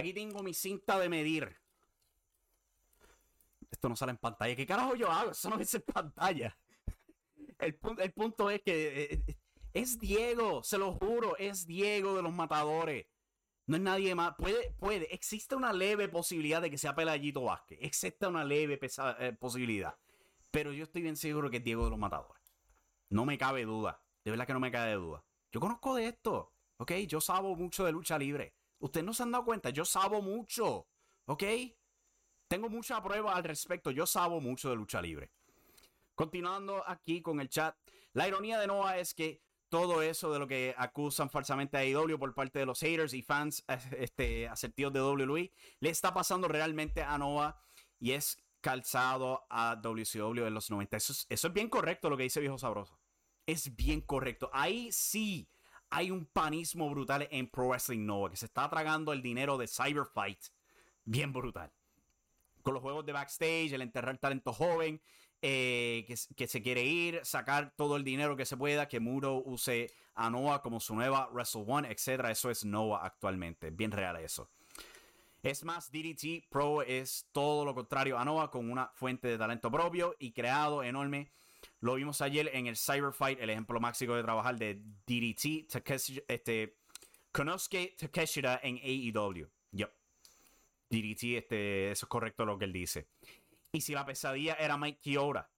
Aquí 0.00 0.12
tengo 0.12 0.42
mi 0.42 0.54
cinta 0.54 0.98
de 0.98 1.08
medir. 1.08 1.56
Esto 3.70 3.88
no 3.88 3.96
sale 3.96 4.12
en 4.12 4.18
pantalla. 4.18 4.56
¿Qué 4.56 4.66
carajo 4.66 4.94
yo 4.94 5.10
hago? 5.10 5.30
Eso 5.30 5.50
no 5.50 5.60
es 5.60 5.74
en 5.74 5.82
pantalla. 5.82 6.56
El, 7.58 7.74
punto 8.12 8.50
es 8.50 8.62
que 8.62 9.02
eh, 9.02 9.22
eh, 9.26 9.36
es 9.74 9.98
Diego, 9.98 10.62
se 10.62 10.78
lo 10.78 10.94
juro, 10.94 11.36
es 11.36 11.66
Diego 11.66 12.16
de 12.16 12.22
los 12.22 12.32
matadores. 12.32 13.06
No 13.66 13.76
es 13.76 13.82
nadie 13.82 14.14
más. 14.14 14.34
Puede, 14.36 14.72
puede. 14.78 15.14
Existe 15.14 15.54
una 15.54 15.72
leve 15.72 16.08
posibilidad 16.08 16.62
de 16.62 16.70
que 16.70 16.78
sea 16.78 16.94
Pelayito 16.94 17.42
Vázquez. 17.42 17.78
Existe 17.82 18.26
una 18.26 18.44
leve 18.44 18.80
eh, 19.18 19.36
posibilidad. 19.38 19.96
Pero 20.50 20.72
yo 20.72 20.84
estoy 20.84 21.02
bien 21.02 21.16
seguro 21.16 21.50
que 21.50 21.58
es 21.58 21.64
Diego 21.64 21.84
de 21.84 21.90
los 21.90 21.98
matadores. 21.98 22.42
No 23.10 23.24
me 23.24 23.38
cabe 23.38 23.64
duda. 23.64 24.02
De 24.24 24.30
verdad 24.30 24.46
que 24.46 24.54
no 24.54 24.60
me 24.60 24.72
cabe 24.72 24.94
duda. 24.94 25.24
Yo 25.52 25.60
conozco 25.60 25.94
de 25.94 26.06
esto. 26.06 26.52
¿Ok? 26.78 26.92
Yo 27.06 27.20
sabo 27.20 27.54
mucho 27.54 27.84
de 27.84 27.92
lucha 27.92 28.18
libre. 28.18 28.54
Ustedes 28.80 29.06
no 29.06 29.14
se 29.14 29.22
han 29.22 29.30
dado 29.30 29.44
cuenta, 29.44 29.70
yo 29.70 29.84
sabo 29.84 30.20
mucho, 30.22 30.88
¿ok? 31.26 31.44
Tengo 32.48 32.68
mucha 32.68 33.00
prueba 33.02 33.36
al 33.36 33.44
respecto, 33.44 33.90
yo 33.90 34.06
sabo 34.06 34.40
mucho 34.40 34.70
de 34.70 34.76
lucha 34.76 35.00
libre. 35.00 35.30
Continuando 36.14 36.82
aquí 36.86 37.22
con 37.22 37.40
el 37.40 37.48
chat, 37.48 37.76
la 38.12 38.26
ironía 38.26 38.58
de 38.58 38.66
Noah 38.66 38.98
es 38.98 39.14
que 39.14 39.42
todo 39.68 40.02
eso 40.02 40.32
de 40.32 40.38
lo 40.38 40.48
que 40.48 40.74
acusan 40.76 41.30
falsamente 41.30 41.76
a 41.76 41.80
AEW 41.80 42.18
por 42.18 42.34
parte 42.34 42.58
de 42.58 42.66
los 42.66 42.80
haters 42.80 43.14
y 43.14 43.22
fans 43.22 43.64
este, 43.96 44.48
asertivos 44.48 44.92
de 44.92 45.00
WWE 45.00 45.52
le 45.78 45.90
está 45.90 46.12
pasando 46.12 46.48
realmente 46.48 47.02
a 47.02 47.16
Noah 47.16 47.58
y 47.98 48.12
es 48.12 48.36
calzado 48.60 49.46
a 49.48 49.76
WCW 49.76 50.46
en 50.46 50.54
los 50.54 50.70
90. 50.70 50.96
Eso 50.96 51.12
es, 51.12 51.26
eso 51.28 51.48
es 51.48 51.54
bien 51.54 51.68
correcto 51.68 52.10
lo 52.10 52.16
que 52.16 52.24
dice 52.24 52.40
Viejo 52.40 52.58
Sabroso. 52.58 52.98
Es 53.46 53.74
bien 53.76 54.00
correcto. 54.00 54.50
Ahí 54.52 54.90
sí 54.92 55.48
hay 55.90 56.10
un 56.10 56.24
panismo 56.24 56.88
brutal 56.88 57.28
en 57.30 57.48
Pro 57.48 57.68
Wrestling 57.68 58.06
Nova 58.06 58.30
que 58.30 58.36
se 58.36 58.46
está 58.46 58.68
tragando 58.70 59.12
el 59.12 59.22
dinero 59.22 59.58
de 59.58 59.66
Cyberfight. 59.66 60.38
Bien 61.04 61.32
brutal. 61.32 61.70
Con 62.62 62.74
los 62.74 62.82
juegos 62.82 63.04
de 63.04 63.12
backstage, 63.12 63.72
el 63.72 63.82
enterrar 63.82 64.16
talento 64.18 64.52
joven, 64.52 65.00
eh, 65.42 66.04
que, 66.36 66.46
se 66.46 66.62
quiere 66.62 66.84
ir, 66.84 67.20
sacar 67.24 67.72
todo 67.74 67.96
el 67.96 68.04
dinero 68.04 68.36
que 68.36 68.44
se 68.44 68.56
pueda, 68.56 68.86
que 68.86 69.00
Muro 69.00 69.42
use 69.44 69.90
a 70.14 70.30
Noah 70.30 70.62
como 70.62 70.78
su 70.78 70.94
nueva 70.94 71.28
Wrestle 71.32 71.64
One, 71.66 71.90
etc. 71.90 72.26
Eso 72.30 72.50
es 72.50 72.64
Noah 72.64 73.04
actualmente. 73.04 73.70
Bien 73.70 73.90
real 73.90 74.16
eso. 74.16 74.48
Es 75.42 75.64
más, 75.64 75.90
DDT 75.90 76.48
Pro 76.50 76.82
es 76.82 77.26
todo 77.32 77.64
lo 77.64 77.74
contrario 77.74 78.18
a 78.18 78.24
Noah, 78.24 78.50
con 78.50 78.70
una 78.70 78.88
fuente 78.94 79.26
de 79.28 79.38
talento 79.38 79.70
propio 79.70 80.14
y 80.18 80.32
creado 80.32 80.82
enorme 80.82 81.30
lo 81.80 81.94
vimos 81.94 82.20
ayer 82.20 82.50
en 82.52 82.66
el 82.66 82.76
Cyberfight, 82.76 83.40
el 83.40 83.50
ejemplo 83.50 83.80
máximo 83.80 84.14
de 84.14 84.22
trabajar 84.22 84.56
de 84.56 84.82
DDT, 85.06 85.70
Takeshi, 85.70 86.22
este, 86.28 86.76
Konosuke 87.32 87.96
Takeshita 87.98 88.60
en 88.62 88.76
AEW. 88.76 89.48
Yep. 89.72 89.92
DDT, 90.90 91.22
este, 91.38 91.90
eso 91.90 92.06
es 92.06 92.08
correcto 92.08 92.44
lo 92.44 92.58
que 92.58 92.66
él 92.66 92.72
dice. 92.72 93.08
Y 93.72 93.80
si 93.80 93.94
la 93.94 94.04
pesadilla 94.04 94.54
era 94.54 94.76
Mike 94.76 95.00
Kiora, 95.00 95.48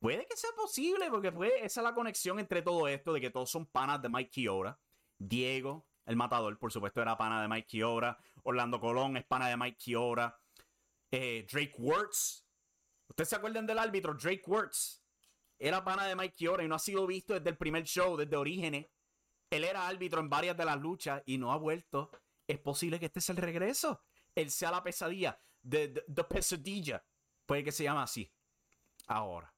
puede 0.00 0.26
que 0.26 0.36
sea 0.36 0.50
posible, 0.56 1.08
porque 1.10 1.28
esa 1.62 1.80
es 1.80 1.84
la 1.84 1.94
conexión 1.94 2.38
entre 2.38 2.62
todo 2.62 2.88
esto, 2.88 3.12
de 3.12 3.20
que 3.20 3.30
todos 3.30 3.50
son 3.50 3.66
panas 3.66 4.02
de 4.02 4.08
Mike 4.08 4.30
Kiora. 4.30 4.78
Diego, 5.16 5.86
el 6.04 6.16
matador, 6.16 6.58
por 6.58 6.72
supuesto, 6.72 7.00
era 7.00 7.16
pana 7.16 7.40
de 7.40 7.48
Mike 7.48 7.68
Kiora. 7.68 8.18
Orlando 8.42 8.80
Colón 8.80 9.16
es 9.16 9.24
pana 9.24 9.48
de 9.48 9.56
Mike 9.56 9.78
Kiora. 9.78 10.38
Eh, 11.10 11.46
Drake 11.50 11.74
Wirtz. 11.78 12.47
¿Ustedes 13.18 13.30
se 13.30 13.36
acuerdan 13.36 13.66
del 13.66 13.80
árbitro 13.80 14.14
Drake 14.14 14.44
Wirtz? 14.46 15.02
era 15.58 15.82
pana 15.82 16.06
de 16.06 16.14
Mike 16.14 16.36
Chiora 16.36 16.62
y 16.62 16.68
no 16.68 16.76
ha 16.76 16.78
sido 16.78 17.04
visto 17.04 17.34
desde 17.34 17.50
el 17.50 17.56
primer 17.56 17.82
show, 17.82 18.16
desde 18.16 18.36
Orígenes. 18.36 18.86
Él 19.50 19.64
era 19.64 19.88
árbitro 19.88 20.20
en 20.20 20.30
varias 20.30 20.56
de 20.56 20.64
las 20.64 20.78
luchas 20.78 21.20
y 21.26 21.36
no 21.36 21.50
ha 21.50 21.56
vuelto. 21.56 22.12
Es 22.46 22.60
posible 22.60 23.00
que 23.00 23.06
este 23.06 23.20
sea 23.20 23.32
el 23.32 23.42
regreso. 23.42 24.04
Él 24.36 24.52
sea 24.52 24.70
la 24.70 24.84
pesadilla. 24.84 25.36
The, 25.68 25.88
pesadilla. 26.30 27.04
Puede 27.44 27.64
que 27.64 27.72
se 27.72 27.82
llame 27.82 28.02
así. 28.02 28.32
Ahora. 29.08 29.52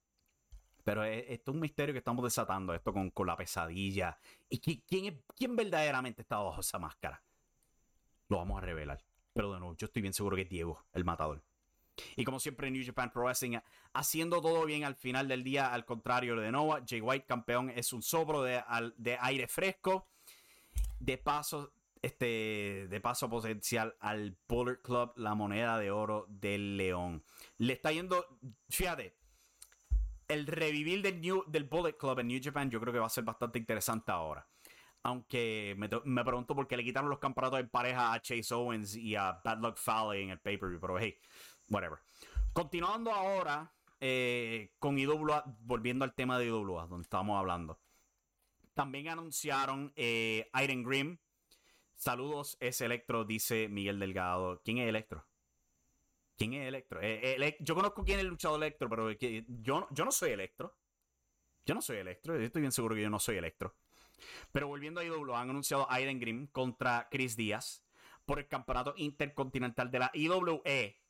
Pero 0.83 1.05
esto 1.05 1.51
es 1.51 1.55
un 1.55 1.61
misterio 1.61 1.93
que 1.93 1.99
estamos 1.99 2.25
desatando, 2.25 2.73
esto 2.73 2.95
con, 2.95 3.11
con 3.11 3.27
la 3.27 3.37
pesadilla. 3.37 4.19
¿Y 4.49 4.59
quién, 4.87 5.23
quién 5.37 5.55
verdaderamente 5.55 6.23
está 6.23 6.39
bajo 6.39 6.63
esa 6.63 6.79
máscara? 6.79 7.23
Lo 8.29 8.39
vamos 8.39 8.57
a 8.57 8.65
revelar. 8.65 9.05
Pero 9.35 9.53
de 9.53 9.61
nuevo, 9.61 9.77
yo 9.77 9.85
estoy 9.85 10.01
bien 10.01 10.15
seguro 10.15 10.35
que 10.35 10.43
es 10.43 10.49
Diego, 10.49 10.83
el 10.95 11.05
matador. 11.05 11.45
Y 12.17 12.25
como 12.25 12.41
siempre, 12.41 12.71
New 12.71 12.85
Japan 12.85 13.11
Pro 13.13 13.25
Wrestling 13.25 13.59
haciendo 13.93 14.41
todo 14.41 14.65
bien 14.65 14.85
al 14.85 14.95
final 14.95 15.29
del 15.29 15.43
día, 15.43 15.73
al 15.73 15.85
contrario 15.85 16.37
de 16.37 16.53
Noah. 16.53 16.83
Jay 16.87 17.01
White, 17.01 17.27
campeón, 17.27 17.71
es 17.71 17.93
un 17.93 18.03
sopro 18.03 18.43
de, 18.43 18.63
de 18.97 19.19
aire 19.21 19.49
fresco. 19.49 20.09
De 20.99 21.17
paso, 21.17 21.73
este, 22.03 22.87
de 22.89 23.01
paso 23.01 23.29
potencial 23.29 23.97
al 24.01 24.37
Bullet 24.49 24.81
Club, 24.83 25.13
la 25.17 25.35
moneda 25.35 25.79
de 25.79 25.91
oro 25.91 26.27
del 26.29 26.77
León. 26.77 27.25
Le 27.59 27.73
está 27.73 27.91
yendo, 27.93 28.27
fíjate, 28.69 29.17
el 30.31 30.47
revivir 30.47 31.03
del, 31.03 31.21
New, 31.21 31.45
del 31.49 31.65
Bullet 31.65 31.97
Club 31.97 32.21
en 32.21 32.29
New 32.29 32.41
Japan 32.43 32.71
yo 32.71 32.81
creo 32.81 32.93
que 32.93 33.01
va 33.01 33.07
a 33.07 33.11
ser 33.11 33.25
bastante 33.25 33.59
interesante 33.59 34.13
ahora. 34.13 34.47
Aunque 35.03 35.75
me, 35.79 35.89
me 36.05 36.25
pregunto 36.25 36.55
por 36.55 36.69
qué 36.69 36.77
le 36.77 36.85
quitaron 36.85 37.09
los 37.09 37.19
campeonatos 37.19 37.61
en 37.61 37.69
pareja 37.69 38.13
a 38.13 38.21
Chase 38.21 38.55
Owens 38.55 38.95
y 38.97 39.17
a 39.17 39.41
Bad 39.43 39.61
Luck 39.61 39.79
Fale 39.79 40.23
en 40.23 40.31
el 40.31 40.39
pay-per-view. 40.39 40.79
Pero 40.79 40.99
hey, 40.99 41.19
whatever. 41.71 41.99
Continuando 42.53 43.13
ahora 43.13 43.73
eh, 44.01 44.75
con 44.79 44.99
IWA, 44.99 45.45
volviendo 45.61 46.05
al 46.05 46.15
tema 46.15 46.39
de 46.39 46.47
IWA, 46.47 46.87
donde 46.87 47.05
estábamos 47.05 47.39
hablando. 47.39 47.81
También 48.75 49.09
anunciaron 49.09 49.93
eh, 49.97 50.51
Iron 50.63 50.83
Grimm. 50.83 51.19
Saludos, 51.95 52.57
es 52.61 52.81
Electro, 52.81 53.25
dice 53.25 53.69
Miguel 53.69 53.99
Delgado. 53.99 54.61
¿Quién 54.65 54.79
es 54.79 54.89
Electro? 54.89 55.27
¿Quién 56.37 56.55
es 56.55 56.67
Electro? 56.67 57.01
Eh, 57.03 57.57
yo 57.61 57.75
conozco 57.75 58.05
quién 58.05 58.19
es 58.19 58.25
el 58.25 58.55
Electro, 58.55 58.89
pero 58.89 59.11
yo, 59.11 59.87
yo 59.91 60.05
no 60.05 60.11
soy 60.11 60.31
Electro. 60.31 60.75
Yo 61.67 61.75
no 61.75 61.83
soy 61.83 61.99
Electro, 61.99 62.37
estoy 62.37 62.63
bien 62.63 62.73
seguro 62.73 62.95
que 62.95 63.03
yo 63.03 63.11
no 63.11 63.21
soy 63.21 63.37
Electro. 63.37 63.77
Pero 64.51 64.67
volviendo 64.67 65.01
a 65.01 65.05
IWA, 65.05 65.41
han 65.41 65.51
anunciado 65.51 65.87
Iron 66.01 66.19
Grimm 66.19 66.47
contra 66.47 67.09
Chris 67.11 67.37
Díaz 67.37 67.85
por 68.25 68.39
el 68.39 68.49
campeonato 68.49 68.95
intercontinental 68.97 69.91
de 69.91 69.99
la 69.99 70.11
IWE 70.15 71.01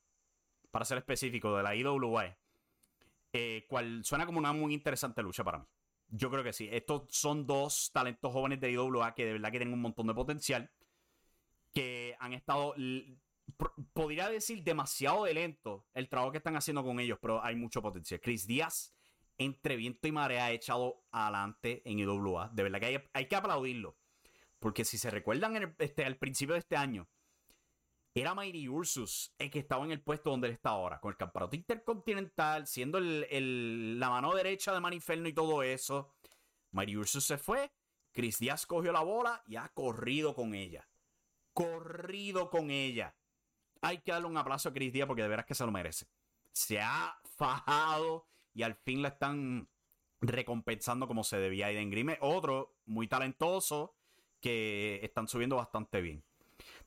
para 0.71 0.85
ser 0.85 0.99
específico, 0.99 1.57
de 1.57 1.63
la 1.63 1.75
IWA, 1.75 2.37
eh, 3.33 3.67
cual 3.69 4.05
suena 4.05 4.27
como 4.27 4.39
una 4.39 4.53
muy 4.53 4.75
interesante 4.75 5.23
lucha 5.23 5.45
para 5.45 5.59
mí. 5.59 5.65
Yo 6.09 6.31
creo 6.31 6.43
que 6.43 6.53
sí. 6.53 6.69
Estos 6.71 7.05
son 7.09 7.47
dos 7.47 7.91
talentos 7.93 8.33
jóvenes 8.33 8.61
de 8.61 8.73
IWA 8.73 9.15
que 9.15 9.25
de 9.27 9.33
verdad 9.33 9.53
que 9.53 9.59
tienen 9.59 9.75
un 9.75 9.81
montón 9.81 10.07
de 10.09 10.15
potencial. 10.15 10.71
Que 11.73 12.17
han 12.19 12.33
estado, 12.33 12.75
podría 13.93 14.29
decir, 14.29 14.65
demasiado 14.65 15.25
de 15.25 15.35
lento 15.35 15.87
el 15.95 16.09
trabajo 16.09 16.33
que 16.33 16.39
están 16.39 16.57
haciendo 16.57 16.83
con 16.83 16.99
ellos, 16.99 17.19
pero 17.23 17.45
hay 17.45 17.55
mucho 17.55 17.81
potencial. 17.81 18.21
Chris 18.21 18.47
Díaz, 18.47 18.93
entre 19.39 19.77
viento 19.77 20.09
y 20.09 20.13
marea, 20.13 20.47
ha 20.47 20.51
echado 20.51 21.05
adelante 21.13 21.83
en 21.89 22.01
IWA. 22.01 22.51
De 22.53 22.65
verdad 22.65 22.81
que 22.81 23.09
hay, 23.13 23.27
que 23.27 23.37
aplaudirlo. 23.37 23.97
Porque 24.59 24.85
si 24.85 24.99
se 24.99 25.11
recuerdan 25.11 25.77
este, 25.79 26.05
al 26.05 26.17
principio 26.17 26.55
de 26.55 26.59
este 26.59 26.77
año, 26.77 27.09
era 28.15 28.35
Mighty 28.35 28.69
Ursus 28.69 29.33
el 29.39 29.51
que 29.51 29.61
estaba 29.61 29.85
en 29.85 29.93
el 29.93 30.03
puesto 30.03 30.31
donde 30.31 30.49
él 30.49 30.55
está 30.55 30.71
ahora, 30.71 31.01
con 31.01 31.11
el 31.11 31.17
campeonato 31.17 31.57
intercontinental, 31.57 32.67
siendo 32.67 32.99
la 33.01 34.11
mano 34.11 34.35
derecha 34.35 34.73
de 34.73 34.81
Maniferno 34.81 35.29
y 35.29 35.33
todo 35.33 35.63
eso. 35.63 36.15
Mighty 36.73 36.97
Ursus 36.97 37.25
se 37.25 37.39
fue, 37.39 37.73
Chris 38.13 38.39
Díaz 38.39 38.67
cogió 38.67 38.93
la 38.93 39.03
bola 39.03 39.43
y 39.47 39.57
ha 39.57 39.69
corrido 39.69 40.35
con 40.35 40.55
ella. 40.55 40.89
Corrido 41.53 42.51
con 42.51 42.71
ella. 42.71 43.17
Hay 43.83 43.99
que 43.99 44.13
darle 44.13 44.29
un 44.29 44.37
aplauso 44.37 44.69
a 44.69 44.73
Chris 44.73 44.93
Díaz 44.93 45.07
porque 45.07 45.23
de 45.23 45.29
veras 45.29 45.47
que 45.47 45.55
se 45.55 45.65
lo 45.65 45.73
merece. 45.73 46.07
Se 46.53 46.81
ha 46.81 47.17
fajado 47.37 48.27
y 48.53 48.63
al 48.63 48.75
fin 48.75 49.03
la 49.03 49.09
están 49.09 49.69
recompensando 50.21 51.07
como 51.07 51.25
se 51.25 51.39
debía 51.39 51.67
Aiden 51.67 51.91
Grime. 51.91 52.19
Otro 52.21 52.77
muy 52.87 53.09
talentoso 53.09 53.97
que 54.41 55.01
están 55.03 55.29
subiendo 55.29 55.57
bastante 55.57 56.01
bien. 56.01 56.25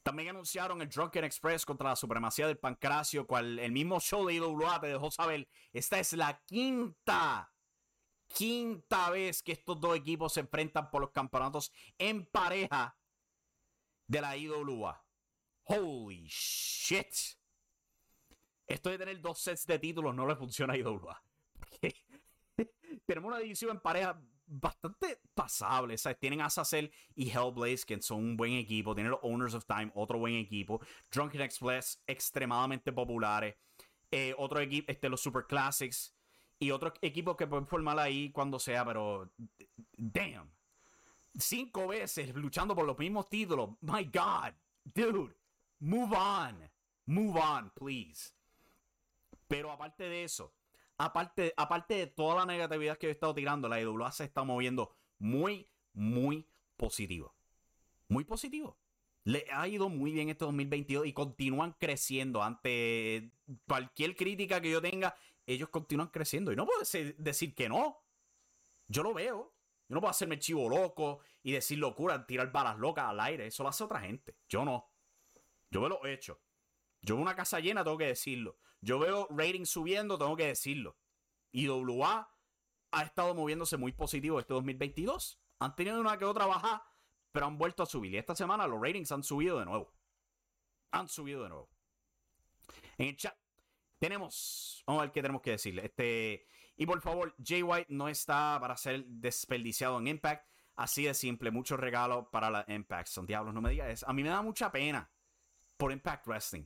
También 0.04 0.30
anunciaron 0.30 0.82
el 0.82 0.90
Drunken 0.90 1.24
Express 1.24 1.66
contra 1.66 1.90
la 1.90 1.96
supremacía 1.96 2.46
del 2.46 2.58
pancracio, 2.58 3.26
cual 3.26 3.58
el 3.58 3.72
mismo 3.72 4.02
show 4.02 4.26
de 4.28 4.34
IWA 4.34 4.82
te 4.82 4.88
dejó 4.88 5.10
saber. 5.10 5.48
Esta 5.72 5.98
es 5.98 6.12
la 6.14 6.42
quinta, 6.46 7.50
quinta 8.28 9.10
vez 9.10 9.42
que 9.42 9.54
estos 9.54 9.80
dos 9.80 9.96
equipos 9.96 10.34
se 10.34 10.42
enfrentan 10.42 10.92
por 10.92 11.02
los 11.02 11.12
campeonatos 11.12 11.72
en 11.98 12.26
pareja 12.26 12.98
de 14.08 14.22
la 14.22 14.36
IWA. 14.36 15.06
Holy 15.64 16.28
shit. 16.28 17.08
Esto 18.68 18.90
de 18.90 18.98
tener 18.98 19.22
dos 19.22 19.40
sets 19.40 19.66
de 19.66 19.80
títulos 19.80 20.14
no 20.14 20.28
le 20.28 20.36
funciona 20.36 20.74
a 20.74 20.78
IWA. 20.78 21.24
tenemos 23.06 23.30
una 23.30 23.40
división 23.40 23.72
en 23.72 23.80
pareja 23.80 24.22
bastante 24.46 25.20
pasable. 25.34 25.98
¿sabes? 25.98 26.20
Tienen 26.20 26.42
a 26.42 26.50
Sassel 26.50 26.92
y 27.16 27.30
Hellblaze, 27.30 27.86
que 27.86 28.02
son 28.02 28.20
un 28.20 28.38
buen 28.38 28.54
equipo. 28.54 28.96
Tienen 28.96 29.12
los 29.12 29.20
Owners 29.24 29.54
of 29.54 29.66
Time, 29.66 29.92
otro 29.96 30.20
buen 30.20 30.36
equipo. 30.36 30.82
Drunken 31.12 31.42
Express, 31.42 32.02
extremadamente 32.08 32.92
populares. 32.92 33.56
Eh, 34.12 34.36
otro 34.38 34.60
equipo, 34.60 34.92
este, 34.92 35.10
los 35.10 35.22
Super 35.22 35.46
Classics. 35.48 36.16
Y 36.60 36.72
otros 36.72 36.94
equipos 37.02 37.36
que 37.36 37.48
pueden 37.48 37.68
formar 37.68 38.00
ahí 38.00 38.32
cuando 38.32 38.60
sea, 38.60 38.86
pero. 38.86 39.32
Damn. 39.98 40.52
Cinco 41.38 41.88
veces 41.88 42.34
luchando 42.36 42.76
por 42.76 42.86
los 42.86 42.98
mismos 42.98 43.28
títulos. 43.28 43.72
My 43.82 44.04
God. 44.06 44.54
Dude. 44.84 45.36
Move 45.80 46.16
on. 46.16 46.70
Move 47.06 47.40
on, 47.40 47.72
please. 47.72 48.34
Pero 49.48 49.72
aparte 49.72 50.04
de 50.04 50.24
eso, 50.24 50.54
aparte, 50.98 51.54
aparte 51.58 51.96
de 51.96 52.08
toda 52.08 52.36
la 52.36 52.46
negatividad 52.46 52.98
que 52.98 53.08
he 53.08 53.12
estado 53.12 53.34
tirando, 53.34 53.68
la 53.68 53.82
IWA 53.82 54.12
se 54.12 54.24
está 54.24 54.44
moviendo 54.44 54.96
muy, 55.20 55.70
muy 55.94 56.48
positivo. 56.78 57.36
Muy 58.08 58.24
positivo. 58.24 58.78
Le 59.26 59.46
ha 59.54 59.68
ido 59.68 59.88
muy 59.88 60.12
bien 60.12 60.30
este 60.30 60.44
2022 60.46 61.08
y 61.08 61.14
continúan 61.14 61.74
creciendo. 61.80 62.44
Ante 62.44 63.32
cualquier 63.68 64.16
crítica 64.16 64.60
que 64.60 64.70
yo 64.70 64.82
tenga, 64.82 65.16
ellos 65.46 65.70
continúan 65.70 66.10
creciendo. 66.10 66.52
Y 66.52 66.56
no 66.56 66.66
puedo 66.66 66.82
decir 67.18 67.56
que 67.56 67.70
no. 67.70 68.04
Yo 68.88 69.04
lo 69.04 69.14
veo. 69.14 69.54
Yo 69.88 69.96
no 69.96 70.02
puedo 70.02 70.12
hacerme 70.12 70.40
chivo 70.40 70.70
loco 70.70 71.20
y 71.42 71.52
decir 71.54 71.78
locura, 71.78 72.26
tirar 72.26 72.52
balas 72.52 72.78
locas 72.78 73.06
al 73.06 73.20
aire. 73.20 73.48
Eso 73.48 73.64
lo 73.64 73.70
hace 73.70 73.84
otra 73.84 74.02
gente. 74.02 74.36
Yo 74.50 74.66
no. 74.66 74.90
Yo 75.70 75.82
me 75.82 75.90
lo 75.90 76.06
he 76.06 76.14
hecho. 76.14 76.40
Yo 77.02 77.16
veo 77.16 77.22
una 77.22 77.36
casa 77.36 77.60
llena, 77.60 77.84
tengo 77.84 77.98
que 77.98 78.08
decirlo. 78.08 78.58
Yo 78.84 79.00
veo 79.00 79.28
ratings 79.30 79.70
subiendo, 79.70 80.18
tengo 80.18 80.36
que 80.36 80.48
decirlo. 80.48 80.98
Y 81.52 81.70
WA 81.70 82.30
ha 82.92 83.04
estado 83.04 83.34
moviéndose 83.34 83.78
muy 83.78 83.94
positivo 83.94 84.40
este 84.40 84.54
2022. 84.54 85.40
Han 85.60 85.76
tenido 85.76 86.02
una 86.02 86.18
que 86.18 86.26
otra 86.26 86.46
baja, 86.46 86.86
pero 87.32 87.46
han 87.46 87.58
vuelto 87.58 87.84
a 87.84 87.86
subir. 87.86 88.14
Y 88.14 88.18
esta 88.18 88.36
semana 88.36 88.68
los 88.68 88.82
ratings 88.82 89.12
han 89.14 89.24
subido 89.24 89.60
de 89.60 89.66
nuevo. 89.66 89.94
Han 90.92 91.08
subido 91.08 91.44
de 91.44 91.50
nuevo. 91.50 91.70
En 92.98 93.08
el 93.08 93.18
chat 93.18 93.36
tenemos, 94.00 94.84
vamos 94.86 95.02
a 95.02 95.06
ver 95.06 95.14
qué 95.14 95.22
tenemos 95.22 95.42
que 95.42 95.52
decirle. 95.52 95.86
Este, 95.86 96.46
y 96.76 96.86
por 96.86 97.00
favor, 97.00 97.34
Jay 97.42 97.64
White 97.64 97.88
no 97.90 98.10
está 98.10 98.58
para 98.60 98.76
ser 98.76 99.06
desperdiciado 99.06 99.98
en 100.00 100.08
Impact. 100.08 100.46
Así 100.76 101.06
de 101.06 101.14
simple, 101.14 101.52
muchos 101.52 101.80
regalos 101.80 102.26
para 102.32 102.50
la 102.50 102.66
Impact. 102.68 103.08
Son 103.08 103.26
diablos, 103.26 103.54
no 103.54 103.62
me 103.62 103.70
digas 103.70 103.90
eso. 103.90 104.10
A 104.10 104.14
mí 104.14 104.24
me 104.24 104.30
da 104.30 104.42
mucha 104.42 104.72
pena 104.72 105.10
por 105.78 105.94
Impact 105.94 106.28
Wrestling. 106.28 106.66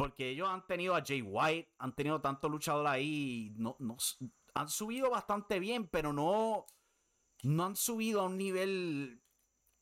Porque 0.00 0.30
ellos 0.30 0.48
han 0.48 0.66
tenido 0.66 0.96
a 0.96 1.04
Jay 1.04 1.20
White, 1.20 1.74
han 1.76 1.94
tenido 1.94 2.22
tanto 2.22 2.48
luchador 2.48 2.86
ahí, 2.86 3.52
no, 3.58 3.76
no, 3.80 3.98
han 4.54 4.68
subido 4.70 5.10
bastante 5.10 5.60
bien, 5.60 5.88
pero 5.88 6.10
no, 6.10 6.64
no 7.42 7.64
han 7.66 7.76
subido 7.76 8.22
a 8.22 8.24
un 8.24 8.38
nivel 8.38 9.22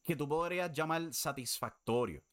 que 0.03 0.17
tú 0.17 0.29
podrías 0.29 0.73
llamar 0.73 1.15
satisfactorio. 1.15 2.25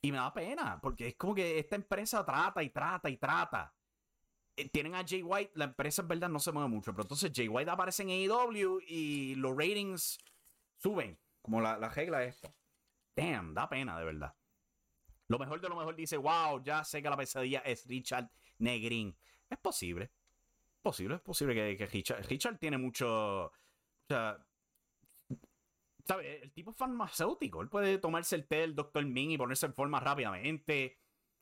Y 0.00 0.10
me 0.10 0.16
da 0.16 0.32
pena, 0.32 0.80
porque 0.80 1.08
es 1.08 1.16
como 1.16 1.34
que 1.34 1.58
esta 1.58 1.76
empresa 1.76 2.24
trata 2.24 2.62
y 2.62 2.70
trata 2.70 3.10
y 3.10 3.18
trata. 3.18 3.74
Eh, 4.56 4.70
tienen 4.70 4.94
a 4.94 5.04
Jay 5.06 5.22
White, 5.22 5.52
la 5.56 5.66
empresa 5.66 6.00
en 6.00 6.08
verdad 6.08 6.30
no 6.30 6.38
se 6.38 6.52
mueve 6.52 6.70
mucho, 6.70 6.92
pero 6.92 7.02
entonces 7.02 7.32
Jay 7.34 7.48
White 7.48 7.70
aparece 7.70 8.02
en 8.02 8.08
AEW 8.08 8.80
y 8.88 9.34
los 9.34 9.54
ratings 9.54 10.16
suben, 10.78 11.20
como 11.42 11.60
la, 11.60 11.76
la 11.76 11.90
regla 11.90 12.24
esta. 12.24 12.50
Damn, 13.14 13.52
da 13.52 13.68
pena 13.68 13.98
de 13.98 14.06
verdad. 14.06 14.39
Lo 15.30 15.38
mejor 15.38 15.60
de 15.60 15.68
lo 15.68 15.76
mejor 15.76 15.94
dice, 15.94 16.16
wow, 16.16 16.60
ya 16.60 16.82
sé 16.82 17.00
que 17.00 17.08
la 17.08 17.16
pesadilla 17.16 17.60
es 17.60 17.86
Richard 17.86 18.28
Negrin. 18.58 19.16
Es 19.48 19.58
posible. 19.58 20.10
Posible, 20.82 21.14
es 21.14 21.20
posible 21.20 21.54
que, 21.54 21.86
Richard, 21.86 22.26
Richard 22.26 22.58
tiene 22.58 22.76
mucho... 22.78 23.44
O 23.44 23.52
sea, 24.08 24.44
¿sabe? 26.04 26.42
El 26.42 26.50
tipo 26.50 26.72
es 26.72 26.76
farmacéutico. 26.76 27.62
Él 27.62 27.68
puede 27.68 27.98
tomarse 27.98 28.34
el 28.34 28.48
té 28.48 28.56
del 28.56 28.74
Dr. 28.74 29.06
Ming 29.06 29.30
y 29.30 29.38
ponerse 29.38 29.66
en 29.66 29.74
forma 29.74 30.00
rápidamente. 30.00 30.98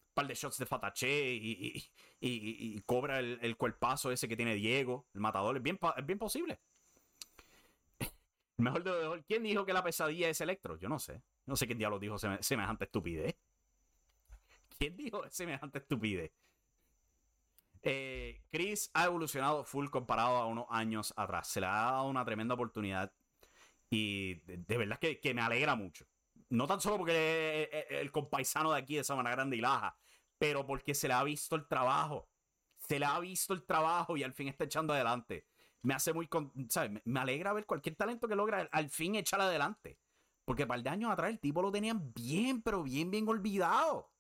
Un 0.09 0.12
par 0.12 0.26
de 0.26 0.34
shots 0.34 0.59
de 0.59 0.66
Fatache 0.66 1.32
y, 1.32 1.91
y, 2.20 2.80
cobra 2.82 3.20
el, 3.20 3.39
el, 3.41 3.57
cuerpazo 3.57 4.12
ese 4.12 4.28
que 4.28 4.36
tiene 4.36 4.55
Diego, 4.55 5.07
el 5.14 5.22
matador. 5.22 5.57
Es 5.57 5.62
bien, 5.62 5.78
es 5.97 6.05
bien 6.05 6.18
posible. 6.18 6.61
mejor 8.59 8.84
de 8.84 8.91
lo 8.91 9.01
mejor. 9.01 9.24
¿Quién 9.24 9.45
dijo 9.45 9.64
que 9.64 9.72
la 9.72 9.82
pesadilla 9.82 10.28
es 10.28 10.43
Electro? 10.43 10.76
Yo 10.76 10.91
no 10.91 10.99
sé. 10.99 11.22
No 11.47 11.57
sé 11.57 11.66
quién 11.66 11.78
diablo 11.78 11.99
dijo 11.99 12.18
semejante 12.18 12.84
estupidez. 12.84 13.34
¿Quién 14.79 14.97
dijo 14.97 15.22
semejante 15.31 15.79
estupidez? 15.79 16.33
Eh, 17.83 18.43
Chris 18.51 18.91
ha 18.95 19.07
evolucionado 19.07 19.64
full 19.64 19.89
comparado 19.89 20.37
a 20.37 20.47
unos 20.47 20.66
años 20.70 21.12
atrás. 21.16 21.49
Se 21.49 21.61
le 21.61 21.66
ha 21.66 21.70
dado 21.70 22.05
una 22.05 22.24
tremenda 22.24 22.55
oportunidad. 22.55 23.12
Y 23.91 24.35
de, 24.47 24.79
verdad 24.79 24.99
que, 24.99 25.35
me 25.35 25.41
alegra 25.41 25.74
mucho. 25.74 26.07
No 26.51 26.66
tan 26.66 26.81
solo 26.81 26.99
porque 26.99 27.68
es 27.72 28.01
el 28.01 28.12
compaisano 28.12 28.72
de 28.72 28.79
aquí 28.79 28.97
de 28.97 29.05
Sabana 29.05 29.31
Grande 29.31 29.57
y 29.57 29.61
Laja, 29.61 29.97
pero 30.39 30.66
porque 30.66 30.95
se 30.95 31.09
le 31.09 31.14
ha 31.14 31.24
visto 31.24 31.57
el 31.57 31.66
trabajo. 31.66 32.29
Se 32.89 32.99
le 32.99 33.07
ha 33.07 33.18
visto 33.18 33.55
el 33.55 33.64
trabajo 33.64 34.16
y 34.16 34.22
al 34.22 34.33
fin 34.33 34.49
está 34.49 34.64
echando 34.64 34.93
adelante. 34.93 35.47
Me 35.83 35.95
hace 35.95 36.12
muy. 36.12 36.29
¿sabes? 36.68 37.01
Me 37.05 37.20
alegra 37.20 37.53
ver 37.53 37.66
cualquier 37.66 37.97
talento 37.97 38.29
que 38.29 38.37
logra 38.37 38.68
al 38.70 38.91
fin 38.91 39.16
echar 39.16 39.41
adelante. 39.41 39.99
Porque 40.45 40.66
para 40.66 40.79
el 40.79 40.85
de 40.85 40.91
años 40.91 41.11
atrás 41.11 41.31
el 41.31 41.41
tipo 41.41 41.61
lo 41.61 41.72
tenían 41.72 42.12
bien, 42.14 42.62
pero 42.62 42.83
bien, 42.83 43.11
bien 43.11 43.29
olvidado. 43.29 44.11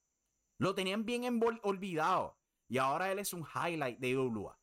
Lo 0.58 0.74
tenían 0.74 1.04
bien 1.04 1.40
olvidado. 1.62 2.36
Y 2.68 2.78
ahora 2.78 3.10
él 3.10 3.18
es 3.18 3.32
un 3.32 3.46
highlight 3.54 3.98
de 3.98 4.10
IWA. 4.10 4.58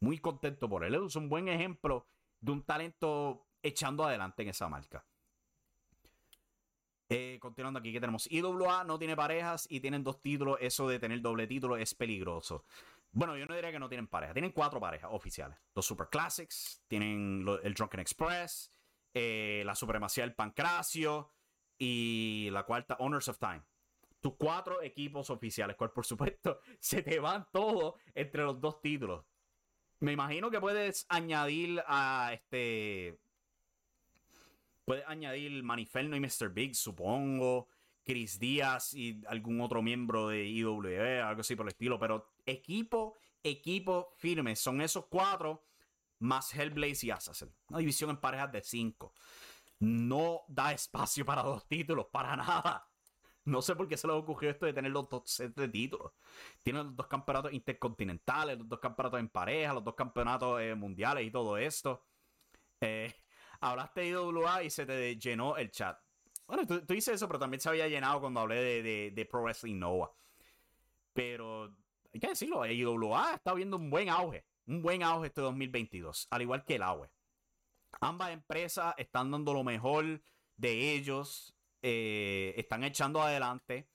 Muy 0.00 0.18
contento 0.18 0.68
por 0.68 0.84
él. 0.84 0.94
Es 0.94 1.14
un 1.14 1.28
buen 1.28 1.48
ejemplo 1.48 2.06
de 2.40 2.52
un 2.52 2.64
talento 2.64 3.46
echando 3.62 4.04
adelante 4.04 4.42
en 4.42 4.48
esa 4.48 4.68
marca. 4.68 5.06
Eh, 7.08 7.38
continuando 7.40 7.78
aquí, 7.80 7.92
que 7.92 8.00
tenemos? 8.00 8.30
IWA 8.30 8.84
no 8.84 8.98
tiene 8.98 9.14
parejas 9.14 9.66
y 9.70 9.80
tienen 9.80 10.02
dos 10.02 10.20
títulos. 10.20 10.58
Eso 10.60 10.88
de 10.88 10.98
tener 10.98 11.20
doble 11.20 11.46
título 11.46 11.76
es 11.76 11.94
peligroso. 11.94 12.64
Bueno, 13.12 13.36
yo 13.36 13.46
no 13.46 13.54
diría 13.54 13.72
que 13.72 13.78
no 13.78 13.88
tienen 13.88 14.06
parejas. 14.06 14.34
Tienen 14.34 14.52
cuatro 14.52 14.80
parejas 14.80 15.10
oficiales. 15.12 15.58
Los 15.74 15.84
Super 15.84 16.08
Classics, 16.08 16.82
tienen 16.88 17.44
el 17.62 17.74
Drunken 17.74 18.00
Express, 18.00 18.72
eh, 19.12 19.62
la 19.66 19.74
Supremacía 19.74 20.24
del 20.24 20.34
Pancracio 20.34 21.32
y 21.76 22.48
la 22.52 22.64
cuarta, 22.64 22.96
Honors 23.00 23.28
of 23.28 23.38
Time 23.38 23.62
tus 24.20 24.34
cuatro 24.36 24.82
equipos 24.82 25.30
oficiales, 25.30 25.76
cual 25.76 25.92
por 25.92 26.04
supuesto 26.04 26.60
se 26.80 27.02
te 27.02 27.18
van 27.18 27.46
todos 27.52 27.94
entre 28.14 28.44
los 28.44 28.60
dos 28.60 28.80
títulos. 28.80 29.24
Me 30.00 30.12
imagino 30.12 30.50
que 30.50 30.60
puedes 30.60 31.06
añadir 31.08 31.82
a 31.86 32.30
este. 32.32 33.18
Puedes 34.84 35.06
añadir 35.06 35.62
Maniferno 35.62 36.16
y 36.16 36.20
Mr. 36.20 36.50
Big, 36.50 36.74
supongo. 36.74 37.68
Chris 38.02 38.38
Díaz 38.38 38.94
y 38.94 39.20
algún 39.26 39.60
otro 39.60 39.82
miembro 39.82 40.28
de 40.28 40.44
IWE, 40.46 41.20
algo 41.20 41.42
así 41.42 41.54
por 41.54 41.66
el 41.66 41.72
estilo. 41.72 41.98
Pero 41.98 42.32
equipo, 42.46 43.18
equipo 43.42 44.14
firme. 44.16 44.56
Son 44.56 44.80
esos 44.80 45.06
cuatro 45.06 45.64
más 46.18 46.52
Hellblaze 46.54 47.06
y 47.06 47.10
Assassin. 47.10 47.54
Una 47.68 47.78
división 47.78 48.10
en 48.10 48.16
parejas 48.16 48.50
de 48.52 48.62
cinco. 48.62 49.12
No 49.80 50.42
da 50.48 50.72
espacio 50.72 51.24
para 51.24 51.42
dos 51.42 51.66
títulos, 51.68 52.06
para 52.10 52.36
nada. 52.36 52.89
No 53.50 53.62
sé 53.62 53.74
por 53.74 53.88
qué 53.88 53.96
se 53.96 54.06
le 54.06 54.12
ocurrió 54.12 54.50
esto 54.50 54.66
de 54.66 54.72
tener 54.72 54.92
los 54.92 55.08
dos 55.08 55.22
sets 55.28 55.56
de 55.56 55.68
títulos. 55.68 56.12
Tienen 56.62 56.86
los 56.86 56.96
dos 56.96 57.08
campeonatos 57.08 57.52
intercontinentales, 57.52 58.58
los 58.58 58.68
dos 58.68 58.78
campeonatos 58.78 59.18
en 59.18 59.28
pareja, 59.28 59.74
los 59.74 59.82
dos 59.82 59.94
campeonatos 59.96 60.60
eh, 60.60 60.74
mundiales 60.76 61.26
y 61.26 61.32
todo 61.32 61.58
esto. 61.58 62.06
Eh, 62.80 63.12
hablaste 63.60 64.02
de 64.02 64.08
IWA 64.10 64.62
y 64.62 64.70
se 64.70 64.86
te 64.86 65.16
llenó 65.16 65.56
el 65.56 65.70
chat. 65.72 65.98
Bueno, 66.46 66.64
tú, 66.66 66.80
dices 66.94 67.14
eso, 67.14 67.26
pero 67.26 67.40
también 67.40 67.60
se 67.60 67.68
había 67.68 67.88
llenado 67.88 68.20
cuando 68.20 68.40
hablé 68.40 68.82
de, 68.82 69.10
de, 69.10 69.26
Pro 69.26 69.42
Wrestling 69.42 69.78
Nova. 69.78 70.12
Pero 71.12 71.74
hay 72.12 72.20
que 72.20 72.28
decirlo, 72.28 72.64
IWA 72.64 73.34
está 73.34 73.52
viendo 73.52 73.76
un 73.76 73.90
buen 73.90 74.08
auge. 74.08 74.46
Un 74.66 74.80
buen 74.80 75.02
auge 75.02 75.26
este 75.26 75.40
2022, 75.40 76.28
al 76.30 76.42
igual 76.42 76.64
que 76.64 76.76
el 76.76 76.82
auge. 76.82 77.10
Ambas 78.00 78.30
empresas 78.30 78.94
están 78.96 79.32
dando 79.32 79.52
lo 79.52 79.64
mejor 79.64 80.22
de 80.56 80.94
ellos 80.94 81.56
eh, 81.82 82.54
están 82.56 82.84
echando 82.84 83.22
adelante. 83.22 83.90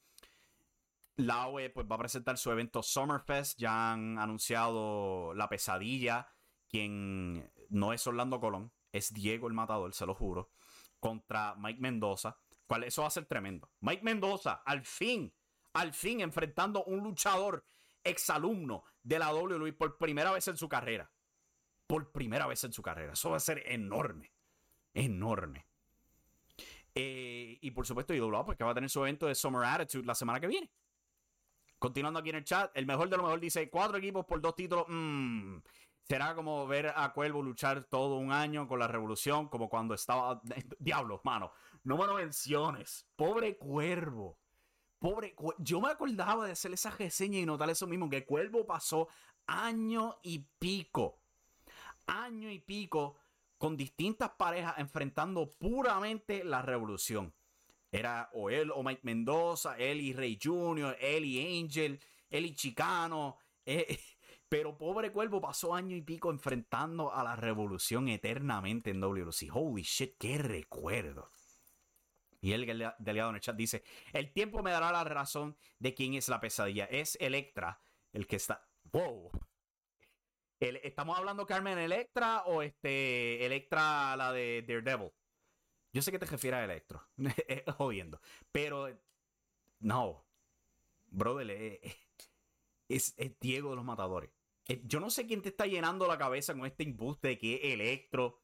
La 1.17 1.47
OE 1.47 1.69
pues, 1.69 1.87
va 1.89 1.95
a 1.95 1.99
presentar 1.99 2.37
su 2.37 2.51
evento 2.51 2.83
Summerfest. 2.83 3.57
Ya 3.59 3.93
han 3.93 4.19
anunciado 4.19 5.33
La 5.33 5.47
Pesadilla, 5.47 6.27
quien 6.67 7.51
no 7.69 7.93
es 7.93 8.05
Orlando 8.05 8.39
Colón, 8.39 8.71
es 8.91 9.13
Diego 9.13 9.47
el 9.47 9.53
Matador, 9.53 9.93
se 9.93 10.05
lo 10.05 10.13
juro, 10.13 10.51
contra 10.99 11.55
Mike 11.55 11.79
Mendoza. 11.79 12.37
¿Cuál, 12.67 12.83
eso 12.83 13.03
va 13.03 13.07
a 13.07 13.11
ser 13.11 13.25
tremendo. 13.25 13.69
Mike 13.81 14.03
Mendoza, 14.03 14.61
al 14.65 14.83
fin, 14.83 15.33
al 15.73 15.93
fin 15.93 16.21
enfrentando 16.21 16.83
un 16.85 17.03
luchador 17.03 17.65
exalumno 18.03 18.83
de 19.03 19.19
la 19.19 19.33
WWE 19.33 19.73
por 19.73 19.97
primera 19.97 20.31
vez 20.31 20.47
en 20.47 20.57
su 20.57 20.67
carrera. 20.67 21.11
Por 21.87 22.11
primera 22.11 22.47
vez 22.47 22.63
en 22.63 22.73
su 22.73 22.81
carrera. 22.81 23.13
Eso 23.13 23.29
va 23.29 23.37
a 23.37 23.41
ser 23.41 23.63
enorme. 23.67 24.33
Enorme. 24.93 25.67
Eh, 26.97 27.57
y 27.61 27.71
por 27.71 27.85
supuesto, 27.85 28.13
IWA, 28.13 28.45
porque 28.45 28.63
va 28.63 28.71
a 28.71 28.73
tener 28.73 28.89
su 28.89 29.01
evento 29.01 29.27
de 29.27 29.35
Summer 29.35 29.65
Attitude 29.65 30.05
la 30.05 30.15
semana 30.15 30.39
que 30.39 30.47
viene. 30.47 30.71
Continuando 31.77 32.21
aquí 32.21 32.29
en 32.29 32.37
el 32.37 32.45
chat, 32.45 32.71
el 32.73 32.85
mejor 32.85 33.09
de 33.09 33.17
lo 33.17 33.23
mejor 33.23 33.39
dice: 33.41 33.69
cuatro 33.69 33.97
equipos 33.97 34.25
por 34.25 34.39
dos 34.39 34.55
títulos. 34.55 34.85
Mmm, 34.87 35.57
será 36.03 36.33
como 36.33 36.65
ver 36.67 36.93
a 36.95 37.11
Cuervo 37.11 37.41
luchar 37.41 37.83
todo 37.83 38.15
un 38.15 38.31
año 38.31 38.65
con 38.65 38.79
la 38.79 38.87
revolución, 38.87 39.49
como 39.49 39.67
cuando 39.67 39.93
estaba. 39.93 40.41
Diablos, 40.79 41.19
mano. 41.25 41.51
No 41.83 41.97
me 41.97 42.07
lo 42.07 42.15
menciones. 42.15 43.05
Pobre 43.17 43.57
Cuervo. 43.57 44.39
Pobre. 44.97 45.35
Yo 45.59 45.81
me 45.81 45.89
acordaba 45.89 46.45
de 46.45 46.53
hacer 46.53 46.71
esa 46.71 46.91
reseña 46.91 47.39
y 47.39 47.45
notar 47.45 47.69
eso 47.69 47.87
mismo: 47.87 48.09
que 48.09 48.25
Cuervo 48.25 48.65
pasó 48.65 49.09
año 49.45 50.17
y 50.23 50.47
pico. 50.57 51.19
Año 52.07 52.49
y 52.49 52.59
pico 52.59 53.17
con 53.57 53.77
distintas 53.77 54.31
parejas 54.31 54.75
enfrentando 54.77 55.49
puramente 55.51 56.43
la 56.43 56.61
revolución. 56.61 57.33
Era 57.91 58.29
o 58.33 58.49
él 58.49 58.71
o 58.71 58.83
Mike 58.83 59.01
Mendoza, 59.03 59.77
él 59.77 60.01
y 60.01 60.13
Rey 60.13 60.37
Jr., 60.41 60.97
él 60.99 61.25
y 61.25 61.61
Angel, 61.61 61.99
él 62.29 62.45
y 62.45 62.53
Chicano. 62.53 63.37
Eh, 63.65 63.97
pero 64.49 64.77
pobre 64.77 65.11
cuervo 65.11 65.39
pasó 65.41 65.73
año 65.73 65.95
y 65.95 66.01
pico 66.01 66.29
enfrentando 66.29 67.13
a 67.13 67.23
la 67.23 67.35
revolución 67.35 68.09
eternamente 68.09 68.91
en 68.91 68.99
WC. 68.99 69.49
Holy 69.51 69.83
shit, 69.83 70.17
qué 70.17 70.37
recuerdo. 70.37 71.31
Y 72.41 72.51
el 72.51 72.65
delegado 72.99 73.29
en 73.31 73.35
el 73.37 73.41
chat 73.41 73.55
dice: 73.55 73.83
El 74.13 74.31
tiempo 74.31 74.61
me 74.61 74.71
dará 74.71 74.91
la 74.91 75.03
razón 75.03 75.57
de 75.79 75.93
quién 75.93 76.13
es 76.13 76.29
la 76.29 76.39
pesadilla. 76.39 76.85
Es 76.85 77.17
Electra 77.19 77.81
el 78.11 78.27
que 78.27 78.35
está. 78.35 78.67
Wow. 78.91 79.31
¿Estamos 80.83 81.17
hablando 81.17 81.45
Carmen 81.45 81.77
Electra 81.77 82.43
o 82.45 82.63
este 82.63 83.45
Electra 83.45 84.15
la 84.15 84.31
de 84.31 84.63
Daredevil? 84.67 85.11
Yo 85.93 86.01
sé 86.01 86.11
que 86.11 86.19
te 86.19 86.25
refieres 86.25 86.57
a 86.57 86.63
Electro, 86.63 87.07
jodiendo, 87.77 88.19
pero 88.51 88.89
no, 89.79 90.25
brother, 91.05 91.51
eh, 91.51 91.79
eh, 91.83 91.95
es, 92.89 93.13
es, 93.15 93.39
Diego 93.39 93.69
de 93.69 93.75
los 93.75 93.85
Matadores. 93.85 94.31
Eh, 94.67 94.81
yo 94.85 94.99
no 94.99 95.09
sé 95.09 95.27
quién 95.27 95.41
te 95.41 95.49
está 95.49 95.67
llenando 95.67 96.07
la 96.07 96.17
cabeza 96.17 96.53
con 96.53 96.65
este 96.65 96.83
embuste 96.83 97.29
de 97.29 97.37
que 97.37 97.73
Electro 97.73 98.41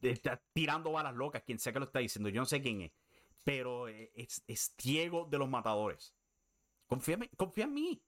está 0.00 0.42
tirando 0.52 0.92
balas 0.92 1.14
locas, 1.14 1.42
quien 1.42 1.58
sea 1.58 1.72
que 1.72 1.80
lo 1.80 1.84
está 1.84 1.98
diciendo, 1.98 2.30
yo 2.30 2.40
no 2.40 2.46
sé 2.46 2.62
quién 2.62 2.80
es, 2.80 2.92
pero 3.44 3.88
es, 3.88 4.42
es 4.46 4.74
Diego 4.76 5.26
de 5.30 5.38
los 5.38 5.48
Matadores. 5.48 6.14
Confía, 6.86 7.18
confía 7.36 7.64
en 7.64 7.74
mí. 7.74 8.02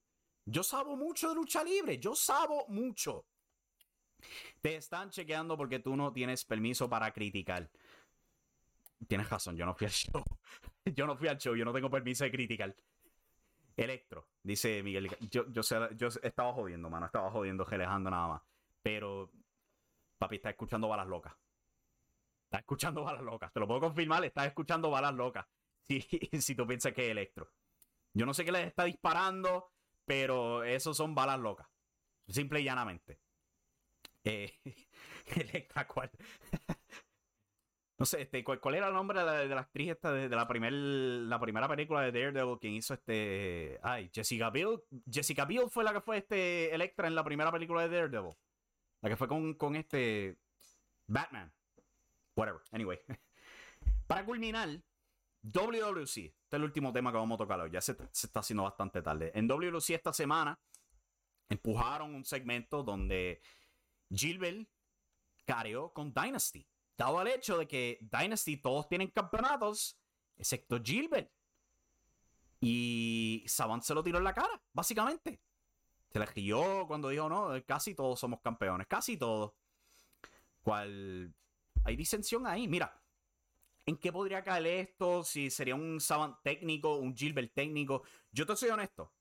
Yo 0.45 0.63
sabo 0.63 0.97
mucho 0.97 1.29
de 1.29 1.35
lucha 1.35 1.63
libre, 1.63 1.99
yo 1.99 2.15
sabo 2.15 2.67
mucho. 2.69 3.27
Te 4.61 4.77
están 4.77 5.11
chequeando 5.11 5.57
porque 5.57 5.79
tú 5.79 5.97
no 5.97 6.13
tienes 6.13 6.45
permiso 6.45 6.89
para 6.89 7.13
criticar. 7.13 7.71
Tienes 9.07 9.29
razón, 9.29 9.57
yo 9.57 9.67
no 9.67 9.75
fui 9.75 9.87
al 9.87 9.93
show. 9.93 10.23
yo 10.85 11.07
no 11.07 11.17
fui 11.17 11.29
al 11.29 11.39
show, 11.39 11.55
yo 11.55 11.65
no 11.65 11.73
tengo 11.73 11.91
permiso 11.91 12.25
de 12.25 12.31
criticar. 12.31 12.75
Electro, 13.77 14.29
dice 14.43 14.83
Miguel. 14.83 15.09
Yo, 15.31 15.51
yo, 15.51 15.63
yo 15.97 16.09
estaba 16.23 16.53
jodiendo, 16.53 16.91
mano. 16.91 17.07
Estaba 17.07 17.31
jodiendo, 17.31 17.65
gelejando 17.65 18.11
nada 18.11 18.29
más. 18.29 18.43
Pero, 18.83 19.31
papi, 20.19 20.37
está 20.37 20.51
escuchando 20.51 20.89
balas 20.89 21.07
locas. 21.07 21.35
Está 22.45 22.59
escuchando 22.59 23.03
balas 23.03 23.23
locas. 23.23 23.53
Te 23.53 23.61
lo 23.61 23.67
puedo 23.67 23.81
confirmar, 23.81 24.25
estás 24.25 24.47
escuchando 24.47 24.91
balas 24.91 25.15
locas. 25.15 25.47
Si, 25.85 26.01
si 26.41 26.55
tú 26.55 26.65
piensas 26.65 26.93
que 26.93 27.07
es 27.07 27.11
Electro. 27.11 27.51
Yo 28.15 28.25
no 28.25 28.33
sé 28.33 28.45
qué 28.45 28.53
les 28.53 28.69
está 28.69 28.85
disparando. 28.85 29.73
Pero 30.05 30.65
eso 30.65 30.95
son 30.95 31.15
balas 31.15 31.39
locas. 31.39 31.69
Simple 32.29 32.61
y 32.61 32.65
llanamente. 32.65 33.21
Eh, 34.25 34.53
Electra, 35.37 35.87
¿cuál? 35.87 36.11
no 37.99 38.07
sé, 38.07 38.23
este, 38.23 38.45
¿cuál, 38.45 38.75
era 38.75 38.89
el 38.89 38.95
nombre 38.95 39.21
de 39.21 39.49
la, 39.49 39.61
actriz 39.61 39.91
esta 39.91 40.13
de, 40.13 40.29
la, 40.29 40.47
primer, 40.47 40.73
la 40.73 41.41
primera 41.41 41.69
película 41.69 42.03
de 42.03 42.13
Daredevil? 42.13 42.59
Quien 42.59 42.75
hizo 42.75 42.95
este. 42.95 43.79
Ay, 43.83 44.11
Jessica 44.13 44.51
Biel. 44.51 44.83
Jessica 45.11 45.45
Biel 45.45 45.71
fue 45.71 45.85
la 45.85 45.93
que 45.93 46.01
fue 46.01 46.19
este 46.19 46.75
Electra 46.75 47.09
en 47.09 47.15
la 47.15 47.25
primera 47.25 47.53
película 47.53 47.83
de 47.83 47.95
Daredevil. 47.95 48.35
La 49.01 49.09
que 49.09 49.17
fue 49.17 49.29
con, 49.29 49.55
con 49.55 49.77
este. 49.77 50.37
Batman. 51.07 51.53
Whatever. 52.37 52.63
Anyway. 52.71 52.99
Para 54.07 54.25
culminar, 54.25 54.69
WWC, 55.43 56.19
este 56.19 56.21
es 56.21 56.53
el 56.53 56.63
último 56.63 56.93
tema 56.93 57.11
que 57.11 57.19
vamos 57.19 57.37
a 57.37 57.39
tocar 57.39 57.61
hoy, 57.61 57.71
ya 57.71 57.81
se, 57.81 57.97
está 58.13 58.41
haciendo 58.41 58.63
bastante 58.63 59.03
tarde. 59.03 59.33
En 59.35 59.49
WWC 59.49 59.91
esta 59.91 60.13
semana 60.13 60.59
empujaron 61.49 62.15
un 62.15 62.25
segmento 62.25 62.83
donde 62.83 63.43
Gilbert 64.11 64.69
careó 65.45 65.93
con 65.93 66.15
Dynasty, 66.15 66.67
dado 66.97 67.19
al 67.19 67.27
hecho 67.27 67.59
de 67.59 67.67
que 67.67 67.99
Dynasty 68.01 68.59
todos 68.59 68.89
tienen 68.89 69.09
campeonatos, 69.09 69.99
excepto 70.37 70.81
Gilbert. 70.83 71.31
Y 72.61 73.43
Savant 73.49 73.83
se 73.83 73.93
lo 73.93 74.05
tiró 74.05 74.19
en 74.19 74.25
la 74.25 74.35
cara, 74.35 74.63
básicamente. 74.73 75.43
Se 76.13 76.21
le 76.21 76.27
rió 76.27 76.87
cuando 76.87 77.09
dijo, 77.09 77.29
no, 77.29 77.51
casi 77.67 77.97
todos 77.97 78.21
somos 78.21 78.41
campeones, 78.41 78.87
casi 78.87 79.17
todos. 79.17 79.53
Cual 80.63 81.35
hay 81.85 81.97
disensión 81.97 82.47
ahí. 82.47 82.69
Mira, 82.69 83.02
¿En 83.85 83.97
qué 83.97 84.13
podría 84.13 84.45
caer 84.45 84.67
esto? 84.67 85.25
Si 85.25 85.51
sería 85.51 85.75
un 85.75 86.01
Savant 86.01 86.37
técnico, 86.43 86.97
un 86.97 87.17
Gilbert 87.17 87.53
técnico. 87.53 88.03
Yo 88.31 88.47
te 88.47 88.55
soy 88.57 88.71
honesto. 88.71 89.13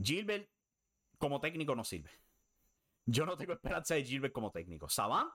Gilbert 0.00 0.48
como 1.18 1.40
técnico 1.40 1.74
no 1.74 1.84
sirve. 1.84 2.10
Yo 3.04 3.26
no 3.26 3.36
tengo 3.36 3.52
esperanza 3.52 3.94
de 3.94 4.04
Gilbert 4.04 4.32
como 4.32 4.52
técnico. 4.52 4.88
Savant, 4.88 5.32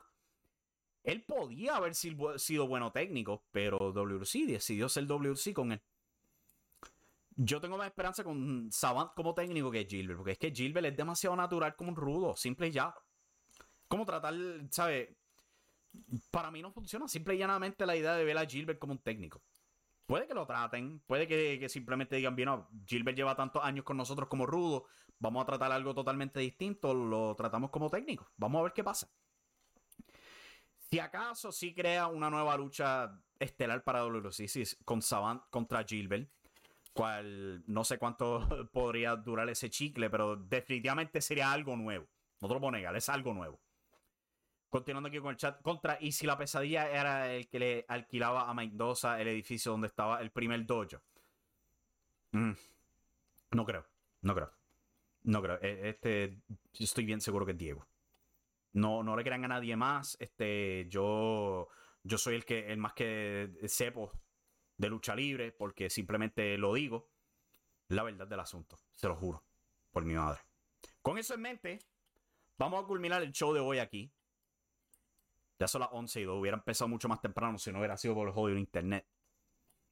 él 1.03 1.23
podía 1.25 1.75
haber 1.75 1.95
sido 1.95 2.67
bueno 2.67 2.91
técnico, 2.91 3.43
pero 3.51 3.91
WC 3.91 4.45
decidió 4.45 4.87
ser 4.87 5.05
WC 5.05 5.53
con 5.53 5.73
él. 5.73 5.81
Yo 7.35 7.61
tengo 7.61 7.77
más 7.77 7.87
esperanza 7.87 8.23
con 8.23 8.71
Savant 8.71 9.13
como 9.13 9.33
técnico 9.35 9.69
que 9.69 9.85
Gilbert, 9.85 10.17
porque 10.17 10.31
es 10.31 10.37
que 10.37 10.51
Gilbert 10.51 10.87
es 10.87 10.97
demasiado 10.97 11.35
natural 11.35 11.75
como 11.75 11.91
un 11.91 11.95
rudo, 11.95 12.35
simple 12.35 12.67
y 12.67 12.71
ya. 12.71 12.95
Como 13.87 14.05
tratar, 14.05 14.33
¿sabes? 14.71 15.09
Para 16.31 16.51
mí 16.51 16.61
no 16.61 16.71
funciona. 16.71 17.07
Simple 17.07 17.35
y 17.35 17.37
llanamente 17.39 17.85
la 17.85 17.95
idea 17.95 18.15
de 18.15 18.23
ver 18.23 18.37
a 18.37 18.45
Gilbert 18.45 18.79
como 18.79 18.93
un 18.93 18.99
técnico. 18.99 19.41
Puede 20.05 20.25
que 20.25 20.33
lo 20.33 20.45
traten, 20.45 21.01
puede 21.05 21.27
que, 21.27 21.67
simplemente 21.67 22.15
digan, 22.15 22.35
bien, 22.35 22.47
no, 22.47 22.69
Gilbert 22.85 23.17
lleva 23.17 23.35
tantos 23.35 23.61
años 23.63 23.83
con 23.83 23.97
nosotros 23.97 24.29
como 24.29 24.45
rudo, 24.45 24.85
vamos 25.19 25.43
a 25.43 25.45
tratar 25.45 25.71
algo 25.73 25.93
totalmente 25.93 26.39
distinto, 26.39 26.93
lo 26.93 27.35
tratamos 27.35 27.71
como 27.71 27.89
técnico. 27.89 28.31
Vamos 28.37 28.59
a 28.59 28.63
ver 28.63 28.73
qué 28.73 28.85
pasa. 28.85 29.09
Si 30.89 30.99
acaso 30.99 31.51
sí 31.51 31.73
crea 31.73 32.07
una 32.07 32.29
nueva 32.29 32.55
lucha 32.55 33.21
estelar 33.37 33.83
para 33.83 33.99
WCC 33.99 34.85
con 34.85 35.01
Savant 35.01 35.43
contra 35.49 35.83
Gilbert, 35.83 36.29
cual 36.93 37.63
no 37.67 37.83
sé 37.83 37.97
cuánto 37.97 38.47
podría 38.71 39.15
durar 39.17 39.49
ese 39.49 39.69
chicle, 39.69 40.09
pero 40.09 40.37
definitivamente 40.37 41.19
sería 41.19 41.51
algo 41.51 41.75
nuevo. 41.75 42.07
No 42.39 42.47
te 42.47 42.53
lo 42.53 42.59
puedo 42.61 42.71
negar, 42.71 42.95
es 42.95 43.09
algo 43.09 43.33
nuevo. 43.33 43.59
Continuando 44.69 45.07
aquí 45.07 45.19
con 45.19 45.31
el 45.31 45.37
chat. 45.37 45.61
Contra, 45.61 45.97
y 45.99 46.11
si 46.11 46.25
la 46.25 46.37
pesadilla 46.37 46.89
era 46.89 47.33
el 47.33 47.47
que 47.47 47.59
le 47.59 47.85
alquilaba 47.87 48.49
a 48.49 48.53
Mendoza 48.53 49.19
el 49.19 49.29
edificio 49.29 49.71
donde 49.71 49.87
estaba 49.87 50.21
el 50.21 50.31
primer 50.31 50.65
dojo. 50.65 51.01
Mm, 52.31 52.51
no 53.51 53.65
creo. 53.65 53.85
No 54.21 54.35
creo. 54.35 54.51
No 55.23 55.41
creo. 55.41 55.59
E, 55.61 55.89
este, 55.89 56.41
estoy 56.73 57.05
bien 57.05 57.21
seguro 57.21 57.45
que 57.45 57.53
es 57.53 57.57
Diego. 57.57 57.87
No, 58.73 59.03
no 59.03 59.15
le 59.15 59.23
crean 59.23 59.45
a 59.45 59.47
nadie 59.47 59.75
más. 59.75 60.17
Este, 60.19 60.87
yo, 60.89 61.69
yo 62.03 62.17
soy 62.17 62.35
el 62.35 62.45
que, 62.45 62.67
el 62.67 62.77
más 62.77 62.93
que 62.93 63.49
sepo 63.67 64.11
de 64.75 64.89
lucha 64.89 65.15
libre, 65.15 65.51
porque 65.51 65.89
simplemente 65.89 66.57
lo 66.57 66.73
digo. 66.73 67.09
La 67.89 68.03
verdad 68.03 68.27
del 68.27 68.41
asunto. 68.41 68.77
Se 68.93 69.07
lo 69.07 69.15
juro. 69.15 69.43
Por 69.91 70.03
mi 70.03 70.13
madre. 70.13 70.41
Con 71.01 71.17
eso 71.17 71.33
en 71.35 71.41
mente, 71.41 71.79
vamos 72.57 72.83
a 72.83 72.85
culminar 72.85 73.23
el 73.23 73.31
show 73.31 73.53
de 73.53 73.61
hoy 73.61 73.79
aquí. 73.79 74.11
Ya 75.59 75.67
son 75.67 75.81
las 75.81 75.89
11 75.91 76.21
y 76.21 76.23
2. 76.23 76.39
Hubiera 76.39 76.57
empezado 76.57 76.87
mucho 76.87 77.07
más 77.07 77.21
temprano 77.21 77.57
si 77.57 77.71
no 77.71 77.79
hubiera 77.79 77.97
sido 77.97 78.13
por 78.13 78.27
el 78.27 78.33
jodido 78.33 78.57
internet. 78.57 79.07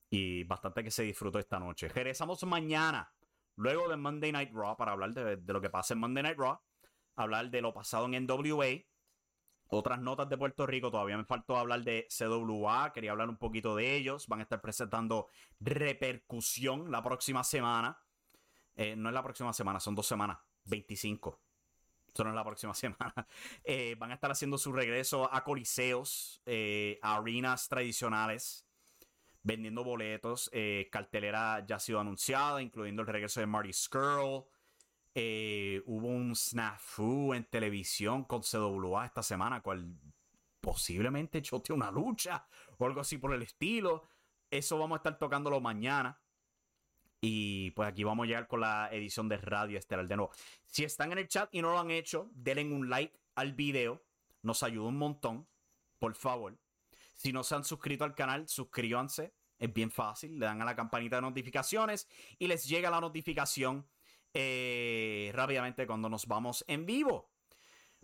Y 0.09 0.43
bastante 0.43 0.83
que 0.83 0.91
se 0.91 1.03
disfrutó 1.03 1.39
esta 1.39 1.59
noche. 1.59 1.87
Regresamos 1.89 2.43
mañana, 2.43 3.11
luego 3.55 3.89
de 3.89 3.97
Monday 3.97 4.31
Night 4.31 4.51
Raw, 4.53 4.77
para 4.77 4.91
hablar 4.91 5.13
de, 5.13 5.41
lo 5.45 5.61
que 5.61 5.69
pasa 5.69 5.93
en 5.93 5.99
Monday 5.99 6.23
Night 6.23 6.37
Raw. 6.37 6.59
Hablar 7.15 7.49
de 7.49 7.61
lo 7.61 7.73
pasado 7.73 8.05
en 8.05 8.25
NWA. 8.25 8.83
Otras 9.67 9.99
notas 9.99 10.29
de 10.29 10.37
Puerto 10.37 10.67
Rico. 10.67 10.91
Todavía 10.91 11.17
me 11.17 11.25
faltó 11.25 11.57
hablar 11.57 11.83
de 11.83 12.07
CWA. 12.15 12.93
Quería 12.93 13.11
hablar 13.11 13.29
un 13.29 13.37
poquito 13.37 13.75
de 13.75 13.95
ellos. 13.95 14.27
Van 14.27 14.39
a 14.41 14.43
estar 14.43 14.61
presentando 14.61 15.29
repercusión 15.59 16.91
la 16.91 17.01
próxima 17.01 17.43
semana. 17.43 17.97
Eh, 18.75 18.95
no 18.95 19.09
es 19.09 19.15
la 19.15 19.23
próxima 19.23 19.53
semana, 19.53 19.79
son 19.79 19.95
dos 19.95 20.05
semanas. 20.05 20.37
25. 20.65 21.44
Esto 22.15 22.23
no 22.23 22.29
es 22.29 22.35
la 22.37 22.45
próxima 22.45 22.73
semana. 22.73 23.27
Eh, 23.65 23.97
van 23.99 24.11
a 24.11 24.13
estar 24.13 24.31
haciendo 24.31 24.57
su 24.57 24.71
regreso 24.71 25.29
a 25.33 25.43
coliseos, 25.43 26.41
eh, 26.45 26.97
a 27.01 27.17
arenas 27.17 27.67
tradicionales, 27.67 28.65
vendiendo 29.43 29.83
boletos. 29.83 30.49
Eh, 30.53 30.87
cartelera 30.89 31.65
ya 31.67 31.75
ha 31.75 31.79
sido 31.79 31.99
anunciada, 31.99 32.61
incluyendo 32.61 33.01
el 33.01 33.09
regreso 33.09 33.41
de 33.41 33.47
Marty 33.47 33.73
Skrull. 33.73 34.45
hubo 35.85 36.07
un 36.07 36.33
snafu 36.37 37.33
en 37.33 37.43
televisión 37.49 38.23
con 38.23 38.43
CWA 38.43 39.07
esta 39.07 39.21
semana, 39.21 39.61
cual 39.61 39.85
posiblemente 40.61 41.41
choteó 41.41 41.75
una 41.75 41.91
lucha 41.91 42.47
o 42.77 42.85
algo 42.85 43.01
así 43.01 43.17
por 43.17 43.33
el 43.33 43.41
estilo. 43.41 44.03
Eso 44.49 44.79
vamos 44.79 44.95
a 44.95 44.99
estar 44.99 45.17
tocándolo 45.17 45.59
mañana. 45.59 46.17
Y 47.27 47.71
pues 47.71 47.89
aquí 47.89 48.03
vamos 48.03 48.25
a 48.25 48.27
llegar 48.27 48.47
con 48.47 48.61
la 48.61 48.87
edición 48.91 49.27
de 49.27 49.37
Radio 49.37 49.79
Estelar 49.79 50.07
de 50.07 50.15
nuevo. 50.15 50.31
Si 50.63 50.83
están 50.83 51.11
en 51.11 51.17
el 51.17 51.27
chat 51.27 51.49
y 51.51 51.59
no 51.59 51.71
lo 51.71 51.79
han 51.79 51.89
hecho, 51.89 52.29
denle 52.35 52.65
un 52.65 52.87
like 52.87 53.19
al 53.33 53.53
video. 53.53 54.03
Nos 54.43 54.61
ayuda 54.61 54.89
un 54.89 54.97
montón. 54.97 55.47
Por 55.97 56.13
favor. 56.13 56.55
Si 57.15 57.33
no 57.33 57.43
se 57.43 57.55
han 57.55 57.63
suscrito 57.63 58.03
al 58.03 58.13
canal, 58.13 58.47
suscríbanse. 58.47 59.33
Es 59.57 59.73
bien 59.73 59.89
fácil. 59.89 60.37
Le 60.37 60.45
dan 60.45 60.61
a 60.61 60.65
la 60.65 60.75
campanita 60.75 61.15
de 61.15 61.23
notificaciones 61.23 62.07
y 62.37 62.45
les 62.45 62.67
llega 62.67 62.91
la 62.91 63.01
notificación 63.01 63.87
eh, 64.31 65.31
rápidamente 65.33 65.87
cuando 65.87 66.07
nos 66.09 66.27
vamos 66.27 66.63
en 66.67 66.85
vivo. 66.85 67.31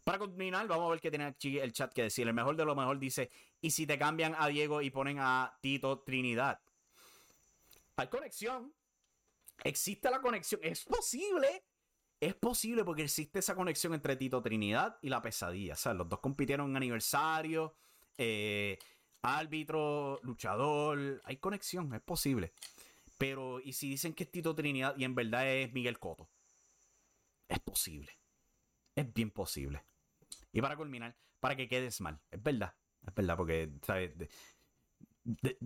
Para 0.03 0.17
culminar, 0.17 0.65
vamos 0.65 0.87
a 0.87 0.91
ver 0.93 0.99
qué 0.99 1.11
tiene 1.11 1.25
aquí 1.25 1.59
el 1.59 1.73
chat 1.73 1.93
que 1.93 2.01
decir. 2.01 2.27
El 2.27 2.33
mejor 2.33 2.55
de 2.55 2.65
lo 2.65 2.75
mejor 2.75 2.97
dice: 2.97 3.29
¿Y 3.61 3.69
si 3.69 3.85
te 3.85 3.99
cambian 3.99 4.35
a 4.39 4.47
Diego 4.47 4.81
y 4.81 4.89
ponen 4.89 5.19
a 5.19 5.59
Tito 5.61 5.99
Trinidad? 5.99 6.59
Hay 7.97 8.07
conexión 8.07 8.73
existe 9.63 10.09
la 10.09 10.21
conexión. 10.21 10.61
Es 10.63 10.83
posible. 10.83 11.63
Es 12.19 12.35
posible 12.35 12.83
porque 12.83 13.03
existe 13.03 13.39
esa 13.39 13.55
conexión 13.55 13.93
entre 13.93 14.15
Tito 14.15 14.41
Trinidad 14.41 14.97
y 15.01 15.09
la 15.09 15.21
pesadilla. 15.21 15.73
O 15.73 15.77
sea, 15.77 15.93
los 15.93 16.07
dos 16.07 16.19
compitieron 16.19 16.69
en 16.69 16.77
aniversario. 16.77 17.75
Eh, 18.17 18.77
árbitro, 19.23 20.19
luchador. 20.23 21.21
Hay 21.25 21.37
conexión, 21.37 21.93
es 21.93 22.01
posible. 22.01 22.53
Pero, 23.17 23.59
¿y 23.59 23.73
si 23.73 23.89
dicen 23.89 24.13
que 24.13 24.23
es 24.23 24.31
Tito 24.31 24.53
Trinidad 24.53 24.95
y 24.97 25.03
en 25.03 25.15
verdad 25.15 25.47
es 25.47 25.73
Miguel 25.73 25.99
Coto? 25.99 26.29
Es 27.47 27.59
posible. 27.59 28.11
Es 28.95 29.11
bien 29.13 29.31
posible. 29.31 29.83
Y 30.51 30.61
para 30.61 30.75
culminar, 30.75 31.15
para 31.39 31.55
que 31.55 31.67
quedes 31.67 32.01
mal. 32.01 32.19
Es 32.29 32.41
verdad. 32.41 32.75
Es 33.05 33.13
verdad, 33.13 33.37
porque, 33.37 33.71
¿sabes? 33.83 34.11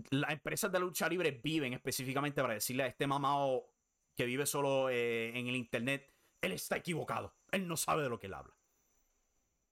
las 0.09 0.31
empresas 0.31 0.71
de 0.71 0.79
lucha 0.79 1.07
libre 1.07 1.31
viven 1.31 1.73
específicamente 1.73 2.41
para 2.41 2.55
decirle 2.55 2.83
a 2.83 2.87
este 2.87 3.07
mamado 3.07 3.74
que 4.15 4.25
vive 4.25 4.45
solo 4.45 4.89
eh, 4.89 5.37
en 5.37 5.47
el 5.47 5.55
internet, 5.55 6.11
él 6.41 6.51
está 6.51 6.77
equivocado. 6.77 7.35
Él 7.51 7.67
no 7.67 7.77
sabe 7.77 8.03
de 8.03 8.09
lo 8.09 8.19
que 8.19 8.27
él 8.27 8.33
habla. 8.33 8.55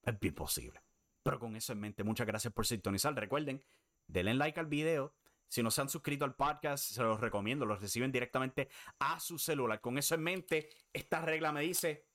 Es 0.03 0.19
bien 0.19 0.35
posible. 0.35 0.81
Pero 1.23 1.39
con 1.39 1.55
eso 1.55 1.73
en 1.73 1.79
mente, 1.79 2.03
muchas 2.03 2.27
gracias 2.27 2.53
por 2.53 2.65
sintonizar. 2.65 3.15
Recuerden, 3.15 3.63
denle 4.07 4.33
like 4.33 4.59
al 4.59 4.67
video. 4.67 5.15
Si 5.47 5.61
no 5.61 5.71
se 5.71 5.81
han 5.81 5.89
suscrito 5.89 6.25
al 6.25 6.35
podcast, 6.35 6.83
se 6.83 7.01
los 7.03 7.19
recomiendo. 7.19 7.65
Los 7.65 7.81
reciben 7.81 8.11
directamente 8.11 8.69
a 8.99 9.19
su 9.19 9.37
celular. 9.37 9.79
Con 9.81 9.97
eso 9.97 10.15
en 10.15 10.23
mente, 10.23 10.69
esta 10.91 11.21
regla 11.21 11.51
me 11.51 11.61
dice 11.61 12.07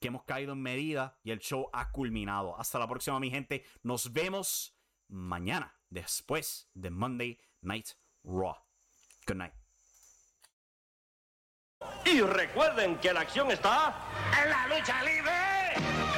que 0.00 0.08
hemos 0.08 0.24
caído 0.24 0.52
en 0.52 0.62
medida 0.62 1.18
y 1.22 1.30
el 1.30 1.38
show 1.38 1.68
ha 1.72 1.90
culminado. 1.90 2.58
Hasta 2.58 2.78
la 2.78 2.88
próxima, 2.88 3.20
mi 3.20 3.30
gente. 3.30 3.64
Nos 3.82 4.12
vemos 4.12 4.76
mañana, 5.08 5.76
después 5.90 6.70
de 6.74 6.90
Monday 6.90 7.38
Night 7.60 7.90
Raw. 8.24 8.56
Good 9.26 9.36
night. 9.36 9.57
Y 12.04 12.20
recuerden 12.22 12.96
que 12.96 13.12
la 13.12 13.20
acción 13.20 13.50
está 13.50 13.94
en 14.42 14.50
la 14.50 14.66
lucha 14.66 15.02
libre. 15.02 16.17